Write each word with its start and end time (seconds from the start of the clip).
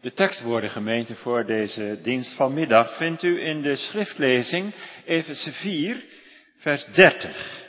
De 0.00 0.12
tekstwoorden 0.12 0.70
gemeente 0.70 1.16
voor 1.16 1.46
deze 1.46 2.00
dienst 2.02 2.36
vanmiddag 2.36 2.96
vindt 2.96 3.22
u 3.22 3.42
in 3.42 3.62
de 3.62 3.76
schriftlezing 3.76 4.74
Efeze 5.04 5.52
4, 5.52 6.04
vers 6.56 6.84
30. 6.84 7.64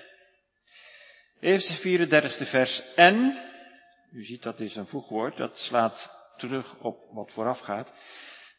Efeze 1.40 1.74
4, 1.74 2.10
30 2.10 2.50
vers. 2.50 2.82
En, 2.96 3.42
u 4.12 4.24
ziet 4.24 4.44
dat 4.44 4.60
is 4.60 4.76
een 4.76 4.88
voegwoord, 4.88 5.38
dat 5.38 5.58
slaat 5.58 6.12
terug 6.38 6.78
op 6.80 6.98
wat 7.12 7.32
vooraf 7.32 7.60
gaat, 7.60 7.94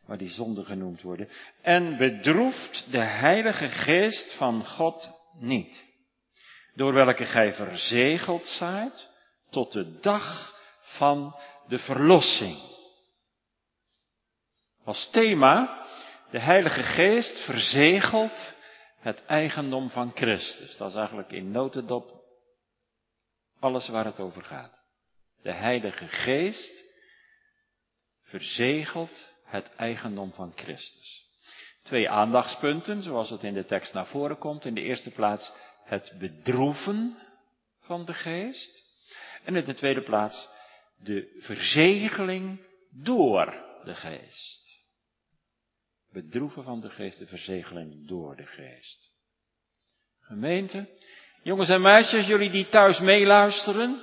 waar 0.06 0.18
die 0.18 0.28
zonden 0.28 0.64
genoemd 0.64 1.02
worden. 1.02 1.28
En 1.62 1.96
bedroeft 1.96 2.86
de 2.90 3.04
Heilige 3.04 3.68
Geest 3.68 4.32
van 4.36 4.66
God 4.66 5.10
niet, 5.38 5.84
door 6.74 6.92
welke 6.92 7.24
gij 7.24 7.52
verzegeld 7.52 8.46
zijt 8.46 9.08
tot 9.50 9.72
de 9.72 9.98
dag 10.00 10.54
van 10.80 11.36
de 11.68 11.78
verlossing. 11.78 12.71
Als 14.84 15.10
thema, 15.10 15.86
de 16.30 16.38
Heilige 16.38 16.82
Geest 16.82 17.44
verzegelt 17.44 18.56
het 18.98 19.24
eigendom 19.26 19.90
van 19.90 20.12
Christus. 20.14 20.76
Dat 20.76 20.90
is 20.90 20.96
eigenlijk 20.96 21.32
in 21.32 21.50
notendop 21.50 22.22
alles 23.60 23.88
waar 23.88 24.04
het 24.04 24.18
over 24.18 24.42
gaat. 24.42 24.80
De 25.42 25.52
Heilige 25.52 26.08
Geest 26.08 26.84
verzegelt 28.22 29.30
het 29.44 29.74
eigendom 29.76 30.32
van 30.32 30.52
Christus. 30.56 31.26
Twee 31.82 32.10
aandachtspunten, 32.10 33.02
zoals 33.02 33.30
het 33.30 33.42
in 33.42 33.54
de 33.54 33.64
tekst 33.64 33.94
naar 33.94 34.06
voren 34.06 34.38
komt. 34.38 34.64
In 34.64 34.74
de 34.74 34.80
eerste 34.80 35.10
plaats 35.10 35.52
het 35.84 36.14
bedroeven 36.18 37.18
van 37.80 38.04
de 38.04 38.14
geest. 38.14 38.84
En 39.44 39.56
in 39.56 39.64
de 39.64 39.74
tweede 39.74 40.02
plaats 40.02 40.48
de 40.96 41.38
verzegeling 41.40 42.60
door 42.90 43.64
de 43.84 43.94
geest. 43.94 44.61
Bedroeven 46.12 46.64
van 46.64 46.80
de 46.80 46.90
geest, 46.90 47.18
de 47.18 47.26
verzegeling 47.26 48.08
door 48.08 48.36
de 48.36 48.46
geest. 48.46 49.10
Gemeente, 50.20 50.98
jongens 51.42 51.68
en 51.68 51.80
meisjes, 51.80 52.26
jullie 52.26 52.50
die 52.50 52.68
thuis 52.68 53.00
meeluisteren. 53.00 54.02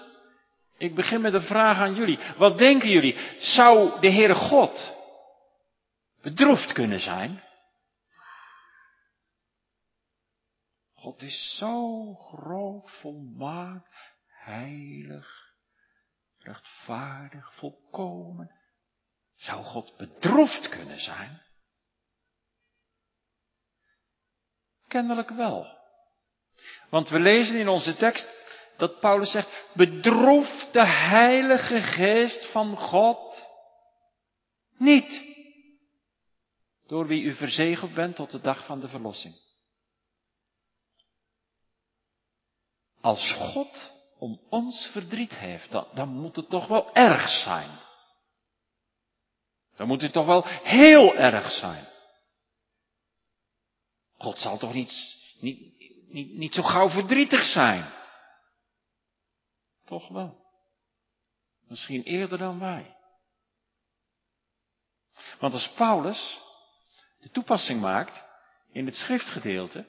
Ik 0.77 0.95
begin 0.95 1.21
met 1.21 1.33
een 1.33 1.41
vraag 1.41 1.77
aan 1.77 1.95
jullie. 1.95 2.19
Wat 2.37 2.57
denken 2.57 2.89
jullie? 2.89 3.15
Zou 3.39 3.99
de 3.99 4.11
Heere 4.11 4.35
God 4.35 4.95
bedroefd 6.21 6.71
kunnen 6.71 6.99
zijn? 6.99 7.43
God 10.93 11.21
is 11.21 11.55
zo 11.57 12.13
groot, 12.15 12.91
volmaakt, 12.91 14.13
heilig, 14.27 15.53
rechtvaardig, 16.37 17.53
volkomen. 17.55 18.51
Zou 19.35 19.63
God 19.63 19.97
bedroefd 19.97 20.69
kunnen 20.69 20.99
zijn? 20.99 21.41
Kennelijk 24.89 25.29
wel. 25.29 25.77
Want 26.89 27.09
we 27.09 27.19
lezen 27.19 27.59
in 27.59 27.67
onze 27.67 27.95
tekst 27.95 28.27
dat 28.77 28.99
Paulus 28.99 29.31
zegt, 29.31 29.65
bedroef 29.73 30.67
de 30.71 30.85
Heilige 30.85 31.81
Geest 31.81 32.51
van 32.51 32.77
God 32.77 33.47
niet. 34.77 35.23
Door 36.87 37.07
wie 37.07 37.23
u 37.23 37.33
verzegeld 37.33 37.93
bent 37.93 38.15
tot 38.15 38.31
de 38.31 38.41
dag 38.41 38.65
van 38.65 38.79
de 38.79 38.87
verlossing. 38.87 39.35
Als 43.01 43.31
God 43.31 43.91
om 44.17 44.41
ons 44.49 44.89
verdriet 44.91 45.35
heeft, 45.35 45.71
dan, 45.71 46.09
moet 46.09 46.35
het 46.35 46.49
toch 46.49 46.67
wel 46.67 46.93
erg 46.93 47.29
zijn. 47.29 47.69
Dan 49.75 49.87
moet 49.87 50.01
het 50.01 50.13
toch 50.13 50.25
wel 50.25 50.45
heel 50.45 51.15
erg 51.15 51.51
zijn. 51.51 51.88
God 54.19 54.37
zal 54.37 54.57
toch 54.57 54.73
niet, 54.73 55.17
niet, 55.39 55.59
niet, 56.07 56.33
niet 56.33 56.53
zo 56.53 56.61
gauw 56.61 56.89
verdrietig 56.89 57.43
zijn? 57.43 57.85
Toch 59.85 60.07
wel. 60.07 60.37
Misschien 61.67 62.03
eerder 62.03 62.37
dan 62.37 62.59
wij. 62.59 62.95
Want 65.39 65.53
als 65.53 65.71
Paulus 65.71 66.39
de 67.19 67.29
toepassing 67.29 67.81
maakt 67.81 68.23
in 68.71 68.85
het 68.85 68.95
schriftgedeelte, 68.95 69.85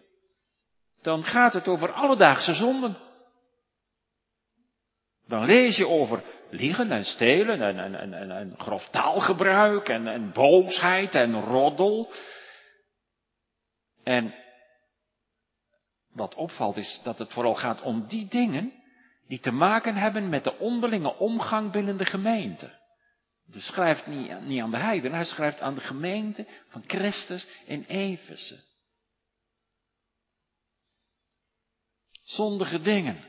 dan 1.02 1.22
gaat 1.22 1.52
het 1.52 1.68
over 1.68 1.92
alledaagse 1.92 2.54
zonden. 2.54 2.98
Dan 5.26 5.44
lees 5.44 5.76
je 5.76 5.88
over 5.88 6.24
liegen 6.50 6.92
en 6.92 7.04
stelen 7.04 7.62
en, 7.62 7.78
en, 7.78 8.14
en, 8.14 8.30
en, 8.30 8.54
grof 8.58 8.88
taalgebruik 8.88 9.88
en 9.88 10.32
boosheid 10.32 11.14
en 11.14 11.44
roddel 11.44 12.12
en 14.02 14.34
wat 16.12 16.34
opvalt 16.34 16.76
is 16.76 17.00
dat 17.02 17.18
het 17.18 17.32
vooral 17.32 17.54
gaat 17.54 17.82
om 17.82 18.06
die 18.06 18.28
dingen 18.28 18.72
die 19.26 19.40
te 19.40 19.50
maken 19.50 19.96
hebben 19.96 20.28
met 20.28 20.44
de 20.44 20.58
onderlinge 20.58 21.16
omgang 21.16 21.72
binnen 21.72 21.96
de 21.96 22.04
gemeente. 22.04 22.78
Hij 23.50 23.60
schrijft 23.60 24.06
niet, 24.06 24.40
niet 24.40 24.62
aan 24.62 24.70
de 24.70 24.78
heiden, 24.78 25.12
hij 25.12 25.24
schrijft 25.24 25.60
aan 25.60 25.74
de 25.74 25.80
gemeente 25.80 26.46
van 26.68 26.84
Christus 26.86 27.46
in 27.66 27.82
Efeze. 27.82 28.68
Zondige 32.22 32.80
dingen. 32.80 33.24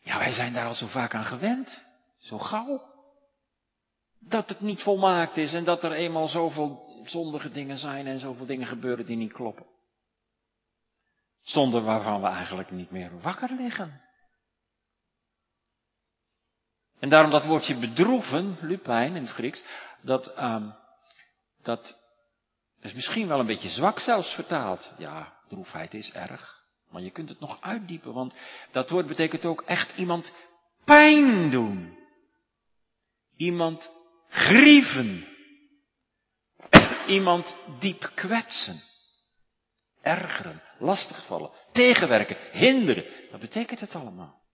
Ja, 0.00 0.18
wij 0.18 0.32
zijn 0.32 0.52
daar 0.52 0.66
al 0.66 0.74
zo 0.74 0.86
vaak 0.86 1.14
aan 1.14 1.24
gewend. 1.24 1.84
Zo 2.18 2.38
gauw 2.38 2.95
dat 4.28 4.48
het 4.48 4.60
niet 4.60 4.82
volmaakt 4.82 5.36
is 5.36 5.54
en 5.54 5.64
dat 5.64 5.82
er 5.82 5.92
eenmaal 5.92 6.28
zoveel 6.28 6.86
zondige 7.04 7.50
dingen 7.50 7.78
zijn 7.78 8.06
en 8.06 8.20
zoveel 8.20 8.46
dingen 8.46 8.66
gebeuren 8.66 9.06
die 9.06 9.16
niet 9.16 9.32
kloppen. 9.32 9.66
Zonder 11.42 11.82
waarvan 11.82 12.20
we 12.20 12.26
eigenlijk 12.26 12.70
niet 12.70 12.90
meer 12.90 13.20
wakker 13.20 13.50
liggen. 13.52 14.00
En 16.98 17.08
daarom 17.08 17.30
dat 17.30 17.44
woordje 17.44 17.78
bedroeven, 17.78 18.58
lupijn 18.60 19.16
in 19.16 19.22
het 19.22 19.32
Grieks, 19.32 19.64
dat, 20.02 20.38
um, 20.38 20.74
dat 21.62 21.98
is 22.80 22.94
misschien 22.94 23.28
wel 23.28 23.40
een 23.40 23.46
beetje 23.46 23.68
zwak 23.68 23.98
zelfs 23.98 24.34
vertaald. 24.34 24.92
Ja, 24.98 25.32
droefheid 25.48 25.94
is 25.94 26.12
erg. 26.12 26.64
Maar 26.90 27.02
je 27.02 27.10
kunt 27.10 27.28
het 27.28 27.40
nog 27.40 27.60
uitdiepen, 27.60 28.12
want 28.12 28.34
dat 28.72 28.90
woord 28.90 29.06
betekent 29.06 29.44
ook 29.44 29.62
echt 29.62 29.96
iemand 29.96 30.32
pijn 30.84 31.50
doen. 31.50 31.98
Iemand 33.36 33.95
grieven. 34.28 35.28
Iemand 37.06 37.58
diep 37.80 38.10
kwetsen. 38.14 38.82
Ergeren, 40.00 40.62
lastigvallen, 40.78 41.50
tegenwerken, 41.72 42.36
hinderen. 42.52 43.30
Wat 43.30 43.40
betekent 43.40 43.80
het 43.80 43.94
allemaal? 43.94 44.44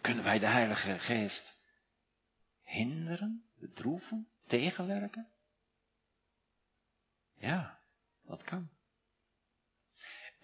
Kunnen 0.00 0.24
wij 0.24 0.38
de 0.38 0.46
Heilige 0.46 0.98
Geest 0.98 1.58
hinderen, 2.62 3.44
bedroeven, 3.58 4.28
tegenwerken? 4.46 5.28
Ja, 7.36 7.78
dat 8.26 8.42
kan. 8.42 8.70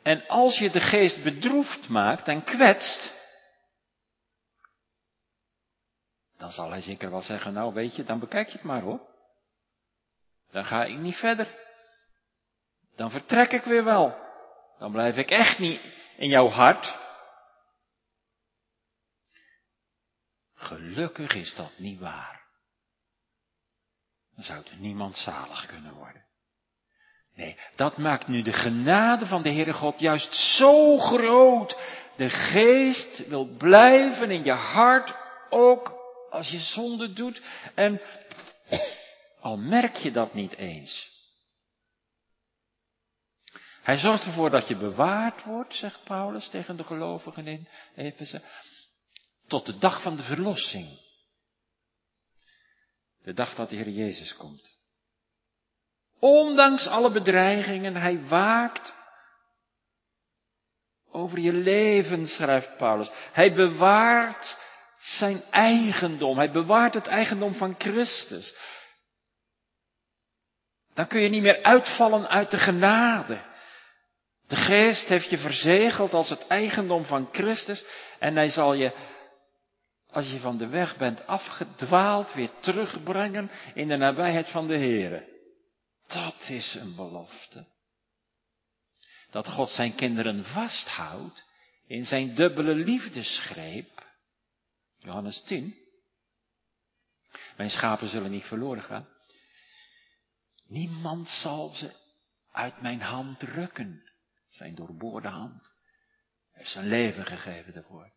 En 0.02 0.26
als 0.26 0.58
je 0.58 0.70
de 0.70 0.80
geest 0.80 1.22
bedroefd 1.22 1.88
maakt 1.88 2.28
en 2.28 2.44
kwetst, 2.44 3.12
Dan 6.38 6.50
zal 6.50 6.70
hij 6.70 6.80
zeker 6.80 7.10
wel 7.10 7.22
zeggen, 7.22 7.52
nou 7.52 7.74
weet 7.74 7.96
je, 7.96 8.02
dan 8.02 8.18
bekijk 8.18 8.46
je 8.46 8.52
het 8.52 8.62
maar 8.62 8.82
hoor. 8.82 9.00
Dan 10.50 10.64
ga 10.64 10.84
ik 10.84 10.98
niet 10.98 11.16
verder. 11.16 11.48
Dan 12.96 13.10
vertrek 13.10 13.52
ik 13.52 13.62
weer 13.62 13.84
wel. 13.84 14.24
Dan 14.78 14.92
blijf 14.92 15.16
ik 15.16 15.30
echt 15.30 15.58
niet 15.58 15.80
in 16.16 16.28
jouw 16.28 16.48
hart. 16.48 16.98
Gelukkig 20.54 21.34
is 21.34 21.54
dat 21.54 21.72
niet 21.78 22.00
waar. 22.00 22.44
Dan 24.34 24.44
zou 24.44 24.64
er 24.70 24.76
niemand 24.76 25.16
zalig 25.16 25.66
kunnen 25.66 25.92
worden. 25.92 26.24
Nee, 27.34 27.58
dat 27.74 27.96
maakt 27.96 28.28
nu 28.28 28.42
de 28.42 28.52
genade 28.52 29.26
van 29.26 29.42
de 29.42 29.52
Heere 29.52 29.72
God 29.72 30.00
juist 30.00 30.34
zo 30.34 30.98
groot. 30.98 31.78
De 32.16 32.30
geest 32.30 33.28
wil 33.28 33.44
blijven 33.44 34.30
in 34.30 34.44
je 34.44 34.52
hart 34.52 35.16
ook 35.50 35.95
als 36.30 36.50
je 36.50 36.60
zonde 36.60 37.12
doet 37.12 37.42
en 37.74 38.00
al 39.40 39.56
merk 39.56 39.96
je 39.96 40.10
dat 40.10 40.34
niet 40.34 40.56
eens. 40.56 41.14
Hij 43.82 43.96
zorgt 43.96 44.24
ervoor 44.24 44.50
dat 44.50 44.68
je 44.68 44.76
bewaard 44.76 45.44
wordt, 45.44 45.74
zegt 45.74 46.04
Paulus 46.04 46.48
tegen 46.48 46.76
de 46.76 46.84
gelovigen 46.84 47.46
in 47.46 47.68
Efeze, 47.94 48.42
tot 49.46 49.66
de 49.66 49.78
dag 49.78 50.02
van 50.02 50.16
de 50.16 50.22
verlossing. 50.22 51.00
De 53.22 53.32
dag 53.32 53.54
dat 53.54 53.68
de 53.68 53.76
Heer 53.76 53.88
Jezus 53.88 54.36
komt. 54.36 54.76
Ondanks 56.18 56.86
alle 56.86 57.10
bedreigingen, 57.10 57.96
hij 57.96 58.26
waakt 58.26 58.94
over 61.10 61.38
je 61.38 61.52
leven, 61.52 62.26
schrijft 62.26 62.76
Paulus. 62.76 63.10
Hij 63.32 63.54
bewaart 63.54 64.65
zijn 65.06 65.42
eigendom. 65.50 66.36
Hij 66.36 66.50
bewaart 66.50 66.94
het 66.94 67.06
eigendom 67.06 67.54
van 67.54 67.74
Christus. 67.78 68.56
Dan 70.94 71.06
kun 71.06 71.20
je 71.20 71.28
niet 71.28 71.42
meer 71.42 71.62
uitvallen 71.62 72.28
uit 72.28 72.50
de 72.50 72.58
genade. 72.58 73.44
De 74.46 74.56
geest 74.56 75.08
heeft 75.08 75.30
je 75.30 75.38
verzegeld 75.38 76.12
als 76.12 76.28
het 76.28 76.46
eigendom 76.46 77.04
van 77.04 77.28
Christus 77.32 77.84
en 78.18 78.36
hij 78.36 78.48
zal 78.48 78.72
je, 78.74 78.92
als 80.10 80.30
je 80.30 80.38
van 80.38 80.58
de 80.58 80.66
weg 80.66 80.96
bent 80.96 81.26
afgedwaald, 81.26 82.32
weer 82.32 82.50
terugbrengen 82.60 83.50
in 83.74 83.88
de 83.88 83.96
nabijheid 83.96 84.50
van 84.50 84.66
de 84.66 84.76
Heere. 84.76 85.34
Dat 86.06 86.48
is 86.48 86.74
een 86.74 86.94
belofte. 86.94 87.66
Dat 89.30 89.48
God 89.48 89.68
zijn 89.68 89.94
kinderen 89.94 90.44
vasthoudt 90.44 91.44
in 91.86 92.04
zijn 92.04 92.34
dubbele 92.34 92.74
liefdesgreep. 92.74 94.05
Johannes 95.06 95.42
10. 95.42 95.76
Mijn 97.56 97.70
schapen 97.70 98.08
zullen 98.08 98.30
niet 98.30 98.44
verloren 98.44 98.82
gaan. 98.82 99.08
Niemand 100.66 101.28
zal 101.28 101.68
ze 101.68 101.92
uit 102.52 102.80
mijn 102.80 103.00
hand 103.00 103.42
rukken. 103.42 104.10
Zijn 104.48 104.74
doorboorde 104.74 105.28
hand. 105.28 105.74
Hij 106.50 106.62
heeft 106.62 106.70
zijn 106.70 106.88
leven 106.88 107.26
gegeven 107.26 107.74
ervoor. 107.74 108.12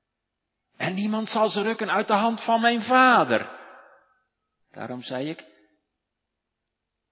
En 0.77 0.93
niemand 0.93 1.29
zal 1.29 1.49
ze 1.49 1.61
rukken 1.61 1.91
uit 1.91 2.07
de 2.07 2.13
hand 2.13 2.43
van 2.43 2.61
mijn 2.61 2.81
vader. 2.81 3.49
Daarom 4.71 5.01
zei 5.01 5.29
ik, 5.29 5.45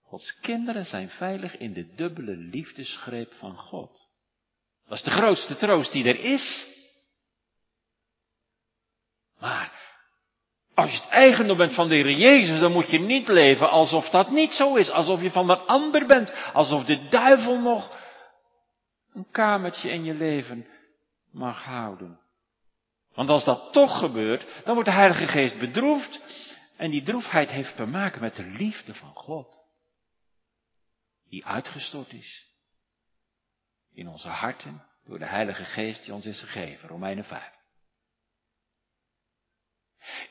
Gods 0.01 0.39
kinderen 0.39 0.85
zijn 0.85 1.09
veilig 1.09 1.57
in 1.57 1.73
de 1.73 1.93
dubbele 1.95 2.35
liefdesgreep 2.35 3.33
van 3.33 3.57
God. 3.57 4.07
Dat 4.85 4.97
is 4.97 5.03
de 5.03 5.11
grootste 5.11 5.55
troost 5.55 5.91
die 5.91 6.05
er 6.05 6.19
is. 6.19 6.75
Maar 9.39 9.71
als 10.73 10.91
je 10.91 10.99
het 11.01 11.09
eigendom 11.09 11.57
bent 11.57 11.73
van 11.73 11.87
de 11.87 11.95
Heer 11.95 12.11
Jezus, 12.11 12.59
dan 12.59 12.71
moet 12.71 12.89
je 12.89 12.99
niet 12.99 13.27
leven 13.27 13.69
alsof 13.69 14.09
dat 14.09 14.31
niet 14.31 14.51
zo 14.51 14.75
is. 14.75 14.89
Alsof 14.89 15.21
je 15.21 15.31
van 15.31 15.49
een 15.49 15.65
ander 15.65 16.05
bent. 16.05 16.51
Alsof 16.53 16.85
de 16.85 17.07
duivel 17.07 17.59
nog 17.59 17.91
een 19.13 19.27
kamertje 19.31 19.89
in 19.89 20.03
je 20.03 20.13
leven 20.13 20.67
mag 21.31 21.63
houden. 21.63 22.19
Want 23.13 23.29
als 23.29 23.45
dat 23.45 23.73
toch 23.73 23.99
gebeurt, 23.99 24.63
dan 24.63 24.73
wordt 24.73 24.89
de 24.89 24.95
Heilige 24.95 25.27
Geest 25.27 25.59
bedroefd. 25.59 26.21
En 26.75 26.89
die 26.89 27.03
droefheid 27.03 27.49
heeft 27.49 27.75
te 27.75 27.85
maken 27.85 28.21
met 28.21 28.35
de 28.35 28.43
liefde 28.45 28.93
van 28.93 29.13
God. 29.13 29.63
Die 31.29 31.45
uitgestort 31.45 32.13
is. 32.13 32.45
In 33.93 34.07
onze 34.07 34.29
harten 34.29 34.83
door 35.05 35.19
de 35.19 35.25
Heilige 35.25 35.65
Geest 35.65 36.03
die 36.03 36.13
ons 36.13 36.25
is 36.25 36.39
gegeven. 36.39 36.89
Romeinen 36.89 37.25
5. 37.25 37.56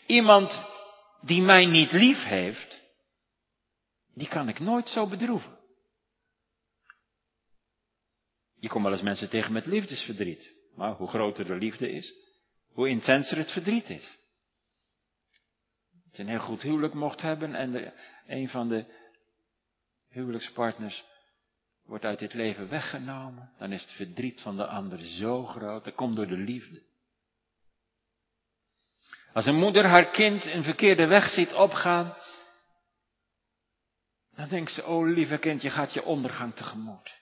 Iemand 0.06 0.64
die 1.20 1.42
mij 1.42 1.66
niet 1.66 1.92
lief 1.92 2.24
heeft, 2.24 2.82
die 4.14 4.28
kan 4.28 4.48
ik 4.48 4.58
nooit 4.58 4.88
zo 4.88 5.08
bedroeven. 5.08 5.58
Je 8.58 8.68
komt 8.68 8.84
wel 8.84 8.92
eens 8.92 9.02
mensen 9.02 9.30
tegen 9.30 9.52
met 9.52 9.66
liefdesverdriet. 9.66 10.54
Maar 10.74 10.92
hoe 10.92 11.08
groter 11.08 11.44
de 11.44 11.54
liefde 11.54 11.90
is, 11.90 12.14
hoe 12.72 12.88
intenser 12.88 13.36
het 13.36 13.52
verdriet 13.52 13.90
is. 13.90 14.18
Als 16.08 16.16
je 16.16 16.22
een 16.22 16.28
heel 16.28 16.38
goed 16.38 16.62
huwelijk 16.62 16.94
mocht 16.94 17.20
hebben 17.20 17.54
en 17.54 17.94
een 18.26 18.48
van 18.48 18.68
de 18.68 18.84
huwelijkspartners 20.08 21.04
wordt 21.84 22.04
uit 22.04 22.18
dit 22.18 22.34
leven 22.34 22.68
weggenomen, 22.68 23.52
dan 23.58 23.72
is 23.72 23.82
het 23.82 23.92
verdriet 23.92 24.40
van 24.40 24.56
de 24.56 24.66
ander 24.66 24.98
zo 24.98 25.44
groot. 25.44 25.84
Dat 25.84 25.94
komt 25.94 26.16
door 26.16 26.26
de 26.26 26.36
liefde. 26.36 26.82
Als 29.36 29.46
een 29.46 29.58
moeder 29.58 29.84
haar 29.84 30.10
kind 30.10 30.44
een 30.44 30.62
verkeerde 30.62 31.06
weg 31.06 31.28
ziet 31.30 31.52
opgaan, 31.52 32.16
dan 34.34 34.48
denkt 34.48 34.72
ze, 34.72 34.84
oh 34.84 35.06
lieve 35.06 35.38
kind, 35.38 35.62
je 35.62 35.70
gaat 35.70 35.92
je 35.92 36.04
ondergang 36.04 36.54
tegemoet. 36.54 37.20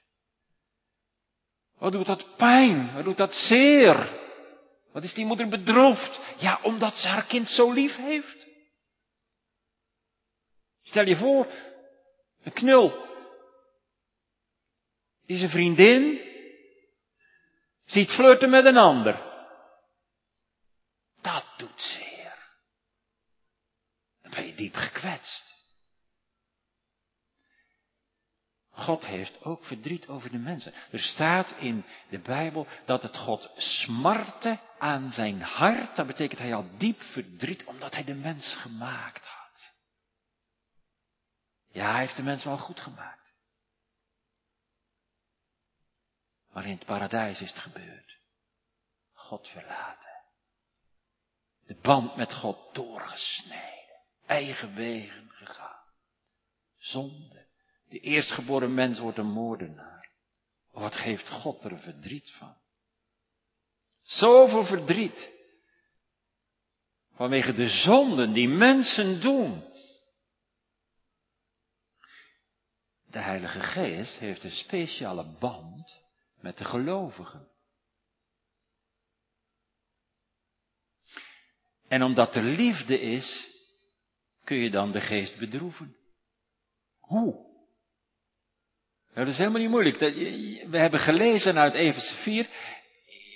Wat 1.79 1.93
doet 1.93 2.07
dat 2.07 2.37
pijn? 2.37 2.95
Wat 2.95 3.05
doet 3.05 3.17
dat 3.17 3.35
zeer? 3.35 4.21
Wat 4.93 5.03
is 5.03 5.15
die 5.15 5.25
moeder 5.25 5.49
bedroefd? 5.49 6.21
Ja, 6.37 6.61
omdat 6.63 6.95
ze 6.95 7.09
haar 7.09 7.27
kind 7.27 7.49
zo 7.49 7.73
lief 7.73 7.97
heeft. 7.97 8.47
Stel 10.83 11.07
je 11.07 11.17
voor, 11.17 11.47
een 12.43 12.53
knul. 12.53 13.07
Die 15.27 15.37
zijn 15.37 15.51
vriendin 15.51 16.21
ziet 17.85 18.11
flirten 18.11 18.51
met 18.51 18.65
een 18.65 18.77
ander. 18.77 19.33
Dat 21.21 21.47
doet 21.57 21.83
zeer. 21.83 22.04
Diep 24.65 24.77
gekwetst. 24.77 25.55
God 28.71 29.07
heeft 29.07 29.45
ook 29.45 29.65
verdriet 29.65 30.09
over 30.09 30.31
de 30.31 30.39
mensen. 30.39 30.75
Er 30.91 31.01
staat 31.01 31.51
in 31.59 31.85
de 32.11 32.19
Bijbel 32.19 32.67
dat 32.87 33.03
het 33.03 33.17
God 33.17 33.51
smarte 33.57 34.61
aan 34.79 35.11
zijn 35.11 35.43
hart. 35.43 35.97
Dat 35.97 36.07
betekent 36.07 36.41
hij 36.41 36.51
had 36.51 36.81
diep 36.81 37.01
verdriet 37.03 37.65
omdat 37.65 37.93
hij 37.95 38.05
de 38.05 38.15
mens 38.15 38.55
gemaakt 38.55 39.27
had. 39.27 39.75
Ja, 41.71 41.91
hij 41.91 42.01
heeft 42.01 42.17
de 42.17 42.23
mens 42.23 42.45
wel 42.45 42.59
goed 42.59 42.81
gemaakt. 42.81 43.35
Maar 46.51 46.65
in 46.65 46.77
het 46.77 46.85
paradijs 46.85 47.41
is 47.41 47.51
het 47.51 47.61
gebeurd. 47.61 48.19
God 49.13 49.49
verlaten. 49.49 50.23
De 51.67 51.75
band 51.75 52.17
met 52.17 52.35
God 52.35 52.75
doorgesneden. 52.75 53.74
Eigen 54.27 54.75
wegen 54.75 55.31
gegaan. 55.31 55.83
Zonde. 56.77 57.47
De 57.89 58.01
eerstgeboren 58.01 58.75
mens 58.75 58.99
wordt 58.99 59.19
een 59.19 59.33
moordenaar. 59.33 60.11
Wat 60.71 60.95
geeft 60.95 61.29
God 61.29 61.65
er 61.65 61.79
verdriet 61.79 62.31
van? 62.31 62.57
Zoveel 64.03 64.65
verdriet. 64.65 65.33
Vanwege 67.15 67.53
de 67.53 67.69
zonden 67.69 68.33
die 68.33 68.49
mensen 68.49 69.21
doen. 69.21 69.73
De 73.07 73.19
Heilige 73.19 73.61
Geest 73.61 74.19
heeft 74.19 74.45
een 74.45 74.51
speciale 74.51 75.37
band 75.39 76.03
met 76.41 76.59
de 76.59 76.65
gelovigen. 76.65 77.49
En 81.89 82.03
omdat 82.03 82.37
er 82.37 82.43
liefde 82.43 83.01
is, 83.01 83.54
kun 84.45 84.57
je 84.57 84.71
dan 84.71 84.93
de 84.93 85.01
geest 85.01 85.39
bedroeven. 85.39 85.97
Hoe? 87.01 87.33
Nou, 89.15 89.27
dat 89.27 89.35
is 89.35 89.39
helemaal 89.39 89.61
niet 89.61 89.71
moeilijk. 89.71 89.99
We 90.71 90.79
hebben 90.79 91.01
gelezen 91.01 91.59
uit 91.59 91.75
Efeze 91.75 92.15
4. 92.15 92.47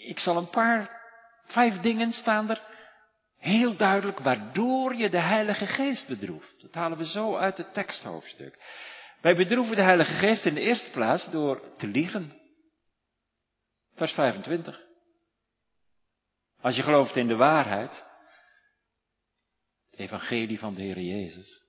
Ik 0.06 0.18
zal 0.18 0.36
een 0.36 0.50
paar, 0.50 1.00
vijf 1.46 1.80
dingen 1.80 2.12
staan 2.12 2.50
er. 2.50 2.66
Heel 3.38 3.76
duidelijk 3.76 4.18
waardoor 4.18 4.94
je 4.94 5.10
de 5.10 5.20
Heilige 5.20 5.66
Geest 5.66 6.08
bedroeft. 6.08 6.60
Dat 6.60 6.74
halen 6.74 6.98
we 6.98 7.06
zo 7.06 7.36
uit 7.36 7.58
het 7.58 7.74
teksthoofdstuk. 7.74 8.58
Wij 9.20 9.36
bedroeven 9.36 9.76
de 9.76 9.82
Heilige 9.82 10.12
Geest 10.12 10.44
in 10.44 10.54
de 10.54 10.60
eerste 10.60 10.90
plaats 10.90 11.30
door 11.30 11.76
te 11.76 11.86
liegen. 11.86 12.40
Vers 13.94 14.12
25. 14.12 14.80
Als 16.60 16.76
je 16.76 16.82
gelooft 16.82 17.16
in 17.16 17.28
de 17.28 17.36
waarheid, 17.36 18.04
evangelie 19.98 20.58
van 20.58 20.74
de 20.74 20.82
Heer 20.82 21.00
Jezus, 21.00 21.62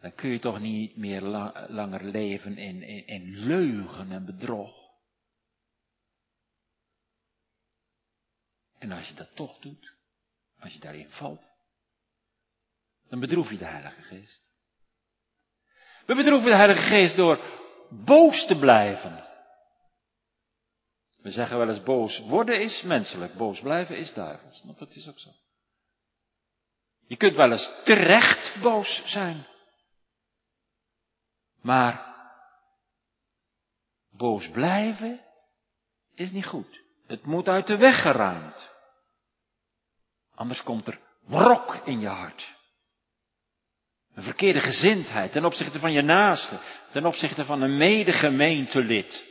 dan 0.00 0.14
kun 0.14 0.30
je 0.30 0.38
toch 0.38 0.60
niet 0.60 0.96
meer 0.96 1.20
langer 1.68 2.04
leven 2.04 2.58
in, 2.58 2.82
in, 3.06 3.36
leugen 3.36 4.12
en 4.12 4.24
bedrog. 4.24 4.74
En 8.78 8.92
als 8.92 9.08
je 9.08 9.14
dat 9.14 9.36
toch 9.36 9.58
doet, 9.58 9.92
als 10.58 10.72
je 10.72 10.78
daarin 10.78 11.10
valt, 11.10 11.42
dan 13.08 13.20
bedroef 13.20 13.50
je 13.50 13.58
de 13.58 13.64
Heilige 13.64 14.02
Geest. 14.02 14.44
We 16.06 16.14
bedroeven 16.14 16.50
de 16.50 16.56
Heilige 16.56 16.82
Geest 16.82 17.16
door 17.16 17.64
boos 17.90 18.46
te 18.46 18.58
blijven. 18.58 19.24
We 21.16 21.30
zeggen 21.30 21.58
wel 21.58 21.68
eens 21.68 21.82
boos 21.82 22.18
worden 22.18 22.60
is 22.60 22.82
menselijk, 22.82 23.34
boos 23.34 23.60
blijven 23.60 23.98
is 23.98 24.14
duivels. 24.14 24.62
Nou, 24.64 24.78
dat 24.78 24.94
is 24.94 25.08
ook 25.08 25.18
zo. 25.18 25.30
Je 27.06 27.16
kunt 27.16 27.36
wel 27.36 27.50
eens 27.50 27.72
terecht 27.84 28.60
boos 28.62 29.02
zijn. 29.04 29.46
Maar 31.60 32.14
boos 34.10 34.50
blijven 34.50 35.24
is 36.14 36.30
niet 36.30 36.46
goed. 36.46 36.80
Het 37.06 37.24
moet 37.24 37.48
uit 37.48 37.66
de 37.66 37.76
weg 37.76 38.02
geruimd. 38.02 38.70
Anders 40.34 40.62
komt 40.62 40.86
er 40.86 41.00
wrok 41.20 41.74
in 41.84 42.00
je 42.00 42.08
hart. 42.08 42.54
Een 44.14 44.22
verkeerde 44.22 44.60
gezindheid 44.60 45.32
ten 45.32 45.44
opzichte 45.44 45.78
van 45.78 45.92
je 45.92 46.02
naaste, 46.02 46.58
ten 46.90 47.06
opzichte 47.06 47.44
van 47.44 47.62
een 47.62 47.76
medegemeentelid. 47.76 49.24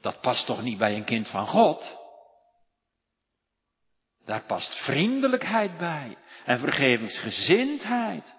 Dat 0.00 0.20
past 0.20 0.46
toch 0.46 0.62
niet 0.62 0.78
bij 0.78 0.94
een 0.94 1.04
kind 1.04 1.28
van 1.28 1.46
God? 1.46 1.97
Daar 4.28 4.44
past 4.44 4.84
vriendelijkheid 4.84 5.78
bij 5.78 6.16
en 6.44 6.58
vergevingsgezindheid. 6.58 8.36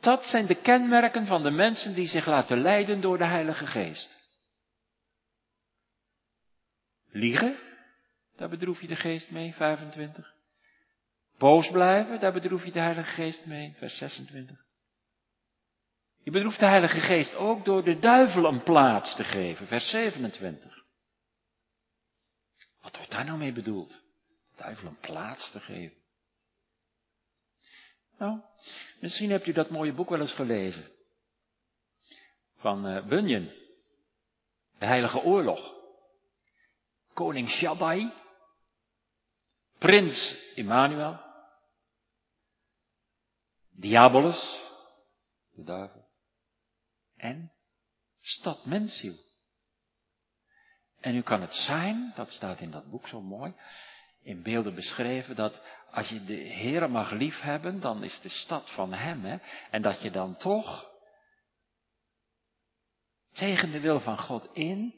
Dat 0.00 0.24
zijn 0.24 0.46
de 0.46 0.54
kenmerken 0.54 1.26
van 1.26 1.42
de 1.42 1.50
mensen 1.50 1.94
die 1.94 2.06
zich 2.06 2.26
laten 2.26 2.60
leiden 2.60 3.00
door 3.00 3.18
de 3.18 3.24
Heilige 3.24 3.66
Geest. 3.66 4.18
Liegen, 7.10 7.58
daar 8.36 8.48
bedroef 8.48 8.80
je 8.80 8.86
de 8.86 8.96
geest 8.96 9.30
mee, 9.30 9.54
25. 9.54 10.34
Boos 11.36 11.70
blijven, 11.70 12.20
daar 12.20 12.32
bedroef 12.32 12.64
je 12.64 12.72
de 12.72 12.80
Heilige 12.80 13.10
Geest 13.10 13.46
mee, 13.46 13.74
vers 13.76 13.98
26. 13.98 14.64
Je 16.22 16.30
bedroeft 16.30 16.58
de 16.58 16.66
Heilige 16.66 17.00
Geest 17.00 17.34
ook 17.34 17.64
door 17.64 17.84
de 17.84 17.98
duivel 17.98 18.44
een 18.44 18.62
plaats 18.62 19.16
te 19.16 19.24
geven, 19.24 19.66
vers 19.66 19.90
27. 19.90 20.84
Wat 22.80 22.96
wordt 22.96 23.10
daar 23.10 23.24
nou 23.24 23.38
mee 23.38 23.52
bedoeld? 23.52 24.06
Duivel 24.58 24.88
een 24.88 24.98
plaats 24.98 25.50
te 25.50 25.60
geven. 25.60 25.96
Nou, 28.18 28.40
misschien 29.00 29.30
hebt 29.30 29.46
u 29.46 29.52
dat 29.52 29.70
mooie 29.70 29.92
boek 29.92 30.08
wel 30.08 30.20
eens 30.20 30.34
gelezen. 30.34 30.90
Van 32.56 32.86
uh, 32.86 33.06
Bunyan. 33.06 33.52
De 34.78 34.86
Heilige 34.86 35.22
Oorlog. 35.22 35.74
Koning 37.12 37.48
Shaddai. 37.48 38.12
Prins 39.78 40.36
Immanuel. 40.54 41.20
Diabolus. 43.70 44.60
De 45.54 45.64
duivel. 45.64 46.08
En 47.16 47.52
stad 48.20 48.64
mensziel. 48.64 49.26
En 51.00 51.12
nu 51.12 51.22
kan 51.22 51.40
het 51.40 51.54
zijn, 51.54 52.12
dat 52.14 52.30
staat 52.30 52.60
in 52.60 52.70
dat 52.70 52.90
boek 52.90 53.08
zo 53.08 53.20
mooi, 53.20 53.54
in 54.28 54.42
beelden 54.42 54.74
beschreven, 54.74 55.36
dat 55.36 55.60
als 55.90 56.08
je 56.08 56.24
de 56.24 56.34
Heer 56.34 56.90
mag 56.90 57.10
liefhebben, 57.10 57.80
dan 57.80 58.02
is 58.02 58.20
de 58.20 58.28
stad 58.28 58.70
van 58.70 58.92
Hem. 58.92 59.24
Hè? 59.24 59.36
En 59.70 59.82
dat 59.82 60.02
je 60.02 60.10
dan 60.10 60.36
toch 60.36 60.90
tegen 63.32 63.70
de 63.72 63.80
wil 63.80 64.00
van 64.00 64.18
God 64.18 64.48
in 64.52 64.94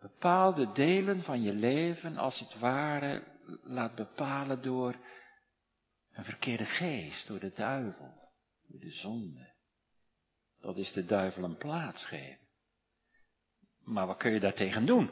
bepaalde 0.00 0.72
delen 0.72 1.22
van 1.22 1.42
je 1.42 1.52
leven 1.52 2.16
als 2.16 2.38
het 2.38 2.58
ware 2.58 3.22
laat 3.62 3.94
bepalen 3.94 4.62
door 4.62 4.96
een 6.12 6.24
verkeerde 6.24 6.64
geest, 6.64 7.28
door 7.28 7.40
de 7.40 7.52
duivel, 7.52 8.14
door 8.68 8.80
de 8.80 8.92
zonde. 8.92 9.52
Dat 10.60 10.76
is 10.76 10.92
de 10.92 11.04
duivel 11.04 11.44
een 11.44 11.56
plaats 11.56 12.04
geven. 12.04 12.48
Maar 13.84 14.06
wat 14.06 14.16
kun 14.16 14.32
je 14.32 14.40
daartegen 14.40 14.86
doen? 14.86 15.10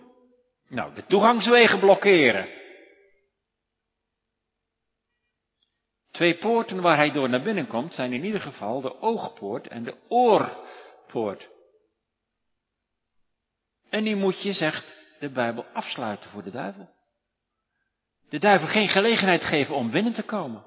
Nou, 0.69 0.95
de 0.95 1.07
toegangswegen 1.07 1.81
blokkeren. 1.81 2.59
Twee 6.19 6.39
poorten 6.39 6.81
waar 6.81 6.97
hij 6.97 7.13
door 7.13 7.29
naar 7.29 7.43
binnen 7.43 7.67
komt 7.67 7.95
zijn 7.95 8.13
in 8.13 8.25
ieder 8.25 8.41
geval 8.41 8.81
de 8.81 9.01
oogpoort 9.01 9.69
en 9.69 9.85
de 9.85 9.97
oorpoort. 10.09 11.49
En 13.89 14.05
die 14.05 14.17
moet 14.17 14.43
je, 14.43 14.53
zegt 14.53 14.87
de 15.21 15.31
Bijbel, 15.31 15.65
afsluiten 15.65 16.31
voor 16.31 16.43
de 16.43 16.51
duivel. 16.51 16.91
De 18.29 18.39
duivel 18.39 18.69
geen 18.69 18.89
gelegenheid 18.89 19.45
geven 19.45 19.75
om 19.75 19.91
binnen 19.91 20.13
te 20.13 20.23
komen. 20.23 20.67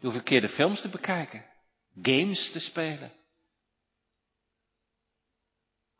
Door 0.00 0.12
verkeerde 0.12 0.48
films 0.48 0.80
te 0.80 0.88
bekijken, 0.88 1.44
games 2.02 2.52
te 2.52 2.60
spelen, 2.60 3.12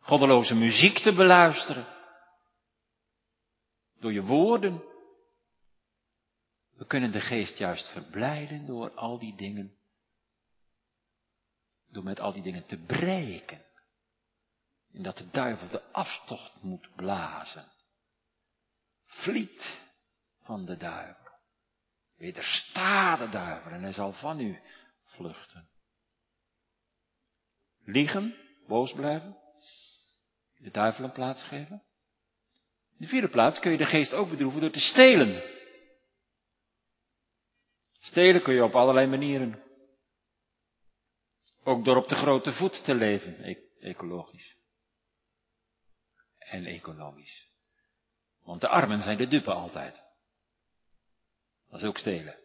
goddeloze 0.00 0.54
muziek 0.54 0.98
te 0.98 1.12
beluisteren, 1.12 1.86
door 4.00 4.12
je 4.12 4.22
woorden 4.22 4.82
we 6.78 6.86
kunnen 6.86 7.12
de 7.12 7.20
geest 7.20 7.58
juist 7.58 7.88
verblijden 7.88 8.66
door 8.66 8.90
al 8.90 9.18
die 9.18 9.34
dingen, 9.34 9.76
door 11.90 12.04
met 12.04 12.20
al 12.20 12.32
die 12.32 12.42
dingen 12.42 12.66
te 12.66 12.76
breken. 12.76 13.64
En 14.92 15.02
dat 15.02 15.16
de 15.16 15.30
duivel 15.30 15.68
de 15.68 15.92
aftocht 15.92 16.62
moet 16.62 16.94
blazen. 16.96 17.72
Vliet 19.04 19.86
van 20.42 20.64
de 20.64 20.76
duivel. 20.76 21.30
Wedersta 22.16 23.16
de 23.16 23.28
duivel 23.28 23.70
en 23.70 23.82
hij 23.82 23.92
zal 23.92 24.12
van 24.12 24.40
u 24.40 24.60
vluchten. 25.04 25.68
Liegen, 27.84 28.34
boos 28.66 28.92
blijven, 28.92 29.36
de 30.56 30.70
duivel 30.70 31.04
een 31.04 31.12
plaats 31.12 31.42
geven. 31.42 31.82
In 32.90 33.04
de 33.04 33.06
vierde 33.06 33.28
plaats 33.28 33.60
kun 33.60 33.70
je 33.70 33.76
de 33.76 33.86
geest 33.86 34.12
ook 34.12 34.30
bedroeven 34.30 34.60
door 34.60 34.70
te 34.70 34.80
stelen. 34.80 35.57
Stelen 37.98 38.42
kun 38.42 38.54
je 38.54 38.64
op 38.64 38.74
allerlei 38.74 39.06
manieren. 39.06 39.62
Ook 41.64 41.84
door 41.84 41.96
op 41.96 42.08
de 42.08 42.14
grote 42.14 42.52
voet 42.52 42.84
te 42.84 42.94
leven, 42.94 43.48
e-, 43.48 43.62
ecologisch. 43.80 44.56
En 46.38 46.64
economisch. 46.64 47.48
Want 48.42 48.60
de 48.60 48.68
armen 48.68 49.02
zijn 49.02 49.16
de 49.16 49.28
dupe 49.28 49.52
altijd. 49.52 50.02
Dat 51.70 51.80
is 51.80 51.86
ook 51.86 51.98
stelen. 51.98 52.38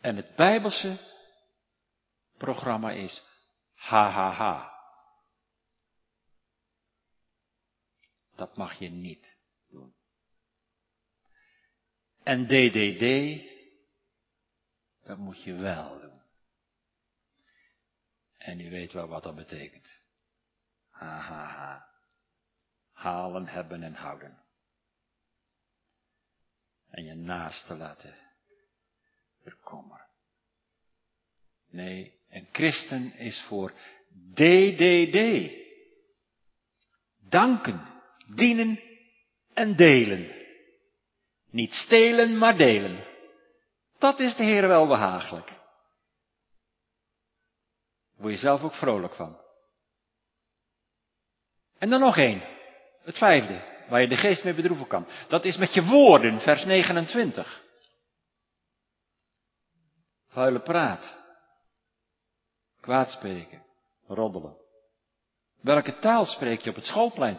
En 0.00 0.16
het 0.16 0.34
Bijbelse 0.34 0.98
programma 2.36 2.90
is 2.90 3.24
ha. 3.74 4.74
Dat 8.34 8.56
mag 8.56 8.78
je 8.78 8.88
niet. 8.88 9.36
En 12.26 12.46
DDD, 12.46 13.04
dat 15.02 15.18
moet 15.18 15.42
je 15.42 15.54
wel 15.54 16.00
doen. 16.00 16.20
En 18.38 18.60
u 18.60 18.70
weet 18.70 18.92
wel 18.92 19.08
wat 19.08 19.22
dat 19.22 19.34
betekent. 19.34 19.98
Ha, 20.90 21.18
ha, 21.18 21.46
ha. 21.46 21.88
Halen, 22.92 23.46
hebben 23.46 23.82
en 23.82 23.94
houden. 23.94 24.38
En 26.90 27.04
je 27.04 27.14
naaste 27.14 27.76
laten 27.76 28.14
verkommeren. 29.42 30.06
Nee, 31.66 32.20
een 32.28 32.48
christen 32.52 33.12
is 33.12 33.44
voor 33.48 33.72
DDD. 34.34 35.52
Danken, 37.18 38.02
dienen 38.34 38.80
en 39.54 39.76
delen. 39.76 40.45
Niet 41.50 41.72
stelen, 41.72 42.38
maar 42.38 42.56
delen. 42.56 43.04
Dat 43.98 44.18
is 44.18 44.36
de 44.36 44.44
Heer 44.44 44.68
wel 44.68 44.86
behagelijk. 44.86 45.52
Word 48.16 48.32
je 48.32 48.38
zelf 48.38 48.62
ook 48.62 48.74
vrolijk 48.74 49.14
van. 49.14 49.40
En 51.78 51.90
dan 51.90 52.00
nog 52.00 52.16
één. 52.16 52.42
Het 53.02 53.18
vijfde, 53.18 53.84
waar 53.88 54.00
je 54.00 54.08
de 54.08 54.16
geest 54.16 54.44
mee 54.44 54.54
bedroeven 54.54 54.86
kan. 54.86 55.06
Dat 55.28 55.44
is 55.44 55.56
met 55.56 55.74
je 55.74 55.84
woorden, 55.84 56.40
vers 56.40 56.64
29. 56.64 57.62
Vuile 60.28 60.60
praat. 60.60 61.18
Kwaadspreken. 62.80 63.64
Roddelen. 64.06 64.56
Welke 65.60 65.98
taal 65.98 66.24
spreek 66.24 66.60
je 66.60 66.70
op 66.70 66.76
het 66.76 66.84
schoolplein? 66.84 67.38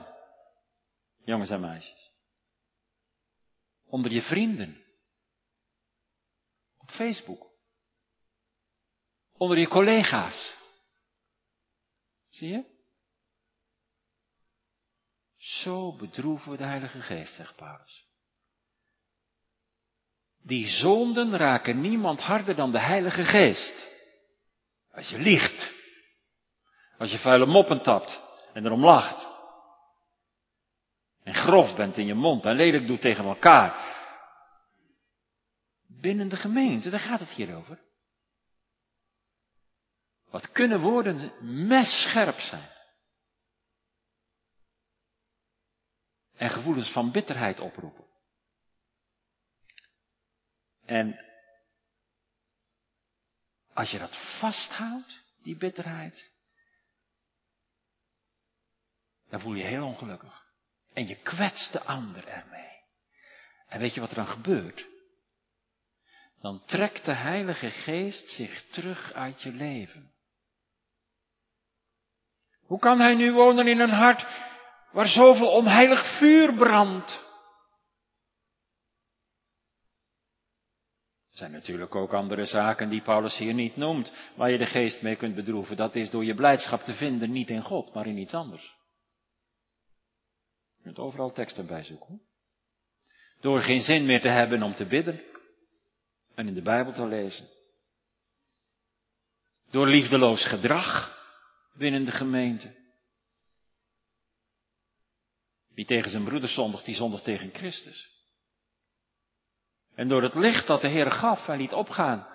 Jongens 1.23 1.49
en 1.49 1.59
meisjes 1.59 1.96
onder 3.87 4.11
je 4.11 4.21
vrienden, 4.21 4.85
op 6.77 6.89
Facebook, 6.89 7.51
onder 9.31 9.57
je 9.57 9.67
collega's. 9.67 10.55
Zie 12.29 12.49
je? 12.49 12.75
Zo 15.37 15.95
bedroeven 15.95 16.51
we 16.51 16.57
de 16.57 16.63
Heilige 16.63 17.01
Geest, 17.01 17.33
zegt 17.33 17.55
Paulus. 17.55 18.05
Die 20.41 20.67
zonden 20.67 21.37
raken 21.37 21.81
niemand 21.81 22.19
harder 22.19 22.55
dan 22.55 22.71
de 22.71 22.79
Heilige 22.79 23.25
Geest. 23.25 23.87
Als 24.91 25.09
je 25.09 25.17
liegt, 25.17 25.73
als 26.97 27.11
je 27.11 27.17
vuile 27.17 27.45
moppen 27.45 27.81
tapt 27.81 28.21
en 28.53 28.65
erom 28.65 28.83
lacht, 28.83 29.36
en 31.27 31.33
grof 31.33 31.75
bent 31.75 31.97
in 31.97 32.05
je 32.05 32.13
mond 32.13 32.45
en 32.45 32.55
lelijk 32.55 32.87
doet 32.87 33.01
tegen 33.01 33.25
elkaar. 33.25 33.95
Binnen 35.87 36.29
de 36.29 36.37
gemeente, 36.37 36.89
daar 36.89 36.99
gaat 36.99 37.19
het 37.19 37.29
hier 37.29 37.55
over. 37.55 37.81
Wat 40.29 40.51
kunnen 40.51 40.79
woorden 40.79 41.31
messcherp 41.67 42.39
zijn. 42.39 42.69
En 46.35 46.49
gevoelens 46.49 46.91
van 46.91 47.11
bitterheid 47.11 47.59
oproepen. 47.59 48.05
En 50.85 51.25
als 53.73 53.91
je 53.91 53.97
dat 53.97 54.39
vasthoudt, 54.39 55.23
die 55.41 55.57
bitterheid, 55.57 56.31
dan 59.29 59.39
voel 59.39 59.53
je 59.53 59.63
je 59.63 59.69
heel 59.69 59.85
ongelukkig. 59.85 60.46
En 60.97 61.07
je 61.07 61.15
kwetst 61.15 61.73
de 61.73 61.81
ander 61.81 62.27
ermee. 62.27 62.81
En 63.67 63.79
weet 63.79 63.93
je 63.93 63.99
wat 63.99 64.09
er 64.09 64.15
dan 64.15 64.27
gebeurt? 64.27 64.87
Dan 66.41 66.65
trekt 66.65 67.05
de 67.05 67.13
Heilige 67.13 67.69
Geest 67.69 68.29
zich 68.29 68.65
terug 68.65 69.13
uit 69.13 69.41
je 69.41 69.51
leven. 69.51 70.11
Hoe 72.61 72.79
kan 72.79 72.99
hij 72.99 73.15
nu 73.15 73.33
wonen 73.33 73.67
in 73.67 73.79
een 73.79 73.89
hart 73.89 74.27
waar 74.91 75.07
zoveel 75.07 75.51
onheilig 75.51 76.17
vuur 76.17 76.53
brandt? 76.53 77.25
Er 81.31 81.37
zijn 81.37 81.51
natuurlijk 81.51 81.95
ook 81.95 82.13
andere 82.13 82.45
zaken 82.45 82.89
die 82.89 83.01
Paulus 83.01 83.37
hier 83.37 83.53
niet 83.53 83.75
noemt, 83.75 84.31
waar 84.35 84.51
je 84.51 84.57
de 84.57 84.65
geest 84.65 85.01
mee 85.01 85.15
kunt 85.15 85.35
bedroeven. 85.35 85.77
Dat 85.77 85.95
is 85.95 86.09
door 86.09 86.25
je 86.25 86.35
blijdschap 86.35 86.81
te 86.81 86.93
vinden 86.93 87.31
niet 87.31 87.49
in 87.49 87.61
God, 87.61 87.93
maar 87.93 88.07
in 88.07 88.17
iets 88.17 88.33
anders. 88.33 88.76
Kunt 90.87 90.99
overal 90.99 91.31
teksten 91.31 91.65
bij 91.65 91.83
zoeken. 91.83 92.21
Door 93.39 93.61
geen 93.61 93.81
zin 93.81 94.05
meer 94.05 94.21
te 94.21 94.27
hebben 94.27 94.63
om 94.63 94.73
te 94.73 94.85
bidden 94.85 95.21
en 96.35 96.47
in 96.47 96.53
de 96.53 96.61
Bijbel 96.61 96.93
te 96.93 97.05
lezen. 97.05 97.47
Door 99.71 99.87
liefdeloos 99.87 100.45
gedrag 100.45 101.17
binnen 101.73 102.05
de 102.05 102.11
gemeente. 102.11 102.75
Wie 105.73 105.85
tegen 105.85 106.09
zijn 106.09 106.23
broeder 106.23 106.49
zondigt, 106.49 106.85
die 106.85 106.95
zondigt 106.95 107.23
tegen 107.23 107.53
Christus. 107.53 108.11
En 109.95 110.07
door 110.07 110.23
het 110.23 110.35
licht 110.35 110.67
dat 110.67 110.81
de 110.81 110.87
Heer 110.87 111.11
gaf 111.11 111.47
en 111.47 111.57
liet 111.57 111.73
opgaan 111.73 112.27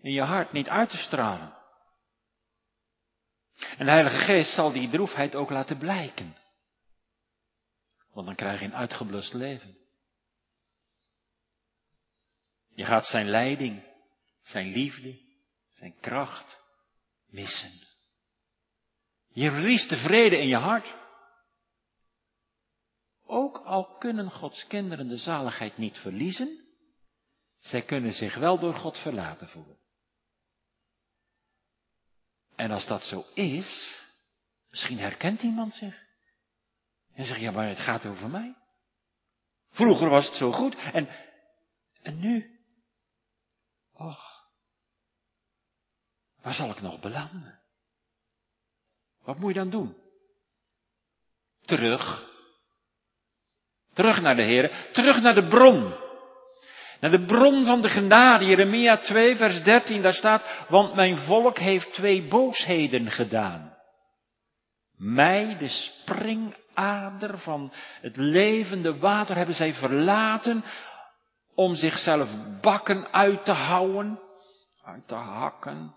in 0.00 0.12
je 0.12 0.22
hart 0.22 0.52
niet 0.52 0.68
uit 0.68 0.90
te 0.90 0.96
stralen. 0.96 1.56
En 3.76 3.84
de 3.84 3.90
Heilige 3.90 4.18
Geest 4.18 4.54
zal 4.54 4.72
die 4.72 4.88
droefheid 4.88 5.34
ook 5.34 5.50
laten 5.50 5.78
blijken. 5.78 6.37
Want 8.18 8.30
dan 8.30 8.38
krijg 8.38 8.60
je 8.60 8.66
een 8.66 8.74
uitgeblust 8.74 9.32
leven. 9.32 9.78
Je 12.74 12.84
gaat 12.84 13.06
zijn 13.06 13.28
leiding, 13.28 13.84
zijn 14.42 14.72
liefde, 14.72 15.20
zijn 15.70 16.00
kracht 16.00 16.60
missen. 17.26 17.70
Je 19.28 19.50
verliest 19.50 19.88
de 19.88 19.96
vrede 19.96 20.38
in 20.38 20.48
je 20.48 20.56
hart. 20.56 20.96
Ook 23.24 23.56
al 23.56 23.96
kunnen 23.96 24.30
Gods 24.30 24.66
kinderen 24.66 25.08
de 25.08 25.16
zaligheid 25.16 25.76
niet 25.76 25.98
verliezen, 25.98 26.64
zij 27.58 27.82
kunnen 27.82 28.12
zich 28.12 28.36
wel 28.36 28.58
door 28.58 28.74
God 28.74 28.98
verlaten 28.98 29.48
voelen. 29.48 29.78
En 32.56 32.70
als 32.70 32.86
dat 32.86 33.02
zo 33.02 33.24
is, 33.34 34.00
misschien 34.70 34.98
herkent 34.98 35.42
iemand 35.42 35.74
zich. 35.74 36.07
En 37.18 37.24
zegt, 37.24 37.40
ja, 37.40 37.50
maar 37.50 37.68
het 37.68 37.78
gaat 37.78 38.06
over 38.06 38.30
mij. 38.30 38.54
Vroeger 39.70 40.08
was 40.08 40.26
het 40.26 40.34
zo 40.34 40.52
goed 40.52 40.76
en, 40.92 41.08
en 42.02 42.18
nu? 42.20 42.58
Och, 43.92 44.48
waar 46.42 46.54
zal 46.54 46.70
ik 46.70 46.80
nog 46.80 47.00
belanden? 47.00 47.60
Wat 49.22 49.38
moet 49.38 49.54
je 49.54 49.58
dan 49.58 49.70
doen? 49.70 49.96
Terug. 51.60 52.30
Terug 53.92 54.20
naar 54.20 54.36
de 54.36 54.42
Heer, 54.42 54.88
terug 54.92 55.20
naar 55.20 55.34
de 55.34 55.48
bron. 55.48 55.94
Naar 57.00 57.10
de 57.10 57.24
bron 57.24 57.64
van 57.64 57.80
de 57.80 57.88
genade, 57.88 58.44
Jeremia 58.44 58.96
2, 58.96 59.36
vers 59.36 59.62
13, 59.62 60.02
daar 60.02 60.14
staat, 60.14 60.66
want 60.68 60.94
mijn 60.94 61.16
volk 61.16 61.58
heeft 61.58 61.92
twee 61.92 62.28
boosheden 62.28 63.10
gedaan. 63.10 63.76
Mij, 64.96 65.56
de 65.58 65.68
springader 66.78 67.38
van 67.38 67.72
het 68.00 68.16
levende 68.16 68.98
water, 68.98 69.36
hebben 69.36 69.54
zij 69.54 69.74
verlaten 69.74 70.64
om 71.54 71.74
zichzelf 71.74 72.28
bakken 72.60 73.12
uit 73.12 73.44
te 73.44 73.52
houden, 73.52 74.18
uit 74.84 75.08
te 75.08 75.14
hakken. 75.14 75.94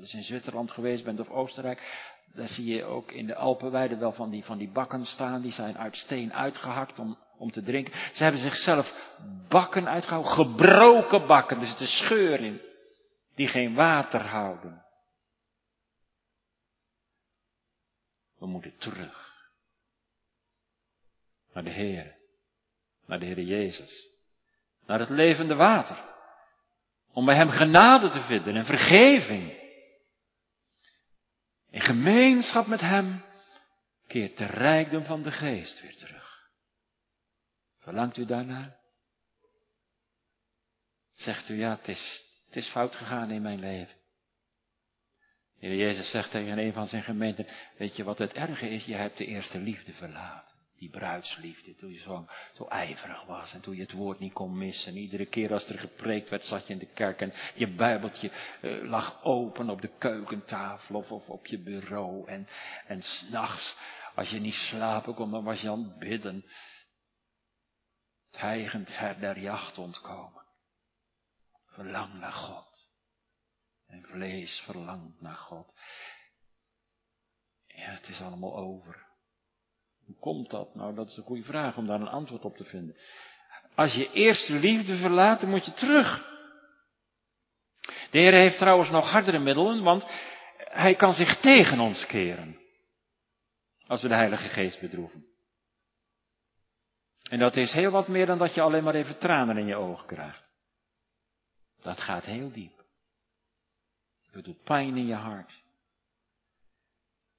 Als 0.00 0.10
je 0.10 0.16
in 0.16 0.22
Zwitserland 0.22 0.70
geweest 0.70 1.04
bent 1.04 1.20
of 1.20 1.28
Oostenrijk, 1.28 2.10
daar 2.34 2.48
zie 2.48 2.74
je 2.74 2.84
ook 2.84 3.12
in 3.12 3.26
de 3.26 3.34
Alpenweide 3.34 3.96
wel 3.96 4.12
van 4.12 4.30
die, 4.30 4.44
van 4.44 4.58
die 4.58 4.70
bakken 4.70 5.04
staan, 5.04 5.42
die 5.42 5.52
zijn 5.52 5.78
uit 5.78 5.96
steen 5.96 6.32
uitgehakt 6.32 6.98
om 6.98 7.16
om 7.38 7.50
te 7.50 7.62
drinken. 7.62 7.92
Ze 8.14 8.22
hebben 8.22 8.40
zichzelf 8.40 8.94
bakken 9.48 9.88
uitgehouden, 9.88 10.32
gebroken 10.32 11.26
bakken, 11.26 11.60
er 11.60 11.66
zit 11.66 11.80
een 11.80 11.86
scheur 11.86 12.40
in, 12.40 12.60
die 13.34 13.48
geen 13.48 13.74
water 13.74 14.26
houden. 14.26 14.84
We 18.38 18.46
moeten 18.46 18.78
terug 18.78 19.21
naar 21.52 21.64
de 21.64 21.70
Heer, 21.70 22.16
naar 23.06 23.18
de 23.18 23.26
Heer 23.26 23.40
Jezus, 23.40 24.08
naar 24.86 24.98
het 24.98 25.08
levende 25.08 25.54
water, 25.54 26.10
om 27.12 27.24
bij 27.24 27.36
Hem 27.36 27.50
genade 27.50 28.10
te 28.10 28.20
vinden 28.20 28.56
en 28.56 28.64
vergeving. 28.64 29.60
In 31.70 31.80
gemeenschap 31.80 32.66
met 32.66 32.80
Hem 32.80 33.24
keert 34.06 34.38
de 34.38 34.46
rijkdom 34.46 35.04
van 35.04 35.22
de 35.22 35.30
geest 35.30 35.80
weer 35.80 35.96
terug. 35.96 36.50
Verlangt 37.78 38.16
u 38.16 38.24
daarnaar? 38.24 38.76
Zegt 41.14 41.48
u, 41.48 41.54
ja, 41.54 41.70
het 41.70 41.88
is, 41.88 42.24
het 42.46 42.56
is 42.56 42.68
fout 42.68 42.96
gegaan 42.96 43.30
in 43.30 43.42
mijn 43.42 43.58
leven. 43.58 44.00
Heer 45.58 45.76
Jezus 45.76 46.10
zegt 46.10 46.30
tegen 46.30 46.58
een 46.58 46.72
van 46.72 46.86
zijn 46.86 47.02
gemeenten, 47.02 47.46
weet 47.78 47.96
je 47.96 48.04
wat 48.04 48.18
het 48.18 48.32
erge 48.32 48.68
is? 48.68 48.84
Je 48.84 48.94
hebt 48.94 49.18
de 49.18 49.26
eerste 49.26 49.58
liefde 49.58 49.92
verlaten. 49.92 50.51
Die 50.82 50.90
bruidsliefde, 50.90 51.74
toen 51.74 51.92
je 51.92 51.98
zo, 51.98 52.26
zo 52.54 52.66
ijverig 52.68 53.24
was 53.24 53.52
en 53.52 53.60
toen 53.60 53.74
je 53.74 53.82
het 53.82 53.92
woord 53.92 54.18
niet 54.18 54.32
kon 54.32 54.58
missen. 54.58 54.96
Iedere 54.96 55.26
keer 55.26 55.52
als 55.52 55.68
er 55.68 55.78
gepreekt 55.78 56.30
werd, 56.30 56.44
zat 56.44 56.66
je 56.66 56.72
in 56.72 56.78
de 56.78 56.92
kerk 56.92 57.20
en 57.20 57.32
je 57.54 57.74
bijbeltje 57.74 58.30
uh, 58.62 58.88
lag 58.88 59.24
open 59.24 59.70
op 59.70 59.80
de 59.80 59.98
keukentafel 59.98 60.94
of, 60.94 61.28
op 61.28 61.46
je 61.46 61.58
bureau. 61.58 62.28
En, 62.28 62.46
en 62.86 63.02
s'nachts, 63.02 63.76
als 64.14 64.30
je 64.30 64.40
niet 64.40 64.54
slapen 64.54 65.14
kon, 65.14 65.30
dan 65.30 65.44
was 65.44 65.60
je 65.60 65.70
aan 65.70 65.84
het 65.84 65.98
bidden 65.98 66.44
tijgend 68.30 68.98
her 68.98 69.20
der 69.20 69.38
jacht 69.38 69.78
ontkomen. 69.78 70.46
Verlang 71.66 72.14
naar 72.14 72.32
God. 72.32 72.88
En 73.86 74.02
vlees 74.02 74.60
verlangt 74.64 75.20
naar 75.20 75.36
God. 75.36 75.74
Ja, 77.66 77.90
het 77.90 78.08
is 78.08 78.20
allemaal 78.20 78.56
over. 78.56 79.11
Hoe 80.12 80.20
komt 80.20 80.50
dat? 80.50 80.74
Nou, 80.74 80.94
dat 80.94 81.08
is 81.08 81.16
een 81.16 81.22
goede 81.22 81.42
vraag 81.42 81.76
om 81.76 81.86
daar 81.86 82.00
een 82.00 82.08
antwoord 82.08 82.44
op 82.44 82.56
te 82.56 82.64
vinden. 82.64 82.96
Als 83.74 83.94
je 83.94 84.12
eerste 84.12 84.52
liefde 84.54 84.96
verlaat, 84.96 85.40
dan 85.40 85.50
moet 85.50 85.64
je 85.64 85.72
terug. 85.72 86.30
De 88.10 88.18
Heer 88.18 88.32
heeft 88.32 88.58
trouwens 88.58 88.90
nog 88.90 89.10
hardere 89.10 89.38
middelen, 89.38 89.82
want 89.82 90.06
Hij 90.56 90.94
kan 90.94 91.14
zich 91.14 91.40
tegen 91.40 91.80
ons 91.80 92.06
keren. 92.06 92.60
Als 93.86 94.02
we 94.02 94.08
de 94.08 94.14
Heilige 94.14 94.48
Geest 94.48 94.80
bedroeven. 94.80 95.26
En 97.30 97.38
dat 97.38 97.56
is 97.56 97.72
heel 97.72 97.90
wat 97.90 98.08
meer 98.08 98.26
dan 98.26 98.38
dat 98.38 98.54
je 98.54 98.60
alleen 98.60 98.84
maar 98.84 98.94
even 98.94 99.18
tranen 99.18 99.56
in 99.56 99.66
je 99.66 99.76
ogen 99.76 100.06
krijgt. 100.06 100.44
Dat 101.82 102.00
gaat 102.00 102.24
heel 102.24 102.52
diep. 102.52 102.84
Het 104.30 104.44
doet 104.44 104.62
pijn 104.62 104.96
in 104.96 105.06
je 105.06 105.14
hart. 105.14 105.60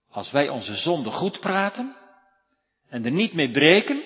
Als 0.10 0.32
wij 0.32 0.50
onze 0.50 0.76
zonde 0.76 1.12
goed 1.12 1.40
praten 1.40 1.96
en 2.94 3.06
er 3.06 3.12
niet 3.12 3.34
mee 3.34 3.52
breken, 3.52 4.04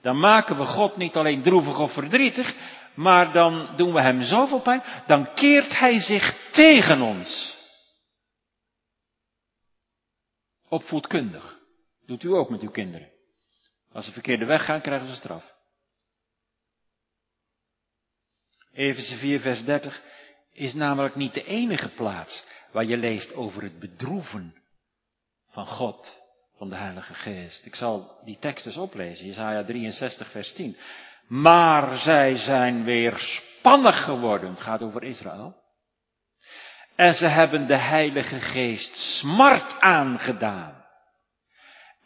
dan 0.00 0.18
maken 0.18 0.56
we 0.56 0.64
God 0.64 0.96
niet 0.96 1.14
alleen 1.14 1.42
droevig 1.42 1.78
of 1.78 1.92
verdrietig, 1.92 2.54
maar 2.94 3.32
dan 3.32 3.76
doen 3.76 3.92
we 3.92 4.00
hem 4.00 4.22
zoveel 4.22 4.60
pijn, 4.60 4.82
dan 5.06 5.34
keert 5.34 5.78
hij 5.78 6.00
zich 6.00 6.50
tegen 6.50 7.00
ons. 7.00 7.56
Opvoedkundig. 10.68 11.58
Doet 12.06 12.22
u 12.22 12.28
ook 12.28 12.50
met 12.50 12.60
uw 12.60 12.70
kinderen. 12.70 13.10
Als 13.92 14.04
ze 14.04 14.12
verkeerde 14.12 14.44
weg 14.44 14.64
gaan, 14.64 14.80
krijgen 14.80 15.08
ze 15.08 15.14
straf. 15.14 15.54
Efeze 18.72 19.16
4, 19.16 19.40
vers 19.40 19.64
30 19.64 20.02
is 20.52 20.74
namelijk 20.74 21.14
niet 21.14 21.34
de 21.34 21.44
enige 21.44 21.88
plaats 21.88 22.44
waar 22.72 22.84
je 22.84 22.96
leest 22.96 23.34
over 23.34 23.62
het 23.62 23.78
bedroeven 23.78 24.62
van 25.48 25.66
God, 25.66 26.19
van 26.60 26.68
de 26.68 26.76
Heilige 26.76 27.14
Geest. 27.14 27.66
Ik 27.66 27.74
zal 27.74 28.20
die 28.24 28.38
tekst 28.38 28.66
eens 28.66 28.76
oplezen, 28.76 29.26
Jesaja 29.26 29.64
63, 29.64 30.30
vers 30.30 30.52
10. 30.52 30.76
Maar 31.26 31.98
zij 31.98 32.36
zijn 32.36 32.84
weer 32.84 33.18
spannig 33.18 34.04
geworden, 34.04 34.50
het 34.50 34.60
gaat 34.60 34.82
over 34.82 35.04
Israël. 35.04 35.62
En 36.96 37.14
ze 37.14 37.26
hebben 37.26 37.66
de 37.66 37.78
Heilige 37.78 38.40
Geest 38.40 38.96
smart 38.96 39.80
aangedaan. 39.80 40.84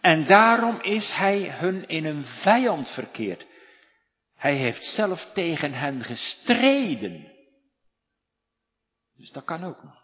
En 0.01 0.25
daarom 0.25 0.81
is 0.81 1.11
hij 1.11 1.51
hun 1.51 1.89
in 1.89 2.05
een 2.05 2.25
vijand 2.25 2.89
verkeerd. 2.89 3.47
Hij 4.37 4.55
heeft 4.55 4.85
zelf 4.85 5.31
tegen 5.33 5.73
hen 5.73 6.05
gestreden. 6.05 7.33
Dus 9.17 9.31
dat 9.31 9.45
kan 9.45 9.65
ook 9.65 9.83
nog. 9.83 10.03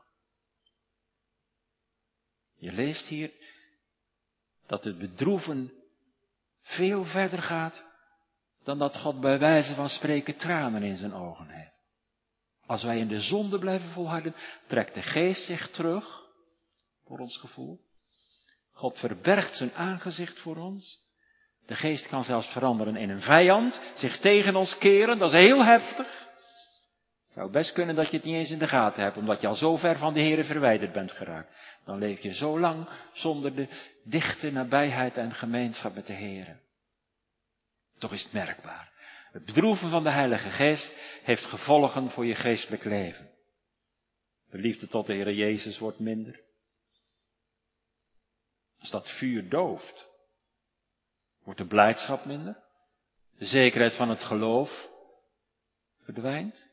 Je 2.57 2.73
leest 2.73 3.07
hier 3.07 3.31
dat 4.71 4.85
het 4.85 4.99
bedroeven 4.99 5.73
veel 6.63 7.05
verder 7.05 7.43
gaat 7.43 7.85
dan 8.65 8.79
dat 8.79 8.97
God 8.97 9.21
bij 9.21 9.39
wijze 9.39 9.75
van 9.75 9.89
spreken 9.89 10.37
tranen 10.37 10.83
in 10.83 10.97
zijn 10.97 11.15
ogen 11.15 11.49
heeft. 11.49 11.75
Als 12.67 12.83
wij 12.83 12.99
in 12.99 13.09
de 13.09 13.21
zonde 13.21 13.59
blijven 13.59 13.89
volharden, 13.89 14.35
trekt 14.67 14.95
de 14.95 15.03
geest 15.03 15.47
zich 15.47 15.71
terug, 15.71 16.25
voor 17.05 17.19
ons 17.19 17.39
gevoel. 17.39 17.81
God 18.73 18.99
verbergt 18.99 19.57
zijn 19.57 19.75
aangezicht 19.75 20.41
voor 20.41 20.57
ons. 20.57 20.99
De 21.67 21.75
geest 21.75 22.09
kan 22.09 22.25
zelfs 22.25 22.53
veranderen 22.53 22.97
in 22.97 23.11
een 23.11 23.23
vijand, 23.23 23.81
zich 23.95 24.19
tegen 24.19 24.57
ons 24.57 24.79
keren, 24.79 25.19
dat 25.19 25.33
is 25.33 25.41
heel 25.41 25.65
heftig. 25.65 26.29
Zou 27.41 27.53
best 27.53 27.73
kunnen 27.73 27.95
dat 27.95 28.11
je 28.11 28.17
het 28.17 28.25
niet 28.25 28.35
eens 28.35 28.51
in 28.51 28.59
de 28.59 28.69
gaten 28.69 29.03
hebt, 29.03 29.17
omdat 29.17 29.41
je 29.41 29.47
al 29.47 29.55
zo 29.55 29.77
ver 29.77 29.99
van 29.99 30.15
de 30.15 30.21
Heer 30.21 30.45
verwijderd 30.45 30.93
bent 30.93 31.13
geraakt. 31.13 31.59
Dan 31.85 31.99
leef 31.99 32.21
je 32.21 32.35
zo 32.35 32.59
lang 32.59 32.89
zonder 33.13 33.55
de 33.55 33.69
dichte 34.05 34.51
nabijheid 34.51 35.17
en 35.17 35.33
gemeenschap 35.33 35.95
met 35.95 36.07
de 36.07 36.13
Heer. 36.13 36.61
Toch 37.99 38.13
is 38.13 38.23
het 38.23 38.33
merkbaar. 38.33 38.93
Het 39.33 39.45
bedroeven 39.45 39.91
van 39.91 40.03
de 40.03 40.11
Heilige 40.11 40.49
Geest 40.51 40.93
heeft 41.23 41.45
gevolgen 41.45 42.11
voor 42.11 42.27
je 42.27 42.35
geestelijk 42.35 42.85
leven. 42.85 43.31
De 44.51 44.59
liefde 44.59 44.89
tot 44.89 45.07
de 45.07 45.13
Heer 45.13 45.33
Jezus 45.33 45.79
wordt 45.79 45.99
minder. 45.99 46.41
Als 48.79 48.91
dat 48.91 49.11
vuur 49.11 49.49
dooft, 49.49 50.09
wordt 51.45 51.61
de 51.61 51.67
blijdschap 51.67 52.25
minder. 52.25 52.63
De 53.39 53.47
zekerheid 53.47 53.97
van 53.97 54.09
het 54.09 54.23
geloof 54.23 54.89
verdwijnt. 56.05 56.70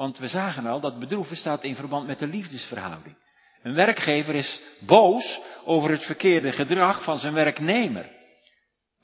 Want 0.00 0.18
we 0.18 0.28
zagen 0.28 0.66
al 0.66 0.80
dat 0.80 0.98
bedroeven 0.98 1.36
staat 1.36 1.64
in 1.64 1.74
verband 1.74 2.06
met 2.06 2.18
de 2.18 2.26
liefdesverhouding. 2.26 3.16
Een 3.62 3.74
werkgever 3.74 4.34
is 4.34 4.60
boos 4.86 5.40
over 5.64 5.90
het 5.90 6.04
verkeerde 6.04 6.52
gedrag 6.52 7.04
van 7.04 7.18
zijn 7.18 7.32
werknemer. 7.32 8.10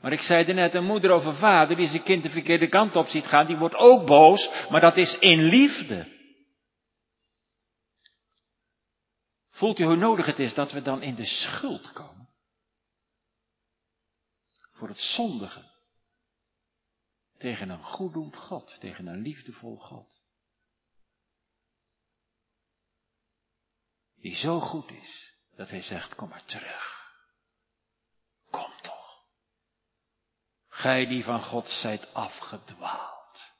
Maar 0.00 0.12
ik 0.12 0.20
zei 0.20 0.52
net, 0.52 0.74
een 0.74 0.85
moeder 0.85 1.12
of 1.12 1.24
een 1.24 1.35
vader 1.35 1.76
die 1.76 1.88
zijn 1.88 2.02
kind 2.02 2.22
de 2.22 2.30
verkeerde 2.30 2.68
kant 2.68 2.96
op 2.96 3.06
ziet 3.06 3.26
gaan, 3.26 3.46
die 3.46 3.56
wordt 3.56 3.74
ook 3.74 4.06
boos, 4.06 4.50
maar 4.70 4.80
dat 4.80 4.96
is 4.96 5.18
in 5.18 5.42
liefde. 5.42 6.06
Voelt 9.50 9.78
u 9.78 9.85
hoe 9.85 9.96
nodig 9.96 10.26
het 10.26 10.38
is 10.38 10.54
dat 10.54 10.72
we 10.72 10.82
dan 10.82 11.02
in 11.02 11.14
de 11.14 11.26
schuld 11.26 11.92
komen? 11.92 12.28
Voor 14.72 14.88
het 14.88 15.00
zondigen. 15.00 15.70
Tegen 17.38 17.68
een 17.68 17.82
goeddoend 17.82 18.37
God, 18.37 18.76
tegen 18.80 19.06
een 19.06 19.22
liefdevol 19.22 19.76
God. 19.76 20.15
Die 24.26 24.36
zo 24.36 24.60
goed 24.60 24.90
is, 24.90 25.36
dat 25.56 25.70
hij 25.70 25.82
zegt, 25.82 26.14
kom 26.14 26.28
maar 26.28 26.44
terug. 26.44 27.10
Kom 28.50 28.70
toch. 28.82 29.24
Gij 30.68 31.06
die 31.06 31.24
van 31.24 31.42
God 31.42 31.68
zijt 31.68 32.14
afgedwaald. 32.14 33.52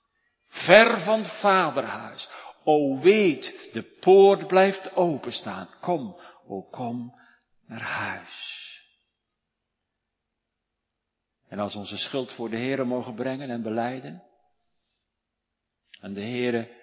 Ver 0.49 1.01
van 1.01 1.23
het 1.23 1.41
vaderhuis. 1.41 2.29
O 2.65 2.99
weet, 2.99 3.71
de 3.73 3.83
poort 4.01 4.47
blijft 4.47 4.95
openstaan. 4.95 5.69
Kom, 5.81 6.21
o 6.47 6.63
kom 6.63 7.21
naar 7.67 7.83
huis. 7.83 8.65
En 11.49 11.59
als 11.59 11.75
onze 11.75 11.97
schuld 11.97 12.33
voor 12.33 12.51
de 12.51 12.57
Heere 12.57 12.85
mogen 12.85 13.15
brengen 13.15 13.51
en 13.51 13.63
beleiden. 13.63 14.23
En 16.01 16.15
de 16.15 16.23
Heere 16.23 16.76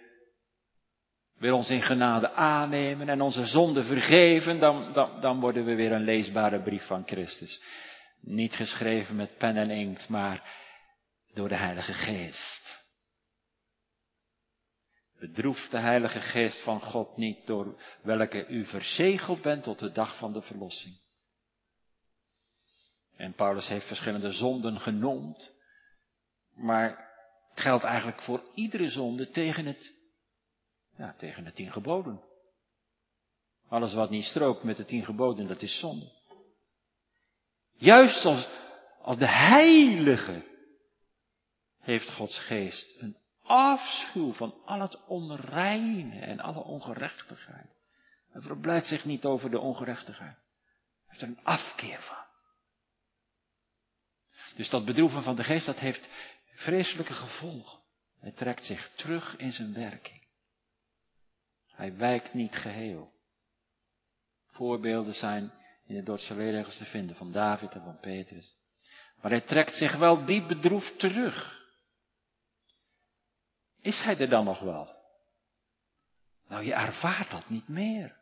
wil 1.43 1.55
ons 1.55 1.69
in 1.69 1.81
genade 1.81 2.31
aannemen 2.31 3.09
en 3.09 3.21
onze 3.21 3.45
zonde 3.45 3.83
vergeven, 3.83 4.59
dan, 4.59 4.93
dan, 4.93 5.21
dan 5.21 5.39
worden 5.39 5.65
we 5.65 5.75
weer 5.75 5.91
een 5.91 6.03
leesbare 6.03 6.61
brief 6.61 6.85
van 6.87 7.03
Christus. 7.05 7.61
Niet 8.21 8.53
geschreven 8.53 9.15
met 9.15 9.37
pen 9.37 9.57
en 9.57 9.69
inkt, 9.69 10.09
maar 10.09 10.43
door 11.33 11.49
de 11.49 11.55
Heilige 11.55 11.93
Geest. 11.93 12.83
Bedroef 15.19 15.67
de 15.69 15.79
Heilige 15.79 16.19
Geest 16.19 16.63
van 16.63 16.81
God 16.81 17.17
niet 17.17 17.47
door 17.47 17.81
welke 18.01 18.47
u 18.47 18.65
verzegeld 18.65 19.41
bent 19.41 19.63
tot 19.63 19.79
de 19.79 19.91
dag 19.91 20.17
van 20.17 20.33
de 20.33 20.41
verlossing. 20.41 20.99
En 23.17 23.33
Paulus 23.33 23.67
heeft 23.67 23.87
verschillende 23.87 24.31
zonden 24.31 24.79
genoemd, 24.79 25.53
maar 26.55 27.11
het 27.49 27.61
geldt 27.61 27.83
eigenlijk 27.83 28.21
voor 28.21 28.43
iedere 28.53 28.89
zonde 28.89 29.29
tegen 29.29 29.65
het, 29.65 30.02
ja, 30.97 31.15
tegen 31.17 31.43
de 31.43 31.53
tien 31.53 31.71
geboden. 31.71 32.21
Alles 33.67 33.93
wat 33.93 34.09
niet 34.09 34.25
strookt 34.25 34.63
met 34.63 34.77
de 34.77 34.85
tien 34.85 35.05
geboden, 35.05 35.47
dat 35.47 35.61
is 35.61 35.79
zonde. 35.79 36.11
Juist 37.73 38.25
als, 38.25 38.47
als 39.01 39.17
de 39.17 39.27
heilige 39.27 40.45
heeft 41.79 42.11
Gods 42.11 42.39
geest 42.39 43.01
een 43.01 43.17
afschuw 43.41 44.33
van 44.33 44.55
al 44.65 44.81
het 44.81 45.05
onreine 45.05 46.19
en 46.19 46.39
alle 46.39 46.63
ongerechtigheid. 46.63 47.69
Hij 48.29 48.41
verblijdt 48.41 48.87
zich 48.87 49.05
niet 49.05 49.25
over 49.25 49.51
de 49.51 49.59
ongerechtigheid. 49.59 50.35
Hij 50.35 51.05
heeft 51.07 51.21
er 51.21 51.27
een 51.27 51.43
afkeer 51.43 52.01
van. 52.01 52.25
Dus 54.55 54.69
dat 54.69 54.85
bedroeven 54.85 55.23
van 55.23 55.35
de 55.35 55.43
geest, 55.43 55.65
dat 55.65 55.79
heeft 55.79 56.09
vreselijke 56.55 57.13
gevolgen. 57.13 57.79
Hij 58.19 58.31
trekt 58.31 58.65
zich 58.65 58.91
terug 58.95 59.37
in 59.37 59.51
zijn 59.51 59.73
werking. 59.73 60.22
Hij 61.73 61.95
wijkt 61.95 62.33
niet 62.33 62.55
geheel. 62.55 63.11
Voorbeelden 64.47 65.13
zijn 65.13 65.51
in 65.85 65.95
de 65.95 66.03
Dordtse 66.03 66.35
leerregels 66.35 66.77
te 66.77 66.85
vinden 66.85 67.15
van 67.15 67.31
David 67.31 67.71
en 67.71 67.83
van 67.83 67.99
Petrus. 67.99 68.57
Maar 69.21 69.31
hij 69.31 69.41
trekt 69.41 69.75
zich 69.75 69.95
wel 69.95 70.25
diep 70.25 70.47
bedroefd 70.47 70.99
terug. 70.99 71.61
Is 73.81 74.01
hij 74.01 74.17
er 74.17 74.29
dan 74.29 74.45
nog 74.45 74.59
wel? 74.59 74.95
Nou, 76.47 76.65
je 76.65 76.73
ervaart 76.73 77.31
dat 77.31 77.49
niet 77.49 77.67
meer. 77.67 78.21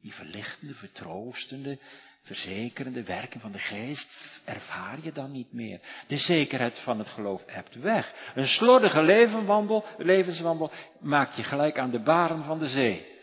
Die 0.00 0.14
verlichtende, 0.14 0.74
vertroostende, 0.74 1.78
verzekerende 2.28 3.02
werking 3.02 3.42
van 3.42 3.52
de 3.52 3.58
geest 3.58 4.16
ervaar 4.44 4.98
je 5.02 5.12
dan 5.12 5.32
niet 5.32 5.52
meer. 5.52 5.80
De 6.06 6.18
zekerheid 6.18 6.78
van 6.78 6.98
het 6.98 7.08
geloof 7.08 7.42
hebt 7.46 7.74
weg. 7.74 8.32
Een 8.34 8.46
slordige 8.46 9.02
levenswandel, 9.02 9.84
levenswandel 9.98 10.72
maakt 11.00 11.36
je 11.36 11.42
gelijk 11.42 11.78
aan 11.78 11.90
de 11.90 12.02
baren 12.02 12.44
van 12.44 12.58
de 12.58 12.68
zee, 12.68 13.18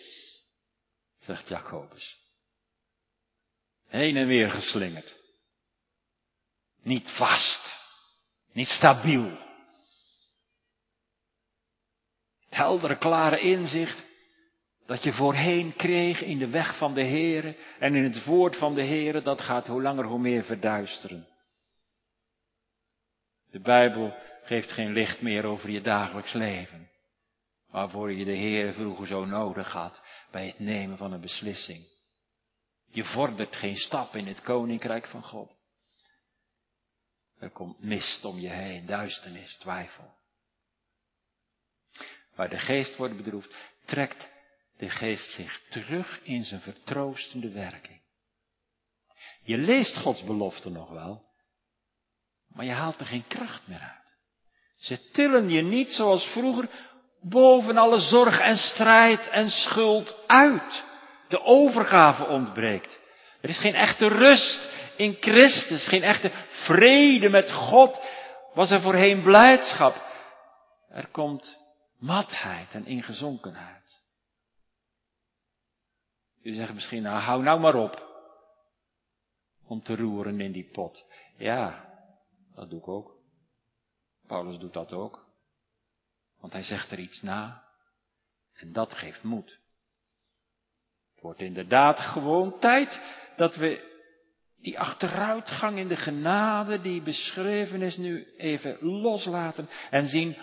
zegt 1.17 1.47
Jacobus. 1.47 2.19
Heen 3.87 4.17
en 4.17 4.27
weer 4.27 4.51
geslingerd. 4.51 5.15
Niet 6.83 7.11
vast. 7.11 7.83
Niet 8.51 8.67
stabiel. 8.67 9.37
Het 12.45 12.55
heldere, 12.55 12.97
klare 12.97 13.39
inzicht 13.39 14.04
dat 14.85 15.03
je 15.03 15.13
voorheen 15.13 15.75
kreeg 15.75 16.21
in 16.21 16.37
de 16.37 16.49
weg 16.49 16.77
van 16.77 16.93
de 16.93 17.05
Heere 17.05 17.55
en 17.79 17.95
in 17.95 18.03
het 18.03 18.25
woord 18.25 18.55
van 18.57 18.75
de 18.75 18.83
Heere, 18.83 19.21
dat 19.21 19.41
gaat 19.41 19.67
hoe 19.67 19.81
langer 19.81 20.05
hoe 20.05 20.19
meer 20.19 20.43
verduisteren. 20.43 21.27
De 23.51 23.59
Bijbel 23.59 24.17
geeft 24.43 24.71
geen 24.71 24.91
licht 24.91 25.21
meer 25.21 25.45
over 25.45 25.69
je 25.69 25.81
dagelijks 25.81 26.33
leven, 26.33 26.89
waarvoor 27.69 28.11
je 28.11 28.25
de 28.25 28.37
Heere 28.37 28.73
vroeger 28.73 29.07
zo 29.07 29.25
nodig 29.25 29.71
had 29.71 30.03
bij 30.31 30.45
het 30.45 30.59
nemen 30.59 30.97
van 30.97 31.11
een 31.11 31.21
beslissing. 31.21 31.93
Je 32.91 33.03
vordert 33.03 33.55
geen 33.55 33.75
stap 33.75 34.15
in 34.15 34.27
het 34.27 34.41
koninkrijk 34.41 35.07
van 35.07 35.23
God. 35.23 35.57
Er 37.39 37.49
komt 37.49 37.79
mist 37.79 38.25
om 38.25 38.39
je 38.39 38.49
heen, 38.49 38.85
duisternis, 38.85 39.57
twijfel. 39.57 40.13
Waar 42.35 42.49
de 42.49 42.57
geest 42.57 42.97
wordt 42.97 43.17
bedroefd, 43.17 43.55
trekt 43.85 44.33
de 44.77 44.89
geest 44.89 45.31
zich 45.31 45.61
terug 45.69 46.19
in 46.23 46.43
zijn 46.43 46.61
vertroostende 46.61 47.49
werking. 47.49 48.01
Je 49.43 49.57
leest 49.57 49.97
Gods 49.97 50.23
belofte 50.23 50.69
nog 50.69 50.89
wel, 50.89 51.23
maar 52.47 52.65
je 52.65 52.71
haalt 52.71 52.99
er 52.99 53.05
geen 53.05 53.27
kracht 53.27 53.67
meer 53.67 53.79
uit. 53.79 54.05
Ze 54.77 55.09
tillen 55.11 55.49
je 55.49 55.61
niet 55.61 55.91
zoals 55.91 56.25
vroeger 56.25 56.69
boven 57.21 57.77
alle 57.77 57.99
zorg 57.99 58.39
en 58.39 58.57
strijd 58.57 59.29
en 59.29 59.49
schuld 59.49 60.17
uit. 60.27 60.83
De 61.29 61.41
overgave 61.41 62.25
ontbreekt. 62.25 62.99
Er 63.41 63.49
is 63.49 63.59
geen 63.59 63.75
echte 63.75 64.07
rust 64.07 64.69
in 64.97 65.17
Christus, 65.19 65.87
geen 65.87 66.03
echte 66.03 66.31
vrede 66.49 67.29
met 67.29 67.51
God. 67.51 67.99
Was 68.53 68.71
er 68.71 68.81
voorheen 68.81 69.23
blijdschap. 69.23 69.95
Er 70.89 71.07
komt 71.07 71.59
matheid 71.99 72.73
en 72.73 72.85
ingezonkenheid. 72.85 73.84
U 76.45 76.53
zegt 76.53 76.73
misschien, 76.73 77.01
nou 77.01 77.19
hou 77.19 77.43
nou 77.43 77.59
maar 77.59 77.75
op. 77.75 78.03
Om 79.67 79.81
te 79.81 79.95
roeren 79.95 80.41
in 80.41 80.51
die 80.51 80.69
pot. 80.71 81.05
Ja, 81.37 81.93
dat 82.55 82.69
doe 82.69 82.79
ik 82.79 82.87
ook. 82.87 83.17
Paulus 84.27 84.57
doet 84.57 84.73
dat 84.73 84.91
ook. 84.91 85.25
Want 86.39 86.53
hij 86.53 86.63
zegt 86.63 86.91
er 86.91 86.99
iets 86.99 87.21
na. 87.21 87.63
En 88.53 88.73
dat 88.73 88.93
geeft 88.93 89.23
moed. 89.23 89.59
Het 91.13 91.21
wordt 91.21 91.39
inderdaad 91.39 91.99
gewoon 91.99 92.59
tijd 92.59 93.01
dat 93.35 93.55
we 93.55 93.93
die 94.57 94.79
achteruitgang 94.79 95.77
in 95.77 95.87
de 95.87 95.97
genade 95.97 96.81
die 96.81 97.01
beschreven 97.01 97.81
is 97.81 97.97
nu 97.97 98.35
even 98.37 98.77
loslaten 98.81 99.69
en 99.89 100.07
zien 100.07 100.37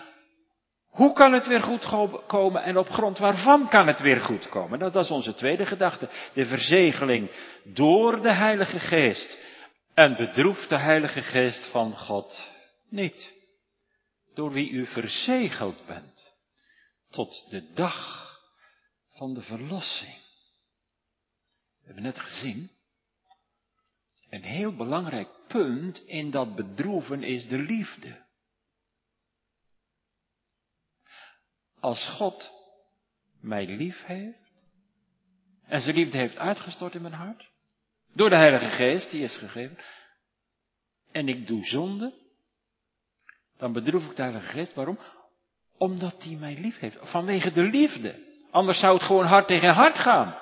hoe 0.93 1.13
kan 1.13 1.33
het 1.33 1.47
weer 1.47 1.61
goed 1.61 1.85
komen 2.27 2.63
en 2.63 2.77
op 2.77 2.89
grond 2.89 3.17
waarvan 3.17 3.67
kan 3.67 3.87
het 3.87 3.99
weer 3.99 4.21
goed 4.21 4.49
komen? 4.49 4.79
Nou, 4.79 4.91
dat 4.91 5.03
is 5.03 5.11
onze 5.11 5.33
tweede 5.33 5.65
gedachte. 5.65 6.09
De 6.33 6.45
verzegeling 6.45 7.31
door 7.63 8.21
de 8.21 8.33
Heilige 8.33 8.79
Geest. 8.79 9.37
En 9.93 10.15
bedroeft 10.15 10.69
de 10.69 10.77
Heilige 10.77 11.21
Geest 11.21 11.65
van 11.65 11.97
God 11.97 12.49
niet. 12.89 13.33
Door 14.33 14.51
wie 14.51 14.69
u 14.69 14.85
verzegeld 14.85 15.85
bent. 15.85 16.33
Tot 17.09 17.45
de 17.49 17.71
dag 17.73 18.29
van 19.11 19.33
de 19.33 19.41
verlossing. 19.41 20.15
We 21.79 21.85
hebben 21.85 22.03
net 22.03 22.19
gezien. 22.19 22.71
Een 24.29 24.43
heel 24.43 24.75
belangrijk 24.75 25.29
punt 25.47 26.05
in 26.05 26.31
dat 26.31 26.55
bedroeven 26.55 27.23
is 27.23 27.47
de 27.47 27.57
liefde. 27.57 28.22
Als 31.83 32.07
God 32.07 32.51
mij 33.41 33.65
lief 33.65 34.05
heeft 34.05 34.63
en 35.65 35.81
zijn 35.81 35.95
liefde 35.95 36.17
heeft 36.17 36.37
uitgestort 36.37 36.95
in 36.95 37.01
mijn 37.01 37.13
hart, 37.13 37.49
door 38.13 38.29
de 38.29 38.35
Heilige 38.35 38.69
Geest 38.69 39.11
die 39.11 39.23
is 39.23 39.37
gegeven, 39.37 39.77
en 41.11 41.27
ik 41.27 41.47
doe 41.47 41.63
zonde, 41.65 42.13
dan 43.57 43.73
bedroef 43.73 44.09
ik 44.09 44.15
de 44.15 44.21
Heilige 44.21 44.45
Geest. 44.45 44.73
Waarom? 44.73 44.99
Omdat 45.77 46.23
hij 46.23 46.35
mij 46.35 46.57
lief 46.57 46.79
heeft. 46.79 46.97
Vanwege 47.01 47.51
de 47.51 47.63
liefde. 47.63 48.37
Anders 48.51 48.79
zou 48.79 48.93
het 48.93 49.03
gewoon 49.03 49.25
hart 49.25 49.47
tegen 49.47 49.73
hart 49.73 49.97
gaan. 49.97 50.37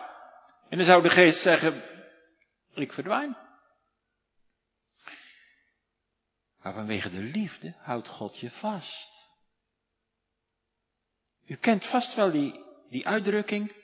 En 0.70 0.78
dan 0.78 0.86
zou 0.86 1.02
de 1.02 1.10
Geest 1.10 1.42
zeggen, 1.42 1.84
ik 2.74 2.94
verdwijn. 2.94 3.38
Maar 6.62 6.74
vanwege 6.74 7.10
de 7.10 7.22
liefde 7.22 7.76
houdt 7.78 8.08
God 8.08 8.40
je 8.40 8.52
vast. 8.52 9.21
U 11.52 11.56
kent 11.56 11.86
vast 11.86 12.16
wel 12.16 12.32
die, 12.32 12.64
die 12.90 13.08
uitdrukking. 13.08 13.76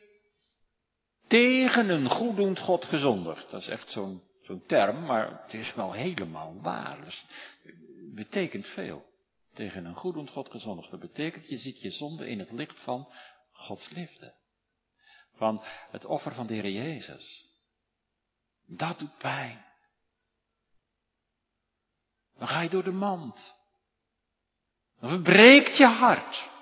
Tegen 1.27 1.89
een 1.89 2.09
goeddoend 2.09 2.59
God 2.59 2.85
gezondigd. 2.85 3.51
Dat 3.51 3.61
is 3.61 3.67
echt 3.67 3.89
zo'n 3.89 4.23
zo'n 4.41 4.63
term, 4.65 5.05
maar 5.05 5.43
het 5.43 5.53
is 5.53 5.73
wel 5.73 5.91
helemaal 5.91 6.61
waar. 6.61 7.01
Dus 7.01 7.25
het 7.63 8.15
betekent 8.15 8.67
veel. 8.67 9.05
Tegen 9.53 9.85
een 9.85 9.95
goeddoend 9.95 10.29
God 10.29 10.51
gezondigd. 10.51 10.91
Dat 10.91 10.99
betekent, 10.99 11.49
je 11.49 11.57
ziet 11.57 11.81
je 11.81 11.91
zonde 11.91 12.29
in 12.29 12.39
het 12.39 12.51
licht 12.51 12.83
van 12.83 13.13
Gods 13.51 13.89
liefde. 13.89 14.33
Van 15.35 15.63
het 15.91 16.05
offer 16.05 16.33
van 16.33 16.47
de 16.47 16.53
Heer 16.53 16.69
Jezus. 16.69 17.45
Dat 18.65 18.99
doet 18.99 19.17
pijn. 19.17 19.65
Dan 22.37 22.47
ga 22.47 22.61
je 22.61 22.69
door 22.69 22.83
de 22.83 22.91
mand. 22.91 23.55
Dan 24.99 25.09
verbreekt 25.09 25.77
je 25.77 25.85
hart. 25.85 26.55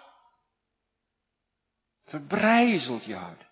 Verbrijzelt 2.06 3.04
je 3.04 3.15
hart. 3.15 3.44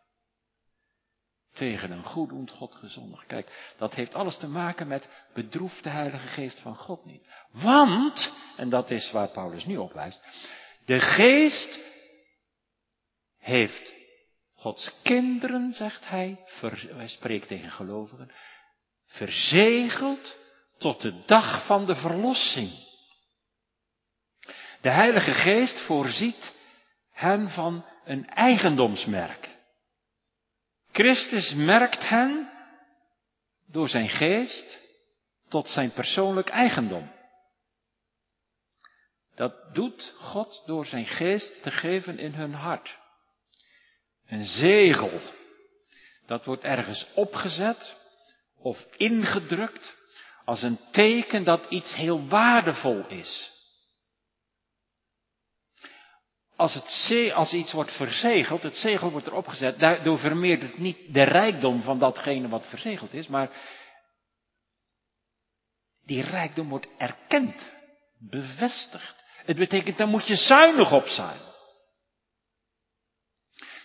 Tegen 1.54 1.92
een 1.92 2.04
goeddoend 2.04 2.52
God 2.52 2.76
gezondig. 2.76 3.26
Kijk, 3.26 3.74
dat 3.78 3.94
heeft 3.94 4.14
alles 4.14 4.38
te 4.38 4.48
maken 4.48 4.88
met 4.88 5.10
bedroefde 5.34 5.90
Heilige 5.90 6.28
Geest 6.28 6.60
van 6.60 6.76
God 6.76 7.06
niet. 7.06 7.28
Want, 7.52 8.34
en 8.58 8.70
dat 8.70 8.92
is 8.92 9.12
waar 9.12 9.30
Paulus 9.30 9.66
nu 9.66 9.78
op 9.78 9.94
wijst, 9.94 10.28
de 10.86 11.00
Geest 11.00 11.80
heeft 13.38 13.94
Gods 14.56 15.02
kinderen, 15.02 15.74
zegt 15.74 16.10
hij, 16.10 16.40
hij 16.96 17.08
spreekt 17.08 17.48
tegen 17.48 17.72
gelovigen, 17.72 18.32
verzegeld 19.06 20.38
tot 20.78 21.02
de 21.02 21.24
dag 21.26 21.66
van 21.66 21.86
de 21.86 21.96
verlossing. 21.96 22.72
De 24.82 24.90
Heilige 24.90 25.34
Geest 25.34 25.86
voorziet 25.86 26.56
hen 27.12 27.50
van 27.50 27.86
een 28.06 28.30
eigendomsmerk. 28.30 29.58
Christus 30.92 31.54
merkt 31.54 32.10
hen 32.10 32.52
door 33.68 33.90
zijn 33.90 34.10
geest 34.10 34.80
tot 35.48 35.70
zijn 35.70 35.92
persoonlijk 35.92 36.50
eigendom. 36.50 37.12
Dat 39.36 39.74
doet 39.74 40.14
God 40.18 40.64
door 40.66 40.86
zijn 40.86 41.06
geest 41.06 41.64
te 41.64 41.72
geven 41.72 42.18
in 42.18 42.34
hun 42.34 42.54
hart. 42.54 42.98
Een 44.28 44.44
zegel. 44.44 45.22
Dat 46.26 46.46
wordt 46.46 46.64
ergens 46.64 47.08
opgezet 47.14 47.96
of 48.58 48.86
ingedrukt 48.98 49.96
als 50.46 50.62
een 50.62 50.80
teken 50.92 51.44
dat 51.44 51.66
iets 51.70 51.96
heel 51.96 52.28
waardevol 52.28 53.08
is. 53.08 53.52
Als, 56.56 56.74
het, 56.74 57.32
als 57.34 57.54
iets 57.54 57.72
wordt 57.72 57.92
verzegeld, 57.92 58.64
het 58.64 58.76
zegel 58.76 59.12
wordt 59.12 59.28
erop 59.28 59.48
gezet, 59.48 59.80
daardoor 59.80 60.20
vermeerdert 60.20 60.78
niet 60.78 61.14
de 61.14 61.24
rijkdom 61.24 61.82
van 61.82 62.00
datgene 62.00 62.48
wat 62.48 62.68
verzegeld 62.68 63.14
is, 63.14 63.28
maar 63.28 63.50
die 66.06 66.22
rijkdom 66.22 66.70
wordt 66.70 66.88
erkend, 66.98 67.72
bevestigd. 68.20 69.24
Het 69.46 69.58
betekent, 69.58 69.98
daar 69.98 70.08
moet 70.08 70.28
je 70.28 70.36
zuinig 70.36 70.92
op 70.92 71.06
zijn. 71.06 71.40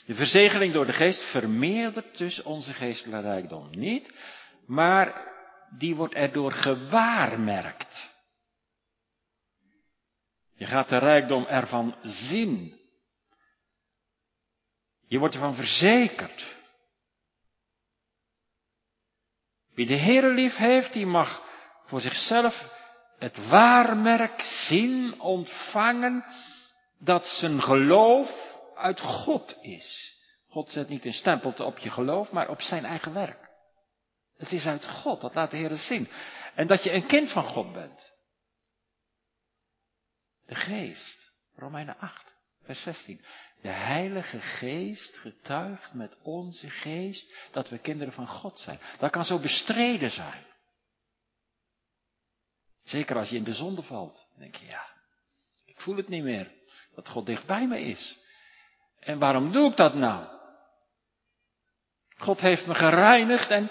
De 0.07 0.15
verzegeling 0.15 0.73
door 0.73 0.87
de 0.87 0.93
geest 0.93 1.31
vermeerdert 1.31 2.19
dus 2.19 2.43
onze 2.43 2.73
geestelijke 2.73 3.29
rijkdom 3.29 3.71
niet, 3.71 4.19
maar 4.67 5.33
die 5.79 5.95
wordt 5.97 6.15
erdoor 6.15 6.53
gewaarmerkt. 6.53 8.11
Je 10.59 10.67
gaat 10.67 10.89
de 10.89 10.99
rijkdom 10.99 11.45
ervan 11.45 11.97
zien. 12.03 12.81
Je 15.07 15.19
wordt 15.19 15.35
ervan 15.35 15.55
verzekerd. 15.55 16.57
Wie 19.75 19.87
de 19.87 19.99
Heere 19.99 20.29
lief 20.29 20.57
heeft, 20.57 20.93
die 20.93 21.07
mag 21.07 21.43
voor 21.85 22.01
zichzelf 22.01 22.77
het 23.19 23.49
waarmerk 23.49 24.41
zien, 24.41 25.21
ontvangen, 25.21 26.25
dat 26.99 27.27
zijn 27.27 27.63
geloof 27.63 28.57
uit 28.75 29.01
God 29.01 29.59
is. 29.61 30.17
God 30.49 30.71
zet 30.71 30.89
niet 30.89 31.05
een 31.05 31.13
stempel 31.13 31.67
op 31.67 31.79
je 31.79 31.91
geloof, 31.91 32.31
maar 32.31 32.49
op 32.49 32.61
zijn 32.61 32.85
eigen 32.85 33.13
werk. 33.13 33.49
Het 34.37 34.53
is 34.53 34.67
uit 34.67 34.87
God, 34.87 35.21
dat 35.21 35.35
laat 35.35 35.51
de 35.51 35.57
Heer 35.57 35.75
zien. 35.75 36.09
En 36.55 36.67
dat 36.67 36.85
je 36.85 36.93
een 36.93 37.07
kind 37.07 37.33
van 37.33 37.45
God 37.45 37.73
bent. 37.73 38.13
De 40.49 40.55
geest, 40.55 41.33
Romeinen 41.55 41.99
8, 41.99 42.35
vers 42.63 42.83
16. 42.83 43.25
De 43.61 43.69
Heilige 43.69 44.41
Geest 44.41 45.17
getuigt 45.17 45.95
met 45.95 46.17
onze 46.23 46.71
geest 46.71 47.49
dat 47.53 47.69
we 47.69 47.79
kinderen 47.79 48.13
van 48.13 48.27
God 48.27 48.59
zijn. 48.59 48.81
Dat 48.99 49.11
kan 49.11 49.25
zo 49.25 49.39
bestreden 49.39 50.11
zijn. 50.11 50.47
Zeker 52.85 53.17
als 53.17 53.29
je 53.29 53.37
in 53.37 53.45
de 53.45 53.53
zonde 53.53 53.83
valt. 53.83 54.27
Denk 54.37 54.55
je, 54.55 54.67
ja, 54.67 54.87
ik 55.65 55.81
voel 55.81 55.97
het 55.97 56.09
niet 56.09 56.23
meer. 56.23 56.53
Dat 56.95 57.09
God 57.09 57.27
dichtbij 57.27 57.67
me 57.67 57.81
is. 57.81 58.19
En 59.01 59.19
waarom 59.19 59.53
doe 59.53 59.71
ik 59.71 59.77
dat 59.77 59.95
nou? 59.95 60.39
God 62.17 62.41
heeft 62.41 62.67
me 62.67 62.75
gereinigd 62.75 63.51
en 63.51 63.71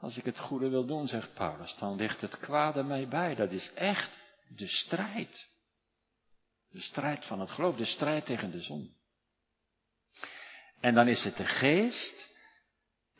als 0.00 0.16
ik 0.16 0.24
het 0.24 0.38
goede 0.38 0.68
wil 0.68 0.86
doen, 0.86 1.06
zegt 1.06 1.34
Paulus, 1.34 1.76
dan 1.78 1.96
ligt 1.96 2.20
het 2.20 2.38
kwade 2.38 2.82
mij 2.82 3.08
bij. 3.08 3.34
Dat 3.34 3.50
is 3.50 3.72
echt 3.74 4.18
de 4.48 4.68
strijd. 4.68 5.48
De 6.70 6.80
strijd 6.80 7.26
van 7.26 7.40
het 7.40 7.50
geloof, 7.50 7.76
de 7.76 7.84
strijd 7.84 8.24
tegen 8.24 8.50
de 8.50 8.60
zon. 8.60 8.96
En 10.80 10.94
dan 10.94 11.08
is 11.08 11.24
het 11.24 11.36
de 11.36 11.44
geest. 11.44 12.36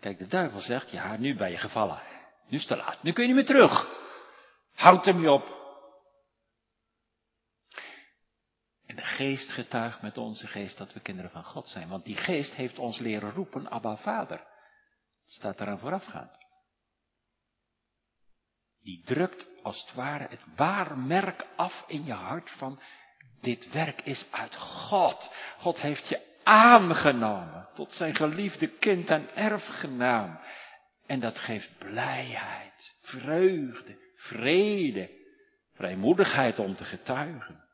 Kijk, 0.00 0.18
de 0.18 0.26
duivel 0.26 0.60
zegt, 0.60 0.90
ja, 0.90 1.16
nu 1.16 1.36
ben 1.36 1.50
je 1.50 1.56
gevallen. 1.56 2.02
Nu 2.48 2.56
is 2.56 2.68
het 2.68 2.78
te 2.78 2.84
laat. 2.84 3.02
Nu 3.02 3.12
kun 3.12 3.22
je 3.22 3.34
niet 3.34 3.36
meer 3.36 3.54
terug. 3.54 3.86
Houd 4.74 5.04
hem 5.04 5.20
je 5.20 5.30
op. 5.30 5.56
En 8.86 8.96
de 8.96 9.02
geest 9.02 9.50
getuigt 9.50 10.02
met 10.02 10.18
onze 10.18 10.46
geest 10.46 10.78
dat 10.78 10.92
we 10.92 11.00
kinderen 11.00 11.30
van 11.30 11.44
God 11.44 11.68
zijn. 11.68 11.88
Want 11.88 12.04
die 12.04 12.16
geest 12.16 12.54
heeft 12.54 12.78
ons 12.78 12.98
leren 12.98 13.32
roepen, 13.32 13.70
Abba 13.70 13.96
Vader. 13.96 14.38
Het 14.38 15.32
staat 15.32 15.60
eraan 15.60 15.78
voorafgaand. 15.78 16.47
Die 18.88 19.02
drukt 19.04 19.46
als 19.62 19.80
het 19.80 19.94
ware 19.94 20.26
het 20.28 20.40
waarmerk 20.56 21.46
af 21.56 21.84
in 21.86 22.04
je 22.04 22.12
hart 22.12 22.50
van 22.50 22.80
dit 23.40 23.72
werk 23.72 24.00
is 24.02 24.26
uit 24.30 24.56
God. 24.56 25.30
God 25.58 25.80
heeft 25.80 26.08
je 26.08 26.20
aangenomen 26.42 27.68
tot 27.74 27.92
zijn 27.92 28.14
geliefde 28.14 28.68
kind 28.68 29.10
en 29.10 29.34
erfgenaam. 29.34 30.40
En 31.06 31.20
dat 31.20 31.38
geeft 31.38 31.78
blijheid, 31.78 32.94
vreugde, 33.00 33.98
vrede, 34.16 35.10
vrijmoedigheid 35.74 36.58
om 36.58 36.76
te 36.76 36.84
getuigen. 36.84 37.64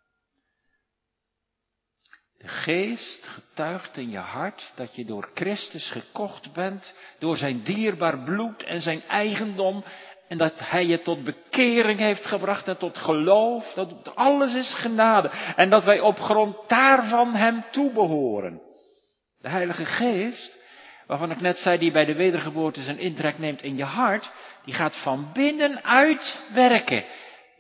De 2.39 2.49
geest 2.49 3.27
getuigt 3.27 3.97
in 3.97 4.11
je 4.11 4.19
hart 4.19 4.73
dat 4.75 4.95
je 4.95 5.05
door 5.05 5.31
Christus 5.35 5.91
gekocht 5.91 6.53
bent, 6.53 6.95
door 7.19 7.37
zijn 7.37 7.63
dierbaar 7.63 8.19
bloed 8.23 8.63
en 8.63 8.81
zijn 8.81 9.03
eigendom, 9.03 9.85
en 10.35 10.41
dat 10.41 10.69
hij 10.69 10.87
je 10.87 11.03
tot 11.03 11.25
bekering 11.25 11.99
heeft 11.99 12.27
gebracht 12.27 12.69
en 12.69 12.79
tot 12.79 12.99
geloof, 12.99 13.73
dat 13.73 14.15
alles 14.15 14.55
is 14.55 14.75
genade, 14.75 15.31
en 15.57 15.71
dat 15.71 15.85
wij 15.85 16.01
op 16.01 16.21
grond 16.21 16.57
daarvan 16.69 17.35
hem 17.35 17.65
toebehoren. 17.71 18.61
De 19.41 19.49
Heilige 19.49 19.85
Geest, 19.85 20.59
waarvan 21.07 21.31
ik 21.31 21.41
net 21.41 21.59
zei, 21.59 21.79
die 21.79 21.91
bij 21.91 22.05
de 22.05 22.15
wedergeboorte 22.15 22.83
zijn 22.83 22.99
intrek 22.99 23.39
neemt 23.39 23.63
in 23.63 23.77
je 23.77 23.85
hart, 23.85 24.33
die 24.65 24.75
gaat 24.75 25.03
van 25.03 25.31
binnenuit 25.33 26.41
werken. 26.55 27.05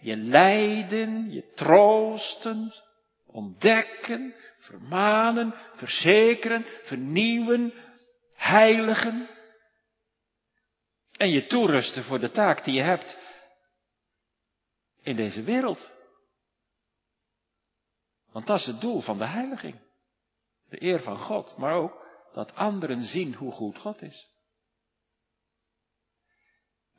Je 0.00 0.16
lijden, 0.16 1.30
je 1.30 1.52
troosten, 1.54 2.74
ontdekken, 3.26 4.34
vermanen, 4.58 5.54
verzekeren, 5.74 6.66
vernieuwen, 6.82 7.72
heiligen. 8.36 9.28
En 11.16 11.30
je 11.30 11.46
toerusten 11.46 12.04
voor 12.04 12.20
de 12.20 12.30
taak 12.30 12.64
die 12.64 12.74
je 12.74 12.82
hebt 12.82 13.18
in 15.02 15.16
deze 15.16 15.42
wereld. 15.42 15.92
Want 18.32 18.46
dat 18.46 18.58
is 18.58 18.66
het 18.66 18.80
doel 18.80 19.00
van 19.00 19.18
de 19.18 19.26
heiliging. 19.26 19.80
De 20.68 20.82
eer 20.82 21.00
van 21.00 21.16
God, 21.16 21.56
maar 21.56 21.74
ook 21.74 22.06
dat 22.32 22.54
anderen 22.54 23.02
zien 23.02 23.34
hoe 23.34 23.52
goed 23.52 23.78
God 23.78 24.02
is. 24.02 24.28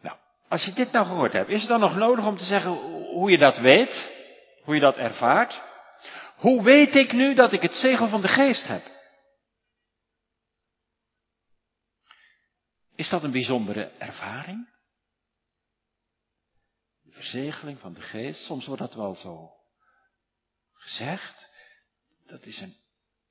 Nou, 0.01 0.17
als 0.47 0.65
je 0.65 0.73
dit 0.73 0.91
nou 0.91 1.05
gehoord 1.05 1.33
hebt, 1.33 1.49
is 1.49 1.59
het 1.59 1.69
dan 1.69 1.79
nog 1.79 1.95
nodig 1.95 2.25
om 2.25 2.37
te 2.37 2.45
zeggen 2.45 2.71
hoe 3.11 3.31
je 3.31 3.37
dat 3.37 3.57
weet? 3.57 4.11
Hoe 4.63 4.75
je 4.75 4.81
dat 4.81 4.97
ervaart? 4.97 5.63
Hoe 6.35 6.63
weet 6.63 6.95
ik 6.95 7.13
nu 7.13 7.33
dat 7.33 7.51
ik 7.51 7.61
het 7.61 7.75
zegel 7.75 8.07
van 8.07 8.21
de 8.21 8.27
geest 8.27 8.67
heb? 8.67 8.94
Is 12.95 13.09
dat 13.09 13.23
een 13.23 13.31
bijzondere 13.31 13.91
ervaring? 13.97 14.73
De 17.01 17.11
verzegeling 17.11 17.79
van 17.79 17.93
de 17.93 18.01
geest, 18.01 18.45
soms 18.45 18.65
wordt 18.65 18.81
dat 18.81 18.93
wel 18.93 19.15
zo 19.15 19.51
gezegd. 20.73 21.49
Dat 22.25 22.45
is 22.45 22.59
een 22.59 22.75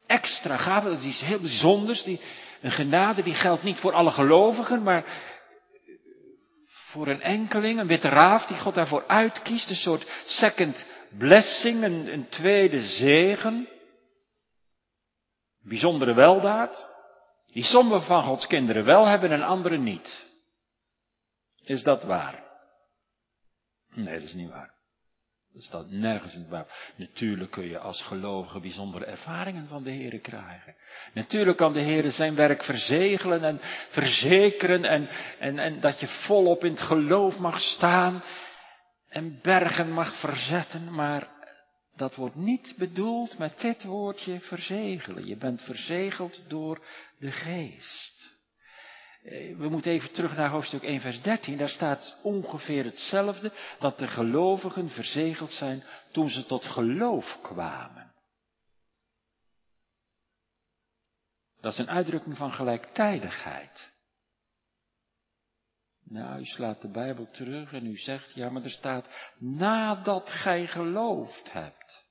extra 0.06 0.56
gave, 0.56 0.88
dat 0.88 0.98
is 0.98 1.04
iets 1.04 1.20
heel 1.20 1.40
bijzonders. 1.40 2.02
Die, 2.02 2.20
een 2.60 2.70
genade 2.70 3.22
die 3.22 3.34
geldt 3.34 3.62
niet 3.62 3.78
voor 3.78 3.92
alle 3.92 4.10
gelovigen, 4.10 4.82
maar 4.82 5.32
voor 6.66 7.08
een 7.08 7.22
enkeling, 7.22 7.78
een 7.78 7.86
witte 7.86 8.08
raaf 8.08 8.46
die 8.46 8.58
God 8.58 8.74
daarvoor 8.74 9.06
uitkiest. 9.06 9.70
Een 9.70 9.76
soort 9.76 10.22
second 10.26 10.86
blessing, 11.18 11.82
een, 11.82 12.12
een 12.12 12.28
tweede 12.28 12.82
zegen. 12.86 13.68
Bijzondere 15.60 16.14
weldaad. 16.14 16.93
Die 17.54 17.64
sommigen 17.64 18.06
van 18.06 18.22
Gods 18.22 18.46
kinderen 18.46 18.84
wel 18.84 19.06
hebben 19.06 19.32
en 19.32 19.42
anderen 19.42 19.82
niet. 19.82 20.26
Is 21.64 21.82
dat 21.82 22.02
waar? 22.02 22.42
Nee, 23.94 24.14
dat 24.14 24.22
is 24.22 24.34
niet 24.34 24.50
waar. 24.50 24.72
Dat 25.52 25.62
staat 25.62 25.90
nergens 25.90 26.34
in 26.34 26.46
het. 26.50 26.72
Natuurlijk 26.96 27.50
kun 27.50 27.64
je 27.64 27.78
als 27.78 28.02
gelovige 28.02 28.60
bijzondere 28.60 29.04
ervaringen 29.04 29.66
van 29.68 29.82
de 29.82 29.90
Heer 29.90 30.18
krijgen. 30.18 30.74
Natuurlijk 31.12 31.56
kan 31.56 31.72
de 31.72 31.80
Heer 31.80 32.10
zijn 32.10 32.34
werk 32.34 32.62
verzegelen 32.62 33.44
en 33.44 33.58
verzekeren 33.90 34.84
en, 34.84 35.08
en, 35.38 35.58
en 35.58 35.80
dat 35.80 36.00
je 36.00 36.06
volop 36.06 36.64
in 36.64 36.70
het 36.70 36.82
geloof 36.82 37.38
mag 37.38 37.60
staan 37.60 38.22
en 39.08 39.38
bergen 39.42 39.92
mag 39.92 40.20
verzetten, 40.20 40.94
maar 40.94 41.28
dat 41.96 42.14
wordt 42.14 42.34
niet 42.34 42.74
bedoeld 42.78 43.38
met 43.38 43.60
dit 43.60 43.84
woordje 43.84 44.40
verzegelen. 44.40 45.26
Je 45.26 45.36
bent 45.36 45.62
verzegeld 45.62 46.44
door 46.48 46.84
de 47.18 47.32
geest. 47.32 48.34
Eh, 49.22 49.56
we 49.56 49.68
moeten 49.68 49.92
even 49.92 50.12
terug 50.12 50.36
naar 50.36 50.50
hoofdstuk 50.50 50.82
1, 50.82 51.00
vers 51.00 51.22
13. 51.22 51.56
Daar 51.56 51.68
staat 51.68 52.16
ongeveer 52.22 52.84
hetzelfde, 52.84 53.52
dat 53.78 53.98
de 53.98 54.08
gelovigen 54.08 54.90
verzegeld 54.90 55.52
zijn 55.52 55.84
toen 56.12 56.28
ze 56.28 56.46
tot 56.46 56.64
geloof 56.64 57.38
kwamen. 57.42 58.12
Dat 61.60 61.72
is 61.72 61.78
een 61.78 61.90
uitdrukking 61.90 62.36
van 62.36 62.52
gelijktijdigheid. 62.52 63.93
Nou, 66.08 66.40
u 66.40 66.44
slaat 66.44 66.80
de 66.80 66.90
Bijbel 66.90 67.28
terug 67.30 67.72
en 67.72 67.86
u 67.86 67.96
zegt, 67.96 68.34
ja, 68.34 68.50
maar 68.50 68.62
er 68.62 68.70
staat 68.70 69.32
nadat 69.38 70.30
gij 70.30 70.66
geloofd 70.66 71.52
hebt. 71.52 72.04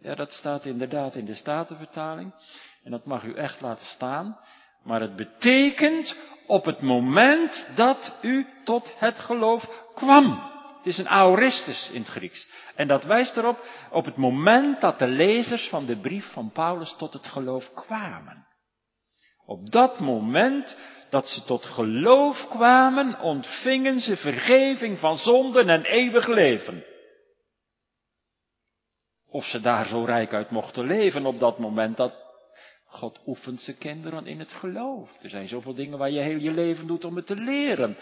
Ja, 0.00 0.14
dat 0.14 0.32
staat 0.32 0.64
inderdaad 0.64 1.14
in 1.14 1.24
de 1.24 1.34
Statenvertaling. 1.34 2.34
En 2.82 2.90
dat 2.90 3.04
mag 3.04 3.24
u 3.24 3.34
echt 3.34 3.60
laten 3.60 3.86
staan. 3.86 4.38
Maar 4.82 5.00
het 5.00 5.16
betekent 5.16 6.16
op 6.46 6.64
het 6.64 6.80
moment 6.80 7.68
dat 7.76 8.18
u 8.22 8.46
tot 8.64 8.92
het 8.98 9.18
geloof 9.18 9.88
kwam. 9.94 10.48
Het 10.76 10.86
is 10.86 10.98
een 10.98 11.08
aoristus 11.08 11.90
in 11.90 12.00
het 12.00 12.10
Grieks. 12.10 12.48
En 12.74 12.88
dat 12.88 13.04
wijst 13.04 13.36
erop 13.36 13.68
op 13.90 14.04
het 14.04 14.16
moment 14.16 14.80
dat 14.80 14.98
de 14.98 15.08
lezers 15.08 15.68
van 15.68 15.86
de 15.86 16.00
brief 16.00 16.32
van 16.32 16.50
Paulus 16.50 16.94
tot 16.96 17.12
het 17.12 17.26
geloof 17.26 17.72
kwamen. 17.74 18.46
Op 19.44 19.70
dat 19.70 20.00
moment 20.00 20.78
dat 21.10 21.28
ze 21.28 21.44
tot 21.44 21.64
geloof 21.64 22.48
kwamen, 22.48 23.20
ontvingen 23.20 24.00
ze 24.00 24.16
vergeving 24.16 24.98
van 24.98 25.16
zonden 25.16 25.68
en 25.68 25.84
eeuwig 25.84 26.26
leven. 26.26 26.84
Of 29.28 29.44
ze 29.44 29.60
daar 29.60 29.86
zo 29.86 30.04
rijk 30.04 30.32
uit 30.32 30.50
mochten 30.50 30.86
leven 30.86 31.26
op 31.26 31.38
dat 31.38 31.58
moment, 31.58 31.96
dat 31.96 32.14
God 32.84 33.20
oefent 33.26 33.60
zijn 33.60 33.78
kinderen 33.78 34.26
in 34.26 34.38
het 34.38 34.52
geloof. 34.52 35.10
Er 35.22 35.30
zijn 35.30 35.48
zoveel 35.48 35.74
dingen 35.74 35.98
waar 35.98 36.10
je 36.10 36.20
heel 36.20 36.38
je 36.38 36.50
leven 36.50 36.86
doet 36.86 37.04
om 37.04 37.16
het 37.16 37.26
te 37.26 37.36
leren. 37.36 37.96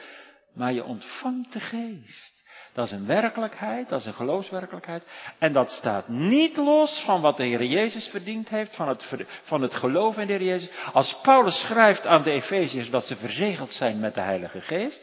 Maar 0.54 0.72
je 0.72 0.84
ontvangt 0.84 1.52
de 1.52 1.60
geest. 1.60 2.37
Dat 2.78 2.86
is 2.86 2.92
een 2.92 3.06
werkelijkheid, 3.06 3.88
dat 3.88 4.00
is 4.00 4.06
een 4.06 4.14
geloofswerkelijkheid. 4.14 5.04
En 5.38 5.52
dat 5.52 5.70
staat 5.70 6.08
niet 6.08 6.56
los 6.56 7.02
van 7.04 7.20
wat 7.20 7.36
de 7.36 7.42
Heer 7.42 7.64
Jezus 7.64 8.06
verdiend 8.06 8.48
heeft, 8.48 8.76
van 8.76 8.88
het, 8.88 9.26
van 9.42 9.62
het 9.62 9.74
geloof 9.74 10.18
in 10.18 10.26
de 10.26 10.32
Heer 10.32 10.42
Jezus. 10.42 10.70
Als 10.92 11.20
Paulus 11.22 11.60
schrijft 11.60 12.06
aan 12.06 12.22
de 12.22 12.30
Efeziërs 12.30 12.90
dat 12.90 13.04
ze 13.04 13.16
verzegeld 13.16 13.72
zijn 13.72 14.00
met 14.00 14.14
de 14.14 14.20
Heilige 14.20 14.60
Geest, 14.60 15.02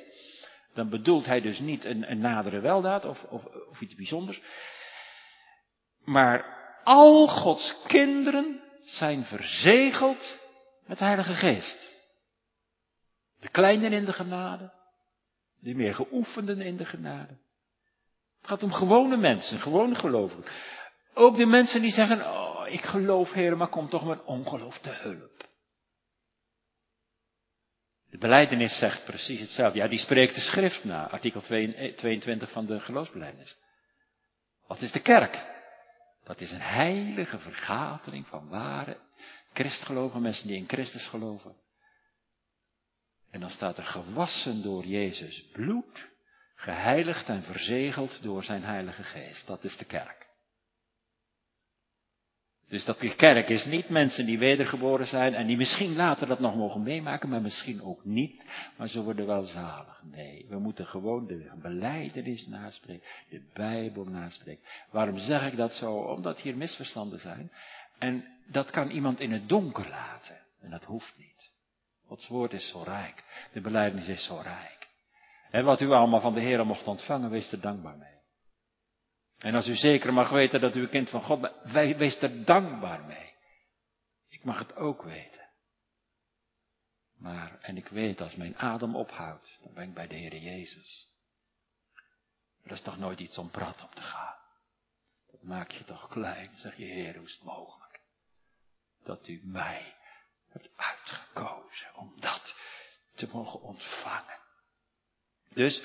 dan 0.73 0.89
bedoelt 0.89 1.25
hij 1.25 1.41
dus 1.41 1.59
niet 1.59 1.85
een, 1.85 2.11
een 2.11 2.19
nadere 2.19 2.59
weldaad 2.59 3.05
of, 3.05 3.23
of, 3.23 3.45
of 3.69 3.81
iets 3.81 3.95
bijzonders. 3.95 4.41
Maar 6.03 6.45
al 6.83 7.27
Gods 7.27 7.81
kinderen 7.88 8.61
zijn 8.83 9.25
verzegeld 9.25 10.39
met 10.85 10.97
de 10.97 11.05
Heilige 11.05 11.33
Geest. 11.33 11.89
De 13.39 13.49
kleinen 13.49 13.93
in 13.93 14.05
de 14.05 14.13
genade, 14.13 14.73
de 15.59 15.75
meer 15.75 15.95
geoefenden 15.95 16.61
in 16.61 16.77
de 16.77 16.85
genade. 16.85 17.43
Het 18.45 18.53
gaat 18.53 18.63
om 18.63 18.73
gewone 18.73 19.17
mensen, 19.17 19.60
gewone 19.60 19.95
gelovigen. 19.95 20.45
Ook 21.13 21.38
de 21.38 21.45
mensen 21.45 21.81
die 21.81 21.91
zeggen, 21.91 22.21
oh, 22.21 22.67
ik 22.67 22.81
geloof 22.81 23.31
Heer, 23.31 23.58
maar 23.58 23.67
kom 23.67 23.89
toch 23.89 24.05
mijn 24.05 24.21
ongeloof 24.21 24.79
te 24.79 24.89
hulp. 24.89 25.49
De 28.10 28.17
beleidenis 28.17 28.77
zegt 28.77 29.05
precies 29.05 29.39
hetzelfde. 29.39 29.79
Ja, 29.79 29.88
die 29.88 29.99
spreekt 29.99 30.36
de 30.36 30.41
schrift 30.41 30.84
na, 30.84 31.10
artikel 31.10 31.41
22 31.41 32.51
van 32.51 32.65
de 32.65 32.79
geloofsbeleidenis. 32.79 33.58
Wat 34.67 34.81
is 34.81 34.91
de 34.91 35.01
kerk? 35.01 35.45
Dat 36.23 36.41
is 36.41 36.51
een 36.51 36.62
heilige 36.62 37.39
vergadering 37.39 38.27
van 38.27 38.49
ware 38.49 38.97
christgeloven, 39.53 40.21
mensen 40.21 40.47
die 40.47 40.58
in 40.58 40.67
Christus 40.67 41.08
geloven. 41.08 41.55
En 43.31 43.39
dan 43.39 43.49
staat 43.49 43.77
er 43.77 43.86
gewassen 43.86 44.63
door 44.63 44.86
Jezus 44.86 45.49
bloed 45.51 46.13
Geheiligd 46.55 47.29
en 47.29 47.43
verzegeld 47.43 48.23
door 48.23 48.43
zijn 48.43 48.63
Heilige 48.63 49.03
Geest. 49.03 49.47
Dat 49.47 49.63
is 49.63 49.77
de 49.77 49.85
kerk. 49.85 50.25
Dus 52.67 52.85
dat 52.85 52.99
die 52.99 53.15
kerk 53.15 53.49
is 53.49 53.65
niet 53.65 53.89
mensen 53.89 54.25
die 54.25 54.37
wedergeboren 54.39 55.07
zijn 55.07 55.33
en 55.33 55.47
die 55.47 55.57
misschien 55.57 55.95
later 55.95 56.27
dat 56.27 56.39
nog 56.39 56.55
mogen 56.55 56.84
meemaken, 56.84 57.30
maar 57.30 57.41
misschien 57.41 57.82
ook 57.82 58.05
niet, 58.05 58.43
maar 58.77 58.88
ze 58.88 59.03
worden 59.03 59.25
wel 59.25 59.43
zalig. 59.43 60.01
Nee, 60.03 60.45
we 60.49 60.59
moeten 60.59 60.86
gewoon 60.86 61.27
de 61.27 61.51
beleidenis 61.61 62.47
naspreken, 62.47 63.07
de 63.30 63.49
Bijbel 63.53 64.03
naspreken. 64.03 64.63
Waarom 64.91 65.17
zeg 65.17 65.51
ik 65.51 65.57
dat 65.57 65.73
zo? 65.73 65.95
Omdat 65.95 66.39
hier 66.39 66.57
misverstanden 66.57 67.19
zijn. 67.19 67.51
En 67.99 68.25
dat 68.47 68.71
kan 68.71 68.89
iemand 68.89 69.19
in 69.19 69.32
het 69.32 69.49
donker 69.49 69.89
laten. 69.89 70.38
En 70.61 70.69
dat 70.69 70.84
hoeft 70.84 71.13
niet. 71.17 71.51
Gods 72.07 72.27
woord 72.27 72.53
is 72.53 72.69
zo 72.69 72.82
rijk. 72.82 73.23
De 73.53 73.61
beleidenis 73.61 74.07
is 74.07 74.25
zo 74.25 74.39
rijk. 74.43 74.84
En 75.56 75.66
wat 75.66 75.82
u 75.82 75.91
allemaal 75.91 76.22
van 76.22 76.34
de 76.34 76.39
Heer 76.39 76.66
mocht 76.66 76.88
ontvangen, 76.88 77.30
wees 77.30 77.51
er 77.51 77.62
dankbaar 77.62 77.97
mee. 77.97 78.20
En 79.38 79.56
als 79.56 79.68
u 79.68 79.76
zeker 79.76 80.14
mag 80.14 80.30
weten 80.30 80.62
dat 80.62 80.76
u 80.76 80.82
een 80.82 80.89
kind 80.89 81.10
van 81.10 81.24
God 81.24 81.41
bent, 81.41 81.97
wees 81.97 82.22
er 82.22 82.45
dankbaar 82.45 83.03
mee. 83.03 83.34
Ik 84.28 84.43
mag 84.43 84.60
het 84.60 84.76
ook 84.76 85.03
weten. 85.03 85.49
Maar, 87.18 87.60
en 87.60 87.78
ik 87.78 87.88
weet, 87.88 88.22
als 88.22 88.36
mijn 88.36 88.58
adem 88.58 88.95
ophoudt, 88.95 89.60
dan 89.64 89.74
ben 89.74 89.84
ik 89.84 89.93
bij 89.93 90.08
de 90.08 90.16
Heer 90.16 90.38
Jezus. 90.38 91.08
Er 92.64 92.72
is 92.72 92.82
toch 92.82 92.97
nooit 92.97 93.20
iets 93.20 93.38
om 93.38 93.49
prat 93.49 93.84
op 93.84 93.95
te 93.95 94.01
gaan. 94.01 94.38
Dat 95.32 95.41
maak 95.43 95.72
je 95.72 95.84
toch 95.84 96.08
klein, 96.08 96.51
zeg 96.56 96.78
je 96.78 96.86
Heer, 96.86 97.16
hoe 97.16 97.26
is 97.26 97.34
het 97.34 97.43
mogelijk? 97.43 97.86
dat 99.03 99.28
u 99.28 99.41
mij 99.43 99.95
hebt 100.49 100.70
uitgekozen 100.76 101.95
om 101.95 102.20
dat 102.20 102.56
te 103.16 103.28
mogen 103.32 103.62
ontvangen. 103.62 104.43
Dus 105.56 105.84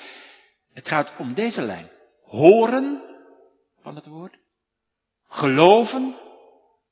het 0.72 0.88
gaat 0.88 1.14
om 1.18 1.34
deze 1.34 1.62
lijn. 1.62 1.90
Horen 2.22 3.02
van 3.82 3.94
het 3.94 4.06
woord, 4.06 4.36
geloven 5.28 6.18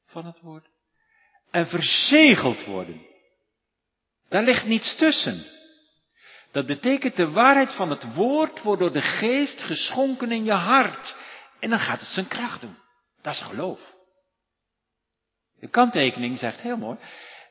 van 0.07 0.27
het 0.27 0.41
woord 0.41 0.67
en 1.51 1.67
verzegeld 1.67 2.65
worden. 2.65 3.07
Daar 4.29 4.43
ligt 4.43 4.67
niets 4.67 4.97
tussen. 4.97 5.47
Dat 6.51 6.67
betekent 6.67 7.17
de 7.17 7.31
waarheid 7.31 7.75
van 7.75 7.91
het 7.91 8.15
woord 8.15 8.63
wordt 8.63 8.81
door 8.81 8.93
de 8.93 9.03
geest 9.03 9.63
geschonken 9.63 10.33
in 10.33 10.45
je 10.45 10.53
hart. 10.53 11.17
En 11.61 11.71
dan 11.71 11.79
gaat 11.79 12.01
het 12.01 12.09
zijn 12.09 12.29
kracht 12.29 12.61
doen. 12.61 12.77
Dat 13.23 13.35
is 13.35 13.41
geloof. 13.41 13.95
De 15.61 15.69
kanttekening 15.69 16.39
zegt 16.39 16.61
heel 16.61 16.77
mooi. 16.77 16.99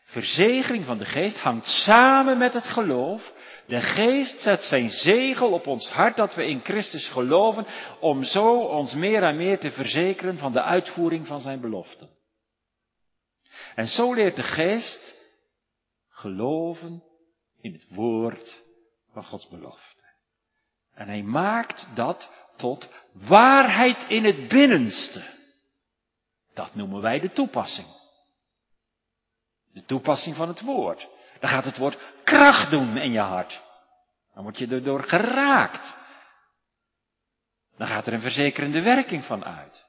Verzegering 0.06 0.86
van 0.86 0.98
de 0.98 1.06
geest 1.06 1.38
hangt 1.38 1.68
samen 1.68 2.38
met 2.38 2.54
het 2.54 2.68
geloof. 2.68 3.34
De 3.68 3.82
geest 3.82 4.42
zet 4.42 4.62
zijn 4.62 4.90
zegel 4.90 5.52
op 5.52 5.68
ons 5.68 5.90
hart 5.90 6.18
dat 6.18 6.36
we 6.36 6.46
in 6.46 6.64
Christus 6.64 7.10
geloven, 7.10 7.66
om 8.00 8.24
zo 8.24 8.60
ons 8.60 8.94
meer 8.94 9.24
en 9.24 9.38
meer 9.38 9.60
te 9.60 9.72
verzekeren 9.72 10.38
van 10.38 10.52
de 10.52 10.62
uitvoering 10.62 11.28
van 11.28 11.42
zijn 11.42 11.62
beloften. 11.62 12.10
En 13.76 13.88
zo 13.88 14.14
leert 14.14 14.36
de 14.36 14.44
geest 14.44 15.16
geloven 16.10 17.04
in 17.62 17.74
het 17.74 17.86
woord 17.90 18.64
van 19.12 19.24
Gods 19.24 19.48
belofte. 19.48 20.04
En 20.94 21.08
hij 21.08 21.24
maakt 21.24 21.88
dat 21.96 22.34
tot 22.58 22.90
waarheid 23.12 24.06
in 24.10 24.26
het 24.26 24.48
binnenste. 24.48 25.24
Dat 26.54 26.76
noemen 26.76 27.02
wij 27.02 27.20
de 27.20 27.32
toepassing. 27.32 27.88
De 29.74 29.86
toepassing 29.86 30.36
van 30.36 30.48
het 30.48 30.62
woord. 30.62 31.08
Dan 31.40 31.50
gaat 31.50 31.66
het 31.66 31.78
woord 31.78 32.00
kracht 32.24 32.70
doen 32.70 32.98
in 32.98 33.12
je 33.12 33.20
hart. 33.20 33.64
Dan 34.34 34.44
word 34.44 34.58
je 34.58 34.68
erdoor 34.68 35.04
geraakt. 35.04 35.96
Dan 37.78 37.88
gaat 37.88 38.08
er 38.08 38.14
een 38.14 38.22
verzekerende 38.22 38.82
werking 38.82 39.24
van 39.24 39.46
uit. 39.46 39.86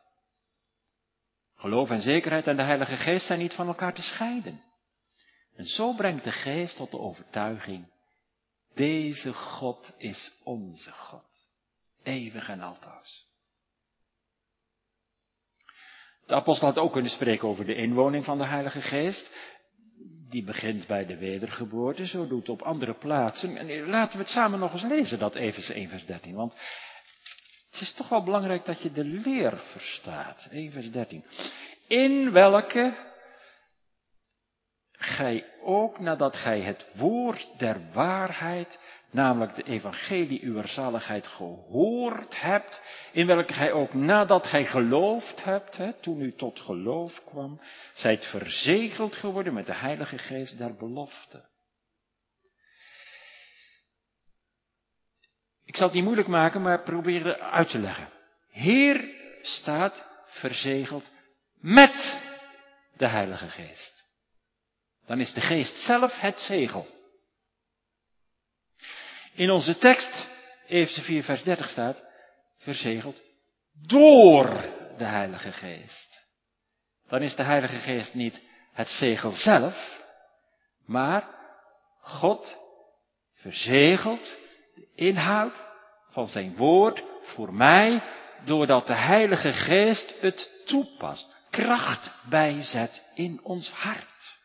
Geloof 1.57 1.91
en 1.91 2.01
zekerheid 2.01 2.47
en 2.47 2.57
de 2.57 2.63
Heilige 2.63 2.97
Geest 2.97 3.27
zijn 3.27 3.39
niet 3.39 3.55
van 3.55 3.67
elkaar 3.67 3.95
te 3.95 4.03
scheiden. 4.03 4.63
En 5.57 5.65
zo 5.65 5.95
brengt 5.95 6.25
de 6.25 6.33
Geest 6.33 6.77
tot 6.77 6.91
de 6.91 6.99
overtuiging, 6.99 7.93
deze 8.75 9.33
God 9.33 9.95
is 9.97 10.35
onze 10.45 10.93
God, 10.93 11.49
eeuwig 12.03 12.49
en 12.49 12.61
altoos. 12.61 13.27
De 16.27 16.35
apostel 16.35 16.67
had 16.67 16.79
ook 16.79 16.93
kunnen 16.93 17.11
spreken 17.11 17.49
over 17.49 17.65
de 17.65 17.75
inwoning 17.75 18.25
van 18.25 18.39
de 18.39 18.47
Heilige 18.47 18.81
Geest. 18.81 19.31
Die 20.31 20.45
begint 20.45 20.87
bij 20.87 21.07
de 21.07 21.17
wedergeboorte, 21.17 22.07
zo 22.07 22.27
doet 22.27 22.49
op 22.49 22.63
andere 22.63 22.95
plaatsen. 22.95 23.57
En 23.57 23.87
laten 23.87 24.19
we 24.19 24.25
het 24.25 24.33
samen 24.33 24.59
nog 24.59 24.73
eens 24.73 24.83
lezen, 24.83 25.19
dat 25.19 25.35
Efeze 25.35 25.75
1 25.75 25.89
vers 25.89 26.07
13. 26.07 26.35
Want 26.35 26.55
het 27.71 27.81
is 27.81 27.93
toch 27.93 28.09
wel 28.09 28.25
belangrijk 28.25 28.65
dat 28.65 28.83
je 28.83 28.93
de 28.93 29.05
leer 29.05 29.59
verstaat. 29.59 30.49
1 30.51 30.73
vers 30.73 30.91
13. 30.91 31.25
In 31.87 32.33
welke 32.33 33.08
gij 34.99 35.47
ook 35.63 35.99
nadat 35.99 36.37
gij 36.37 36.61
het 36.61 36.87
woord 36.95 37.59
der 37.59 37.81
waarheid, 37.93 38.79
namelijk 39.11 39.55
de 39.55 39.63
evangelie 39.63 40.43
uw 40.43 40.67
zaligheid 40.67 41.27
gehoord 41.27 42.41
hebt, 42.41 42.83
in 43.13 43.27
welke 43.27 43.53
gij 43.53 43.73
ook 43.73 43.95
nadat 43.95 44.47
gij 44.47 44.67
geloofd 44.67 45.45
hebt, 45.45 45.77
hè, 45.77 45.93
toen 45.93 46.21
u 46.21 46.35
tot 46.35 46.61
geloof 46.61 47.23
kwam, 47.25 47.61
zijt 47.95 48.27
verzegeld 48.27 49.17
geworden 49.17 49.55
met 49.55 49.67
de 49.67 49.75
heilige 49.75 50.19
geest 50.19 50.59
der 50.59 50.75
belofte. 50.75 51.45
Ik 55.65 55.77
zal 55.77 55.87
het 55.87 55.95
niet 55.95 56.05
moeilijk 56.05 56.29
maken, 56.29 56.63
maar 56.63 56.83
probeer 56.83 57.41
uit 57.41 57.71
te 57.71 57.79
leggen. 57.79 58.09
Heer 58.51 59.15
staat 59.43 60.07
verzegeld 60.25 61.11
met 61.55 62.21
de 62.97 63.07
Heilige 63.07 63.49
Geest. 63.49 63.98
Dan 65.09 65.21
is 65.21 65.33
de 65.33 65.41
Geest 65.41 65.77
zelf 65.77 66.21
het 66.21 66.39
zegel. 66.39 66.87
In 69.35 69.51
onze 69.51 69.79
tekst, 69.79 70.29
Efeze 70.67 71.03
4 71.03 71.25
vers 71.25 71.43
30 71.43 71.69
staat, 71.69 72.03
verzegeld 72.59 73.23
door 73.73 74.47
de 74.97 75.05
Heilige 75.05 75.53
Geest. 75.53 76.27
Dan 77.09 77.23
is 77.23 77.37
de 77.37 77.43
Heilige 77.43 77.79
Geest 77.79 78.15
niet 78.15 78.41
het 78.73 78.89
zegel 78.89 79.31
zelf, 79.31 80.05
maar 80.87 81.29
God 82.01 82.57
verzegelt 83.35 84.37
de 84.75 84.89
inhoud 84.95 85.55
van 86.11 86.29
zijn 86.29 86.57
woord 86.57 87.03
voor 87.23 87.55
mij, 87.55 88.03
doordat 88.45 88.87
de 88.87 88.97
Heilige 88.97 89.53
Geest 89.53 90.21
het 90.21 90.63
toepast, 90.67 91.37
kracht 91.51 92.11
bijzet 92.29 93.05
in 93.15 93.41
ons 93.43 93.71
hart. 93.71 94.38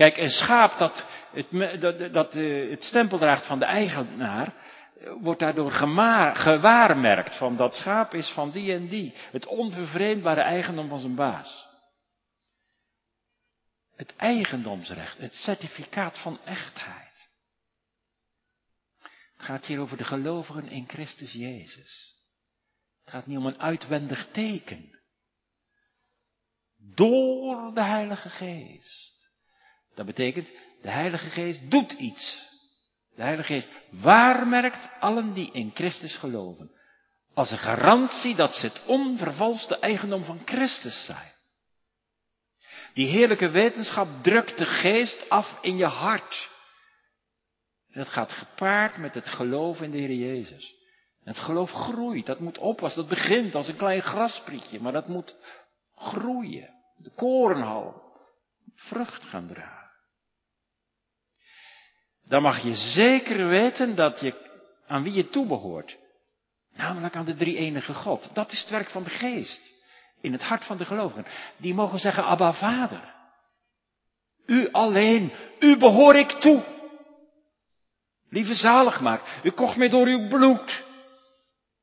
Kijk, 0.00 0.16
een 0.16 0.30
schaap 0.30 0.78
dat 0.78 1.06
het, 1.32 1.80
dat, 1.80 2.12
dat 2.12 2.34
eh, 2.34 2.70
het 2.70 2.84
stempel 2.84 3.18
draagt 3.18 3.46
van 3.46 3.58
de 3.58 3.64
eigenaar, 3.64 4.54
wordt 5.20 5.40
daardoor 5.40 5.70
gewaarmerkt 6.34 7.36
van 7.36 7.56
dat 7.56 7.74
schaap 7.74 8.14
is 8.14 8.30
van 8.30 8.50
die 8.50 8.72
en 8.72 8.88
die. 8.88 9.14
Het 9.30 9.46
onvervreemdbare 9.46 10.40
eigendom 10.40 10.88
van 10.88 10.98
zijn 10.98 11.14
baas. 11.14 11.68
Het 13.96 14.16
eigendomsrecht, 14.16 15.18
het 15.18 15.34
certificaat 15.34 16.18
van 16.18 16.40
echtheid. 16.44 17.28
Het 19.36 19.42
gaat 19.42 19.66
hier 19.66 19.80
over 19.80 19.96
de 19.96 20.04
gelovigen 20.04 20.68
in 20.68 20.88
Christus 20.88 21.32
Jezus. 21.32 22.16
Het 23.04 23.10
gaat 23.10 23.26
niet 23.26 23.38
om 23.38 23.46
een 23.46 23.60
uitwendig 23.60 24.28
teken. 24.30 25.00
Door 26.76 27.74
de 27.74 27.84
Heilige 27.84 28.28
Geest. 28.28 29.19
Dat 29.94 30.06
betekent, 30.06 30.50
de 30.82 30.90
Heilige 30.90 31.30
Geest 31.30 31.70
doet 31.70 31.92
iets. 31.92 32.48
De 33.14 33.22
Heilige 33.22 33.52
Geest 33.52 33.68
waarmerkt 33.90 34.90
allen 35.00 35.32
die 35.32 35.52
in 35.52 35.70
Christus 35.74 36.16
geloven. 36.16 36.70
Als 37.34 37.50
een 37.50 37.58
garantie 37.58 38.34
dat 38.34 38.54
ze 38.54 38.66
het 38.66 38.82
onvervalste 38.86 39.78
eigendom 39.78 40.24
van 40.24 40.42
Christus 40.44 41.04
zijn. 41.04 41.32
Die 42.94 43.06
heerlijke 43.06 43.48
wetenschap 43.48 44.08
drukt 44.22 44.58
de 44.58 44.64
geest 44.64 45.28
af 45.28 45.58
in 45.60 45.76
je 45.76 45.86
hart. 45.86 46.50
Dat 47.92 48.08
gaat 48.08 48.32
gepaard 48.32 48.96
met 48.96 49.14
het 49.14 49.28
geloof 49.28 49.80
in 49.80 49.90
de 49.90 49.98
Heer 49.98 50.14
Jezus. 50.14 50.74
Het 51.24 51.38
geloof 51.38 51.70
groeit, 51.70 52.26
dat 52.26 52.40
moet 52.40 52.58
oppassen, 52.58 53.00
dat 53.00 53.10
begint 53.10 53.54
als 53.54 53.68
een 53.68 53.76
klein 53.76 54.02
grasprietje, 54.02 54.80
maar 54.80 54.92
dat 54.92 55.08
moet 55.08 55.36
groeien. 55.94 56.74
De 56.96 57.10
korenhal, 57.10 58.02
vrucht 58.74 59.22
gaan 59.22 59.48
dragen 59.48 59.79
dan 62.30 62.42
mag 62.42 62.62
je 62.62 62.74
zeker 62.74 63.48
weten 63.48 63.94
dat 63.94 64.20
je 64.20 64.34
aan 64.86 65.02
wie 65.02 65.12
je 65.12 65.28
toebehoort. 65.28 65.96
Namelijk 66.74 67.16
aan 67.16 67.24
de 67.24 67.36
drie 67.36 67.56
enige 67.56 67.94
God. 67.94 68.30
Dat 68.34 68.52
is 68.52 68.60
het 68.60 68.70
werk 68.70 68.88
van 68.88 69.02
de 69.02 69.10
geest. 69.10 69.72
In 70.20 70.32
het 70.32 70.42
hart 70.42 70.64
van 70.64 70.76
de 70.76 70.84
gelovigen. 70.84 71.26
Die 71.56 71.74
mogen 71.74 71.98
zeggen, 71.98 72.24
Abba 72.24 72.52
Vader. 72.52 73.14
U 74.46 74.68
alleen, 74.72 75.32
u 75.58 75.78
behoor 75.78 76.16
ik 76.16 76.30
toe. 76.30 76.62
Lieve 78.28 78.54
zaligmaak, 78.54 79.40
u 79.42 79.50
kocht 79.50 79.76
mij 79.76 79.88
door 79.88 80.06
uw 80.06 80.28
bloed. 80.28 80.84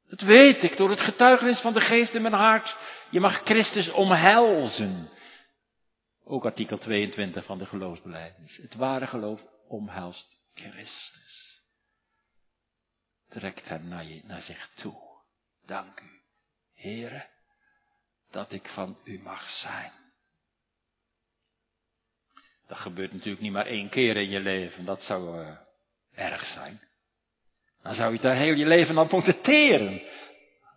Dat 0.09 0.21
weet 0.21 0.63
ik, 0.63 0.77
door 0.77 0.89
het 0.89 1.01
getuigenis 1.01 1.59
van 1.59 1.73
de 1.73 1.81
geest 1.81 2.13
in 2.13 2.21
mijn 2.21 2.33
hart. 2.33 2.77
Je 3.09 3.19
mag 3.19 3.43
Christus 3.43 3.91
omhelzen. 3.91 5.09
Ook 6.23 6.45
artikel 6.45 6.77
22 6.77 7.45
van 7.45 7.57
de 7.57 7.65
geloofsbelijdenis. 7.65 8.57
Het 8.57 8.75
ware 8.75 9.07
geloof 9.07 9.41
omhelst 9.67 10.36
Christus. 10.57 11.61
Trekt 13.29 13.69
hem 13.69 13.87
naar, 13.87 14.03
je, 14.03 14.21
naar 14.23 14.41
zich 14.41 14.69
toe. 14.75 14.97
Dank 15.65 15.99
u, 15.99 16.21
Heere, 16.73 17.27
dat 18.31 18.51
ik 18.51 18.67
van 18.67 18.99
u 19.03 19.19
mag 19.19 19.49
zijn. 19.49 19.91
Dat 22.67 22.77
gebeurt 22.77 23.13
natuurlijk 23.13 23.41
niet 23.41 23.51
maar 23.51 23.65
één 23.65 23.89
keer 23.89 24.17
in 24.17 24.29
je 24.29 24.39
leven. 24.39 24.85
Dat 24.85 25.01
zou 25.01 25.39
uh, 25.39 25.57
erg 26.13 26.45
zijn. 26.45 26.81
Dan 27.81 27.93
zou 27.93 28.13
je 28.13 28.19
daar 28.19 28.35
heel 28.35 28.53
je 28.53 28.65
leven 28.65 28.97
aan 28.97 29.07
moeten 29.11 29.41
teren. 29.41 30.01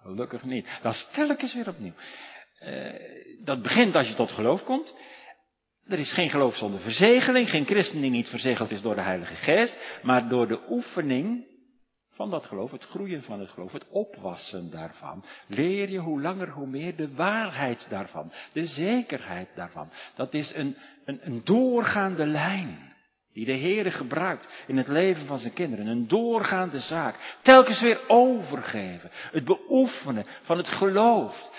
Gelukkig 0.03 0.43
niet. 0.43 0.69
Stel 0.91 1.31
ik 1.31 1.43
eens 1.43 1.55
weer 1.55 1.69
opnieuw. 1.69 1.95
Uh, 2.63 3.45
dat 3.45 3.63
begint 3.63 3.95
als 3.95 4.09
je 4.09 4.15
tot 4.15 4.33
geloof 4.33 4.65
komt. 4.65 4.95
Er 5.91 5.99
is 5.99 6.13
geen 6.13 6.31
geloof 6.31 6.57
zonder 6.57 6.81
verzegeling, 6.81 7.51
geen 7.51 7.67
christen 7.67 8.01
die 8.01 8.11
niet 8.11 8.29
verzegeld 8.29 8.71
is 8.71 8.83
door 8.83 8.95
de 8.95 9.01
Heilige 9.01 9.35
Geest, 9.35 10.01
maar 10.03 10.29
door 10.29 10.49
de 10.49 10.61
oefening 10.69 11.47
van 12.15 12.31
dat 12.31 12.47
geloof, 12.47 12.71
het 12.71 12.85
groeien 12.85 13.23
van 13.23 13.41
het 13.41 13.51
geloof, 13.51 13.73
het 13.73 13.89
opwassen 13.89 14.71
daarvan, 14.71 15.25
leer 15.47 15.91
je 15.91 15.99
hoe 15.99 16.21
langer 16.21 16.49
hoe 16.49 16.67
meer 16.67 16.97
de 16.97 17.15
waarheid 17.15 17.87
daarvan, 17.89 18.33
de 18.53 18.67
zekerheid 18.67 19.49
daarvan. 19.55 19.91
Dat 20.15 20.35
is 20.35 20.55
een, 20.55 20.77
een, 21.05 21.21
een 21.23 21.41
doorgaande 21.45 22.27
lijn 22.27 22.95
die 23.33 23.45
de 23.45 23.57
Heere 23.57 23.91
gebruikt 23.91 24.65
in 24.67 24.77
het 24.77 24.89
leven 24.89 25.27
van 25.27 25.39
zijn 25.39 25.53
kinderen. 25.53 25.87
Een 25.87 26.09
doorgaande 26.09 26.81
zaak. 26.81 27.39
Telkens 27.43 27.81
weer 27.81 28.01
overgeven. 28.09 29.11
Het 29.13 29.45
beoefenen 29.45 30.27
van 30.43 30.57
het 30.57 30.69
geloof. 30.69 31.51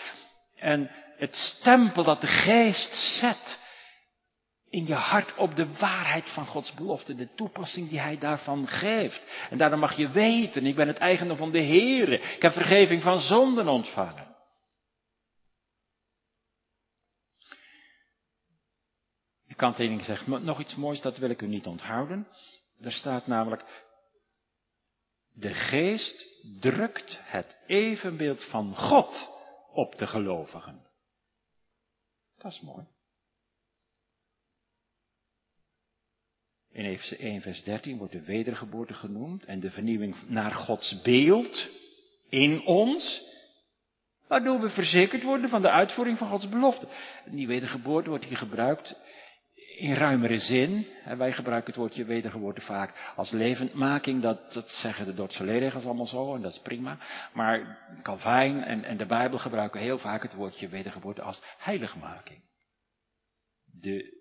En 0.56 0.92
het 1.18 1.36
stempel 1.36 2.04
dat 2.04 2.22
de 2.22 2.28
geest 2.28 2.96
zet 2.96 3.60
in 4.72 4.86
je 4.86 4.94
hart 4.94 5.36
op 5.36 5.56
de 5.56 5.78
waarheid 5.78 6.30
van 6.30 6.46
Gods 6.46 6.74
belofte, 6.74 7.16
de 7.16 7.34
toepassing 7.36 7.90
die 7.90 8.00
Hij 8.00 8.18
daarvan 8.18 8.68
geeft. 8.68 9.48
En 9.50 9.58
daarom 9.58 9.80
mag 9.80 9.98
je 9.98 10.10
weten, 10.10 10.66
ik 10.66 10.76
ben 10.76 10.88
het 10.88 10.98
eigendom 10.98 11.38
van 11.38 11.52
de 11.52 11.64
Heere, 11.64 12.20
ik 12.20 12.42
heb 12.42 12.52
vergeving 12.52 13.02
van 13.02 13.20
zonden 13.20 13.68
ontvangen. 13.68 14.36
De 19.48 19.56
kanttekening 19.56 20.06
zegt 20.06 20.28
nog 20.28 20.60
iets 20.60 20.76
moois, 20.76 21.02
dat 21.02 21.18
wil 21.18 21.30
ik 21.30 21.42
u 21.42 21.48
niet 21.48 21.68
onthouden. 21.68 22.28
Er 22.82 22.92
staat 22.92 23.28
namelijk, 23.28 23.86
de 25.34 25.54
geest 25.54 26.26
drukt 26.60 27.20
het 27.24 27.60
evenbeeld 27.68 28.44
van 28.44 28.76
God 28.76 29.30
op 29.74 29.98
de 29.98 30.08
gelovigen. 30.08 30.88
Dat 32.38 32.52
is 32.52 32.62
mooi. 32.62 32.86
In 36.74 36.86
Efeze 36.86 37.18
1 37.18 37.42
vers 37.42 37.64
13 37.64 37.98
wordt 37.98 38.14
de 38.14 38.24
wedergeboorte 38.24 38.94
genoemd 38.94 39.46
en 39.46 39.60
de 39.60 39.72
vernieuwing 39.72 40.16
naar 40.28 40.52
Gods 40.52 41.02
beeld 41.02 41.70
in 42.30 42.66
ons, 42.66 43.24
waardoor 44.28 44.62
we 44.62 44.70
verzekerd 44.70 45.24
worden 45.24 45.50
van 45.50 45.62
de 45.62 45.70
uitvoering 45.70 46.18
van 46.18 46.30
Gods 46.30 46.50
belofte. 46.50 46.88
die 47.26 47.48
wedergeboorte 47.48 48.10
wordt 48.10 48.26
hier 48.26 48.38
gebruikt 48.38 48.96
in 49.78 49.94
ruimere 49.94 50.40
zin. 50.40 50.88
wij 51.18 51.34
gebruiken 51.34 51.70
het 51.72 51.80
woordje 51.82 52.06
wedergeboorte 52.06 52.62
vaak 52.62 53.14
als 53.16 53.32
levendmaking. 53.32 54.22
Dat, 54.22 54.54
dat 54.54 54.70
zeggen 54.70 55.06
de 55.06 55.14
Dordtse 55.14 55.44
leerregels 55.44 55.86
allemaal 55.86 56.06
zo 56.06 56.36
en 56.36 56.42
dat 56.42 56.52
is 56.52 56.62
prima. 56.62 56.98
Maar 57.34 57.80
Calvijn 58.02 58.64
en, 58.64 58.84
en 58.84 58.98
de 58.98 59.06
Bijbel 59.06 59.38
gebruiken 59.38 59.82
heel 59.82 59.98
vaak 59.98 60.22
het 60.22 60.34
woordje 60.34 60.68
wedergeboorte 60.68 61.22
als 61.22 61.42
heiligmaking. 61.58 62.40
De 63.66 64.21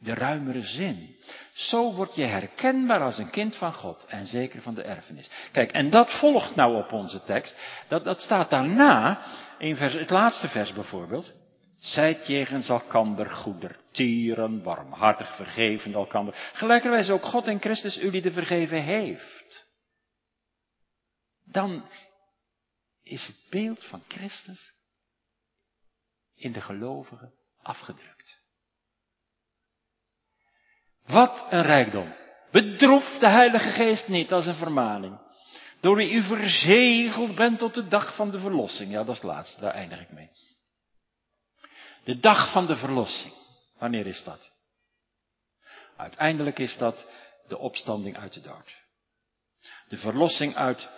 de 0.00 0.14
ruimere 0.14 0.62
zin. 0.62 1.16
Zo 1.52 1.94
word 1.94 2.14
je 2.14 2.24
herkenbaar 2.24 3.02
als 3.02 3.18
een 3.18 3.30
kind 3.30 3.56
van 3.56 3.72
God 3.72 4.04
en 4.06 4.26
zeker 4.26 4.62
van 4.62 4.74
de 4.74 4.82
erfenis. 4.82 5.30
Kijk, 5.52 5.72
en 5.72 5.90
dat 5.90 6.18
volgt 6.18 6.54
nou 6.54 6.76
op 6.76 6.92
onze 6.92 7.22
tekst. 7.22 7.60
Dat, 7.88 8.04
dat 8.04 8.20
staat 8.20 8.50
daarna, 8.50 9.22
in 9.58 9.76
vers, 9.76 9.92
het 9.92 10.10
laatste 10.10 10.48
vers 10.48 10.72
bijvoorbeeld. 10.72 11.32
Zijt 11.78 12.26
jegens 12.26 12.68
elkander 12.68 13.30
goeder, 13.30 13.78
tieren, 13.90 14.62
warmhartig, 14.62 15.36
vergeven 15.36 15.92
elkander. 15.92 16.34
Gelijkerwijs 16.52 17.10
ook 17.10 17.24
God 17.24 17.46
en 17.46 17.60
Christus 17.60 17.94
jullie 17.94 18.22
de 18.22 18.32
vergeven 18.32 18.82
heeft. 18.82 19.68
Dan 21.44 21.88
is 23.02 23.26
het 23.26 23.46
beeld 23.50 23.84
van 23.84 24.02
Christus 24.08 24.74
in 26.34 26.52
de 26.52 26.60
gelovigen 26.60 27.34
afgedrukt. 27.62 28.39
Wat 31.06 31.46
een 31.50 31.62
rijkdom. 31.62 32.14
Bedroef 32.50 33.18
de 33.18 33.28
Heilige 33.28 33.70
Geest 33.70 34.08
niet 34.08 34.32
als 34.32 34.46
een 34.46 34.54
vermaning. 34.54 35.18
Door 35.80 35.96
wie 35.96 36.12
u 36.12 36.22
verzegeld 36.22 37.34
bent 37.34 37.58
tot 37.58 37.74
de 37.74 37.88
dag 37.88 38.14
van 38.14 38.30
de 38.30 38.38
verlossing. 38.38 38.90
Ja, 38.90 38.98
dat 38.98 39.08
is 39.08 39.22
het 39.22 39.30
laatste, 39.30 39.60
daar 39.60 39.74
eindig 39.74 40.00
ik 40.00 40.12
mee. 40.12 40.30
De 42.04 42.18
dag 42.18 42.52
van 42.52 42.66
de 42.66 42.76
verlossing. 42.76 43.32
Wanneer 43.78 44.06
is 44.06 44.24
dat? 44.24 44.52
Uiteindelijk 45.96 46.58
is 46.58 46.76
dat 46.76 47.06
de 47.48 47.58
opstanding 47.58 48.16
uit 48.16 48.32
de 48.32 48.40
dood. 48.40 48.78
De 49.88 49.96
verlossing 49.96 50.56
uit 50.56 50.88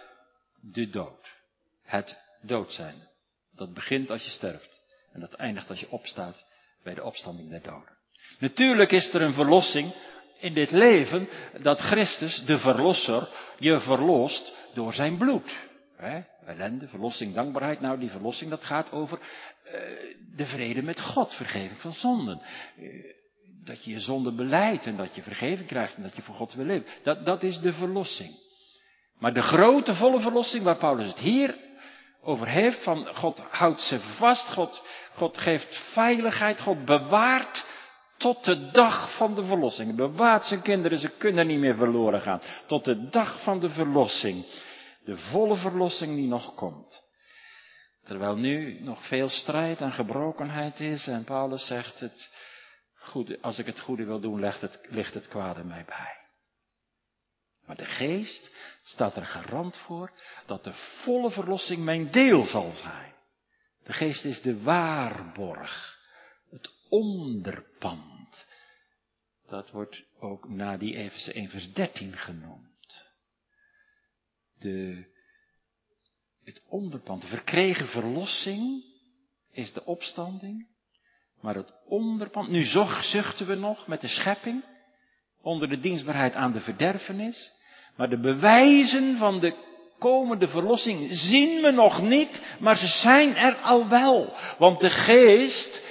de 0.61 0.90
dood. 0.90 1.34
Het 1.82 2.20
dood 2.40 2.72
zijn. 2.72 3.09
Dat 3.50 3.74
begint 3.74 4.11
als 4.11 4.24
je 4.24 4.30
sterft. 4.30 4.80
En 5.12 5.20
dat 5.20 5.34
eindigt 5.34 5.70
als 5.70 5.80
je 5.80 5.90
opstaat 5.90 6.44
bij 6.82 6.94
de 6.94 7.03
opstanding 7.03 7.50
der 7.50 7.62
doden. 7.62 7.96
Natuurlijk 8.43 8.93
is 8.93 9.12
er 9.12 9.22
een 9.22 9.32
verlossing 9.32 9.95
in 10.38 10.55
dit 10.55 10.70
leven 10.70 11.28
dat 11.61 11.78
Christus, 11.78 12.45
de 12.45 12.59
verlosser, 12.59 13.28
je 13.59 13.80
verlost 13.80 14.55
door 14.74 14.93
zijn 14.93 15.16
bloed. 15.16 15.68
He, 15.97 16.20
ellende, 16.47 16.88
verlossing, 16.88 17.34
dankbaarheid. 17.34 17.80
Nou, 17.80 17.99
die 17.99 18.11
verlossing 18.11 18.51
dat 18.51 18.64
gaat 18.64 18.93
over 18.93 19.18
uh, 19.18 19.72
de 20.36 20.47
vrede 20.47 20.82
met 20.82 21.01
God, 21.01 21.34
vergeving 21.34 21.80
van 21.80 21.93
zonden. 21.93 22.43
Uh, 22.78 23.05
dat 23.64 23.84
je 23.84 23.90
je 23.90 24.01
zonde 24.01 24.34
beleidt 24.34 24.86
en 24.86 24.97
dat 24.97 25.14
je 25.14 25.22
vergeving 25.22 25.68
krijgt 25.68 25.95
en 25.95 26.03
dat 26.03 26.16
je 26.16 26.22
voor 26.22 26.34
God 26.34 26.55
wil 26.55 26.64
leven. 26.64 26.86
Dat, 27.03 27.24
dat 27.24 27.43
is 27.43 27.59
de 27.59 27.72
verlossing. 27.72 28.38
Maar 29.18 29.34
de 29.34 29.43
grote, 29.43 29.95
volle 29.95 30.20
verlossing 30.20 30.64
waar 30.64 30.78
Paulus 30.78 31.07
het 31.07 31.18
hier 31.18 31.57
over 32.22 32.49
heeft, 32.49 32.82
van 32.82 33.07
God 33.14 33.45
houdt 33.51 33.80
ze 33.80 33.99
vast, 34.01 34.53
God, 34.53 34.82
God 35.14 35.38
geeft 35.38 35.93
veiligheid, 35.93 36.61
God 36.61 36.84
bewaart 36.84 37.70
tot 38.23 38.45
de 38.45 38.70
dag 38.70 39.16
van 39.16 39.35
de 39.35 39.45
verlossing. 39.45 39.97
Bewaart 39.97 40.45
zijn 40.45 40.62
kinderen, 40.62 40.99
ze 40.99 41.09
kunnen 41.09 41.47
niet 41.47 41.59
meer 41.59 41.77
verloren 41.77 42.20
gaan. 42.20 42.41
Tot 42.66 42.85
de 42.85 43.09
dag 43.09 43.43
van 43.43 43.61
de 43.61 43.68
verlossing. 43.68 44.47
De 45.05 45.16
volle 45.16 45.57
verlossing 45.57 46.14
die 46.14 46.29
nog 46.29 46.55
komt. 46.55 47.03
Terwijl 48.05 48.37
nu 48.37 48.83
nog 48.83 49.07
veel 49.07 49.29
strijd 49.29 49.81
en 49.81 49.93
gebrokenheid 49.93 50.81
is 50.81 51.07
en 51.07 51.25
Paulus 51.25 51.66
zegt 51.66 52.01
het 52.01 52.31
goede, 52.95 53.39
als 53.41 53.59
ik 53.59 53.66
het 53.66 53.81
goede 53.81 54.05
wil 54.05 54.20
doen, 54.20 54.41
ligt 54.41 54.61
het, 54.61 54.81
ligt 54.89 55.14
het 55.14 55.29
kwade 55.29 55.64
mij 55.64 55.85
bij. 55.85 56.20
Maar 57.66 57.77
de 57.77 57.85
geest 57.85 58.57
staat 58.85 59.16
er 59.16 59.27
garant 59.27 59.77
voor 59.77 60.12
dat 60.47 60.64
de 60.64 60.73
volle 60.73 61.31
verlossing 61.31 61.85
mijn 61.85 62.11
deel 62.11 62.45
zal 62.45 62.70
zijn. 62.70 63.14
De 63.85 63.93
geest 63.93 64.25
is 64.25 64.43
de 64.43 64.62
waarborg, 64.62 65.99
het 66.51 66.70
onderpand 66.89 68.12
dat 69.53 69.70
wordt 69.70 70.05
ook 70.20 70.48
na 70.48 70.76
die 70.76 70.96
Efeze 70.96 71.32
1 71.32 71.48
vers 71.48 71.72
13 71.72 72.16
genoemd. 72.16 73.11
De, 74.59 75.07
het 76.44 76.62
onderpand, 76.68 77.20
de 77.20 77.26
verkregen 77.26 77.86
verlossing 77.86 78.84
is 79.50 79.72
de 79.72 79.84
opstanding. 79.84 80.68
Maar 81.40 81.55
het 81.55 81.72
onderpand, 81.84 82.48
nu 82.48 82.62
zuchten 82.64 83.46
we 83.46 83.55
nog 83.55 83.86
met 83.86 84.00
de 84.00 84.09
schepping, 84.09 84.64
onder 85.40 85.68
de 85.68 85.78
dienstbaarheid 85.78 86.34
aan 86.34 86.53
de 86.53 86.61
verderfenis. 86.61 87.53
Maar 87.96 88.09
de 88.09 88.20
bewijzen 88.20 89.16
van 89.16 89.40
de 89.40 89.55
komende 89.98 90.48
verlossing 90.48 91.09
zien 91.11 91.62
we 91.62 91.70
nog 91.70 92.03
niet, 92.03 92.57
maar 92.61 92.76
ze 92.76 92.86
zijn 92.86 93.36
er 93.36 93.55
al 93.57 93.88
wel. 93.88 94.36
Want 94.59 94.80
de 94.80 94.90
geest 94.90 95.86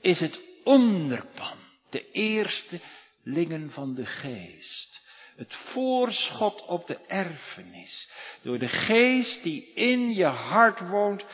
is 0.00 0.20
het 0.20 0.40
onderpand 0.62 1.63
de 1.94 2.10
eerste 2.10 2.80
lingen 3.22 3.70
van 3.70 3.94
de 3.94 4.06
geest. 4.06 5.02
Het 5.36 5.54
voorschot 5.54 6.64
op 6.66 6.86
de 6.86 6.98
erfenis. 7.06 8.10
Door 8.42 8.58
de 8.58 8.68
geest 8.68 9.42
die 9.42 9.72
in 9.74 10.14
je 10.14 10.24
hart 10.24 10.80
woont, 10.80 11.24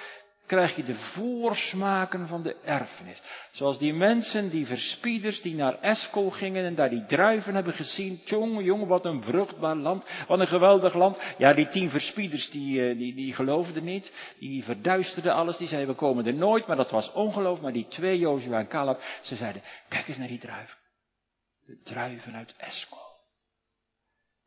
krijg 0.50 0.76
je 0.76 0.84
de 0.84 0.94
voorsmaken 0.94 2.26
van 2.26 2.42
de 2.42 2.56
erfenis. 2.64 3.22
Zoals 3.50 3.78
die 3.78 3.94
mensen, 3.94 4.50
die 4.50 4.66
verspieders, 4.66 5.42
die 5.42 5.54
naar 5.54 5.80
Eskel 5.80 6.30
gingen 6.30 6.64
en 6.64 6.74
daar 6.74 6.90
die 6.90 7.04
druiven 7.04 7.54
hebben 7.54 7.74
gezien. 7.74 8.20
Jongen, 8.24 8.64
jongen, 8.64 8.86
wat 8.86 9.04
een 9.04 9.22
vruchtbaar 9.22 9.76
land. 9.76 10.04
Wat 10.28 10.40
een 10.40 10.46
geweldig 10.46 10.94
land. 10.94 11.18
Ja, 11.38 11.52
die 11.52 11.68
tien 11.68 11.90
verspieders, 11.90 12.50
die, 12.50 12.88
eh, 12.88 12.98
die, 12.98 13.14
die 13.14 13.34
geloofden 13.34 13.84
niet. 13.84 14.34
Die 14.38 14.64
verduisterden 14.64 15.34
alles. 15.34 15.56
Die 15.56 15.68
zeiden, 15.68 15.90
we 15.90 15.96
komen 16.00 16.26
er 16.26 16.34
nooit. 16.34 16.66
Maar 16.66 16.76
dat 16.76 16.90
was 16.90 17.12
ongeloof. 17.12 17.60
Maar 17.60 17.72
die 17.72 17.88
twee, 17.88 18.18
Jozua 18.18 18.58
en 18.58 18.68
Caleb, 18.68 19.00
ze 19.22 19.36
zeiden, 19.36 19.62
kijk 19.88 20.08
eens 20.08 20.18
naar 20.18 20.28
die 20.28 20.38
druiven. 20.38 20.76
De 21.66 21.80
druiven 21.82 22.34
uit 22.34 22.54
Eskel. 22.56 23.16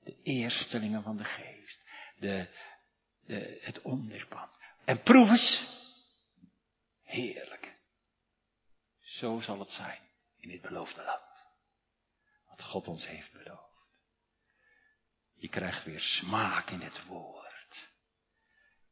De 0.04 0.16
eerstelingen 0.24 1.04
van 1.04 1.18
de 1.18 1.24
geest. 1.24 1.90
De, 2.20 2.48
de, 3.26 3.60
het 3.62 3.82
onderpand. 3.82 4.52
En 4.86 5.02
proef 5.02 5.30
eens. 5.30 5.82
Heerlijk. 7.14 7.76
Zo 9.02 9.40
zal 9.40 9.60
het 9.60 9.70
zijn 9.70 10.00
in 10.38 10.50
dit 10.50 10.62
beloofde 10.62 11.04
land. 11.04 11.48
Wat 12.50 12.64
God 12.64 12.88
ons 12.88 13.08
heeft 13.08 13.32
beloofd. 13.32 13.88
Je 15.34 15.50
krijgt 15.50 15.84
weer 15.84 16.00
smaak 16.00 16.70
in 16.70 16.82
het 16.82 17.06
woord. 17.06 17.92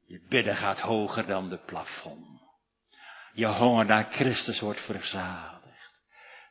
Je 0.05 0.25
bidden 0.29 0.55
gaat 0.55 0.79
hoger 0.79 1.25
dan 1.25 1.49
de 1.49 1.57
plafond. 1.57 2.41
Je 3.33 3.47
honger 3.47 3.85
naar 3.85 4.11
Christus 4.11 4.59
wordt 4.59 4.85
verzadigd. 4.85 5.61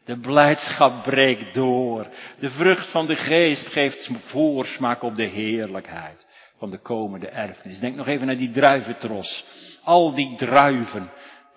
De 0.05 0.21
blijdschap 0.21 1.03
breekt 1.03 1.55
door. 1.55 2.09
De 2.39 2.51
vrucht 2.51 2.91
van 2.91 3.07
de 3.07 3.17
geest 3.17 3.67
geeft 3.67 4.11
voorsmaak 4.15 5.03
op 5.03 5.17
de 5.17 5.27
heerlijkheid. 5.27 6.27
van 6.61 6.71
de 6.71 6.79
komende 6.79 7.29
erfenis. 7.29 7.79
Denk 7.79 7.97
nog 7.97 8.07
even 8.07 8.27
naar 8.27 8.37
die 8.37 8.51
druiventros. 8.51 9.45
Al 9.83 10.15
die 10.15 10.37
druiven, 10.37 11.11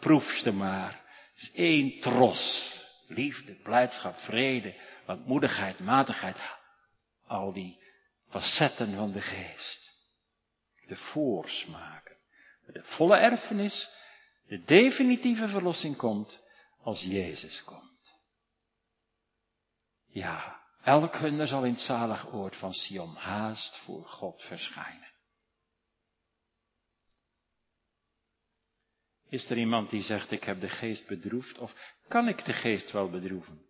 proef 0.03 0.23
ze 0.23 0.51
maar. 0.51 1.01
Het 1.33 1.41
is 1.41 1.51
één 1.51 1.99
tros. 1.99 2.71
Liefde, 3.07 3.53
blijdschap, 3.53 4.17
vrede, 4.17 4.75
langmoedigheid, 5.05 5.79
matigheid. 5.79 6.37
Al 7.27 7.53
die 7.53 7.81
facetten 8.29 8.95
van 8.95 9.11
de 9.11 9.21
geest. 9.21 9.91
De 10.87 10.95
voorsmaken. 10.95 12.17
De 12.65 12.83
volle 12.83 13.17
erfenis, 13.17 13.89
de 14.47 14.63
definitieve 14.63 15.47
verlossing 15.47 15.95
komt 15.95 16.41
als 16.81 17.01
Jezus 17.01 17.63
komt. 17.63 18.17
Ja, 20.07 20.61
elk 20.83 21.15
hunner 21.15 21.47
zal 21.47 21.63
in 21.63 21.71
het 21.71 21.81
zalig 21.81 22.33
oord 22.33 22.55
van 22.55 22.73
Sion 22.73 23.15
haast 23.15 23.77
voor 23.77 24.05
God 24.05 24.43
verschijnen. 24.43 25.12
Is 29.33 29.49
er 29.49 29.57
iemand 29.57 29.89
die 29.89 30.01
zegt, 30.01 30.31
ik 30.31 30.43
heb 30.43 30.61
de 30.61 30.69
geest 30.69 31.07
bedroefd, 31.07 31.57
of 31.57 31.75
kan 32.07 32.27
ik 32.27 32.45
de 32.45 32.53
geest 32.53 32.91
wel 32.91 33.09
bedroeven? 33.09 33.61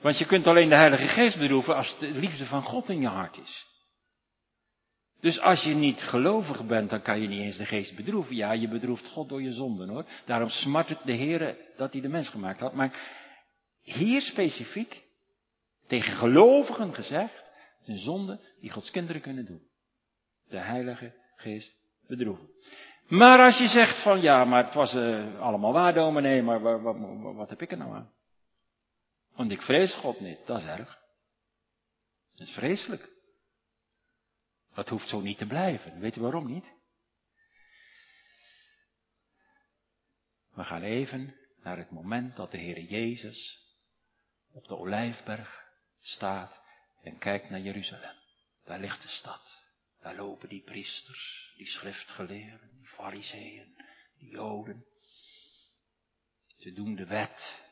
Want 0.00 0.18
je 0.18 0.26
kunt 0.26 0.46
alleen 0.46 0.68
de 0.68 0.74
Heilige 0.74 1.08
Geest 1.08 1.38
bedroeven 1.38 1.76
als 1.76 1.98
de 1.98 2.10
liefde 2.10 2.46
van 2.46 2.62
God 2.62 2.88
in 2.88 3.00
je 3.00 3.06
hart 3.06 3.38
is. 3.38 3.66
Dus 5.20 5.40
als 5.40 5.62
je 5.62 5.74
niet 5.74 6.02
gelovig 6.02 6.66
bent, 6.66 6.90
dan 6.90 7.02
kan 7.02 7.20
je 7.20 7.28
niet 7.28 7.40
eens 7.40 7.56
de 7.56 7.66
geest 7.66 7.96
bedroeven. 7.96 8.36
Ja, 8.36 8.52
je 8.52 8.68
bedroeft 8.68 9.08
God 9.08 9.28
door 9.28 9.42
je 9.42 9.52
zonden 9.52 9.88
hoor. 9.88 10.06
Daarom 10.24 10.48
smart 10.48 10.88
het 10.88 11.00
de 11.04 11.12
Heer 11.12 11.56
dat 11.76 11.92
hij 11.92 12.02
de 12.02 12.08
mens 12.08 12.28
gemaakt 12.28 12.60
had. 12.60 12.74
Maar 12.74 13.12
hier 13.82 14.22
specifiek, 14.22 15.02
tegen 15.86 16.12
gelovigen 16.12 16.94
gezegd, 16.94 17.44
een 17.84 17.98
zonde 17.98 18.40
die 18.60 18.70
Gods 18.70 18.90
kinderen 18.90 19.22
kunnen 19.22 19.44
doen. 19.44 19.62
De 20.48 20.58
Heilige 20.58 21.14
Geest 21.36 21.74
bedroeven. 22.06 22.48
Maar 23.06 23.38
als 23.38 23.58
je 23.58 23.66
zegt 23.66 24.02
van 24.02 24.20
ja, 24.20 24.44
maar 24.44 24.64
het 24.64 24.74
was 24.74 24.94
uh, 24.94 25.40
allemaal 25.40 25.72
waar, 25.72 25.94
dominee, 25.94 26.42
maar 26.42 26.60
wat, 26.60 26.80
wat, 26.80 26.96
wat 27.34 27.48
heb 27.48 27.62
ik 27.62 27.70
er 27.70 27.76
nou 27.76 27.94
aan? 27.94 28.12
Want 29.34 29.50
ik 29.50 29.62
vrees 29.62 29.94
God 29.94 30.20
niet, 30.20 30.46
dat 30.46 30.58
is 30.58 30.64
erg. 30.64 30.98
Dat 32.34 32.46
is 32.46 32.54
vreselijk. 32.54 33.12
Dat 34.74 34.88
hoeft 34.88 35.08
zo 35.08 35.20
niet 35.20 35.38
te 35.38 35.46
blijven. 35.46 36.00
Weet 36.00 36.16
u 36.16 36.20
waarom 36.20 36.46
niet? 36.46 36.74
We 40.54 40.64
gaan 40.64 40.82
even 40.82 41.36
naar 41.62 41.76
het 41.76 41.90
moment 41.90 42.36
dat 42.36 42.50
de 42.50 42.58
Heer 42.58 42.80
Jezus 42.80 43.62
op 44.52 44.66
de 44.66 44.76
Olijfberg 44.76 45.64
staat 46.00 46.60
en 47.02 47.18
kijkt 47.18 47.50
naar 47.50 47.60
Jeruzalem. 47.60 48.14
Daar 48.64 48.80
ligt 48.80 49.02
de 49.02 49.08
stad. 49.08 49.63
Daar 50.04 50.16
lopen 50.16 50.48
die 50.48 50.62
priesters, 50.62 51.52
die 51.56 51.66
schriftgeleerden, 51.66 52.70
die 52.76 52.86
fariseeën, 52.86 53.76
die 54.18 54.30
joden. 54.30 54.84
Ze 56.58 56.72
doen 56.72 56.94
de 56.94 57.06
wet. 57.06 57.62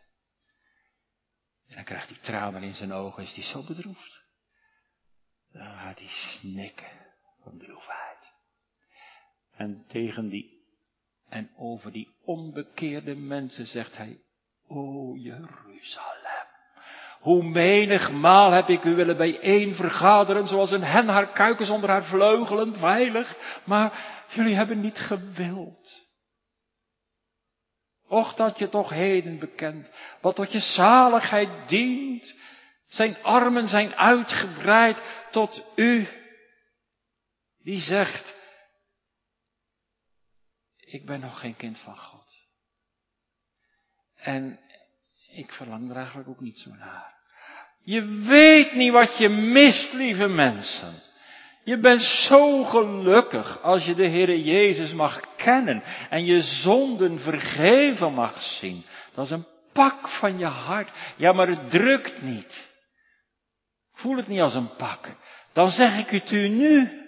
En 1.67 1.75
dan 1.75 1.85
krijgt 1.85 2.09
hij 2.09 2.19
tranen 2.19 2.63
in 2.63 2.75
zijn 2.75 2.93
ogen, 2.93 3.23
is 3.23 3.35
hij 3.35 3.45
zo 3.45 3.65
bedroefd. 3.65 4.25
Dan 5.51 5.79
gaat 5.79 5.99
hij 5.99 6.09
snikken 6.09 7.07
van 7.43 7.59
droefheid. 7.59 8.35
En 9.51 9.85
tegen 9.87 10.29
die, 10.29 10.67
en 11.29 11.51
over 11.57 11.93
die 11.93 12.15
onbekeerde 12.21 13.15
mensen 13.15 13.67
zegt 13.67 13.97
hij, 13.97 14.23
O 14.67 15.17
Jeruzalem, 15.17 16.22
hoe 17.23 17.43
menigmaal 17.43 18.51
heb 18.51 18.69
ik 18.69 18.85
u 18.85 18.95
willen 18.95 19.17
bijeen 19.17 19.75
vergaderen, 19.75 20.47
zoals 20.47 20.71
een 20.71 20.85
hen 20.85 21.09
haar 21.09 21.33
kuikens 21.33 21.71
onder 21.71 21.91
haar 21.91 22.05
vleugelen, 22.05 22.77
veilig, 22.77 23.37
maar 23.65 24.25
jullie 24.29 24.55
hebben 24.55 24.81
niet 24.81 24.99
gewild. 24.99 26.01
Och 28.07 28.35
dat 28.35 28.59
je 28.59 28.69
toch 28.69 28.91
heden 28.91 29.39
bekent, 29.39 29.93
wat 30.21 30.35
tot 30.35 30.53
je 30.53 30.61
zaligheid 30.61 31.69
dient. 31.69 32.35
Zijn 32.87 33.23
armen 33.23 33.69
zijn 33.69 33.95
uitgebreid 33.95 35.03
tot 35.31 35.65
u, 35.77 36.09
die 37.59 37.81
zegt, 37.81 38.37
ik 40.77 41.07
ben 41.07 41.21
nog 41.21 41.41
geen 41.41 41.57
kind 41.57 41.79
van 41.79 41.99
God. 41.99 42.37
En 44.15 44.61
ik 45.33 45.53
verlang 45.53 45.91
er 45.91 45.97
eigenlijk 45.97 46.29
ook 46.29 46.41
niet 46.41 46.59
zo 46.59 46.71
naar. 46.71 47.15
Je 47.85 48.05
weet 48.05 48.73
niet 48.75 48.93
wat 48.93 49.19
je 49.19 49.29
mist, 49.29 49.93
lieve 49.93 50.29
mensen. 50.29 51.03
Je 51.65 51.79
bent 51.79 52.03
zo 52.03 52.65
gelukkig 52.65 53.63
als 53.63 53.85
je 53.85 53.95
de 53.95 54.09
Heere 54.09 54.43
Jezus 54.43 54.93
mag 54.93 55.21
kennen 55.37 55.83
en 56.11 56.25
je 56.25 56.43
zonden 56.43 57.21
vergeven 57.21 58.13
mag 58.13 58.43
zien. 58.43 58.85
Dat 59.15 59.25
is 59.25 59.31
een 59.31 59.47
pak 59.73 60.09
van 60.09 60.39
je 60.39 60.47
hart. 60.47 60.91
Ja, 61.17 61.33
maar 61.33 61.49
het 61.49 61.71
drukt 61.71 62.23
niet. 62.23 62.71
Voel 63.93 64.17
het 64.17 64.29
niet 64.29 64.41
als 64.41 64.55
een 64.55 64.75
pak. 64.77 65.17
Dan 65.53 65.71
zeg 65.71 65.99
ik 65.99 66.09
het 66.09 66.31
u 66.31 66.49
nu. 66.49 67.01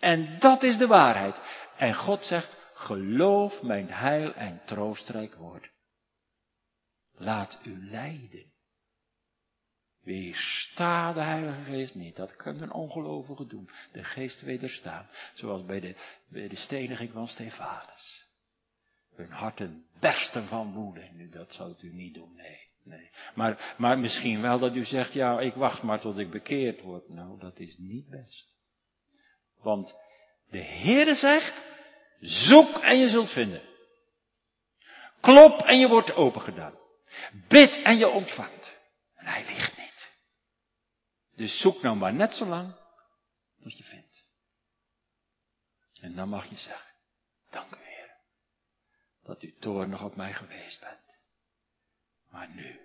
En 0.00 0.36
dat 0.38 0.62
is 0.62 0.76
de 0.76 0.86
waarheid. 0.86 1.40
En 1.76 1.94
God 1.94 2.24
zegt, 2.24 2.62
geloof 2.74 3.62
mijn 3.62 3.90
heil 3.90 4.34
en 4.34 4.60
troostrijk 4.64 5.34
woord. 5.34 5.73
Laat 7.16 7.60
u 7.64 7.90
leiden. 7.90 8.52
Weersta 10.04 11.12
de 11.12 11.20
Heilige 11.20 11.62
Geest 11.62 11.94
niet. 11.94 12.16
Dat 12.16 12.36
kan 12.36 12.62
een 12.62 12.72
ongelovige 12.72 13.46
doen. 13.46 13.70
De 13.92 14.04
geest 14.04 14.42
wederstaan. 14.42 15.08
Zoals 15.34 15.64
bij 15.64 15.80
de, 15.80 15.96
bij 16.28 16.48
de 16.48 16.56
steniging 16.56 17.12
van 17.12 17.28
Stefanus. 17.28 18.24
Hun 19.14 19.30
harten 19.30 19.86
bersten 20.00 20.46
van 20.46 20.72
woede. 20.72 21.08
Nu, 21.12 21.28
dat 21.28 21.52
zou 21.52 21.74
u 21.80 21.92
niet 21.92 22.14
doen. 22.14 22.34
Nee, 22.34 22.58
nee. 22.82 23.10
Maar, 23.34 23.74
maar 23.78 23.98
misschien 23.98 24.40
wel 24.40 24.58
dat 24.58 24.74
u 24.74 24.84
zegt, 24.84 25.12
ja, 25.12 25.40
ik 25.40 25.54
wacht 25.54 25.82
maar 25.82 26.00
tot 26.00 26.18
ik 26.18 26.30
bekeerd 26.30 26.80
word. 26.80 27.08
Nou, 27.08 27.38
dat 27.38 27.58
is 27.58 27.76
niet 27.78 28.08
best. 28.08 28.54
Want 29.62 29.96
de 30.50 30.62
Heere 30.62 31.14
zegt, 31.14 31.62
zoek 32.20 32.78
en 32.78 32.98
je 32.98 33.08
zult 33.08 33.30
vinden. 33.30 33.62
Klop 35.20 35.60
en 35.60 35.78
je 35.78 35.88
wordt 35.88 36.14
opengedaan. 36.14 36.82
Bid 37.48 37.82
en 37.82 37.98
je 37.98 38.08
ontvangt. 38.08 38.78
En 39.14 39.26
hij 39.26 39.44
ligt 39.44 39.76
niet. 39.76 40.12
Dus 41.34 41.60
zoek 41.60 41.82
nou 41.82 41.96
maar 41.96 42.14
net 42.14 42.34
zo 42.34 42.46
lang 42.46 42.74
tot 43.62 43.76
je 43.76 43.84
vindt. 43.84 44.24
En 46.00 46.14
dan 46.14 46.28
mag 46.28 46.46
je 46.46 46.56
zeggen, 46.56 46.92
dank 47.50 47.74
u 47.74 47.78
Heer, 47.82 48.16
dat 49.22 49.42
u 49.42 49.54
toornig 49.60 50.02
op 50.02 50.16
mij 50.16 50.32
geweest 50.32 50.80
bent. 50.80 51.18
Maar 52.28 52.48
nu 52.48 52.80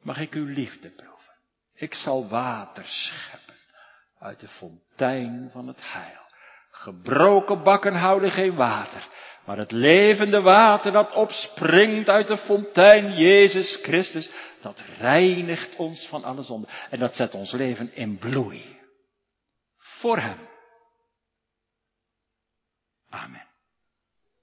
mag 0.00 0.18
ik 0.18 0.32
uw 0.32 0.46
liefde 0.46 0.90
proeven. 0.90 1.34
Ik 1.72 1.94
zal 1.94 2.28
water 2.28 2.84
scheppen 2.84 3.56
uit 4.18 4.40
de 4.40 4.48
fontein 4.48 5.50
van 5.50 5.66
het 5.66 5.92
heil. 5.92 6.27
Gebroken 6.78 7.62
bakken 7.62 7.94
houden 7.94 8.30
geen 8.30 8.54
water, 8.54 9.08
maar 9.44 9.56
het 9.56 9.70
levende 9.70 10.40
water 10.40 10.92
dat 10.92 11.12
opspringt 11.12 12.08
uit 12.08 12.28
de 12.28 12.36
fontein 12.36 13.12
Jezus 13.12 13.78
Christus, 13.82 14.30
dat 14.60 14.82
reinigt 14.98 15.76
ons 15.76 16.06
van 16.08 16.24
alle 16.24 16.42
zonde 16.42 16.68
en 16.90 16.98
dat 16.98 17.14
zet 17.14 17.34
ons 17.34 17.52
leven 17.52 17.94
in 17.94 18.18
bloei. 18.18 18.78
Voor 19.76 20.18
Hem. 20.18 20.48
Amen. 23.10 23.47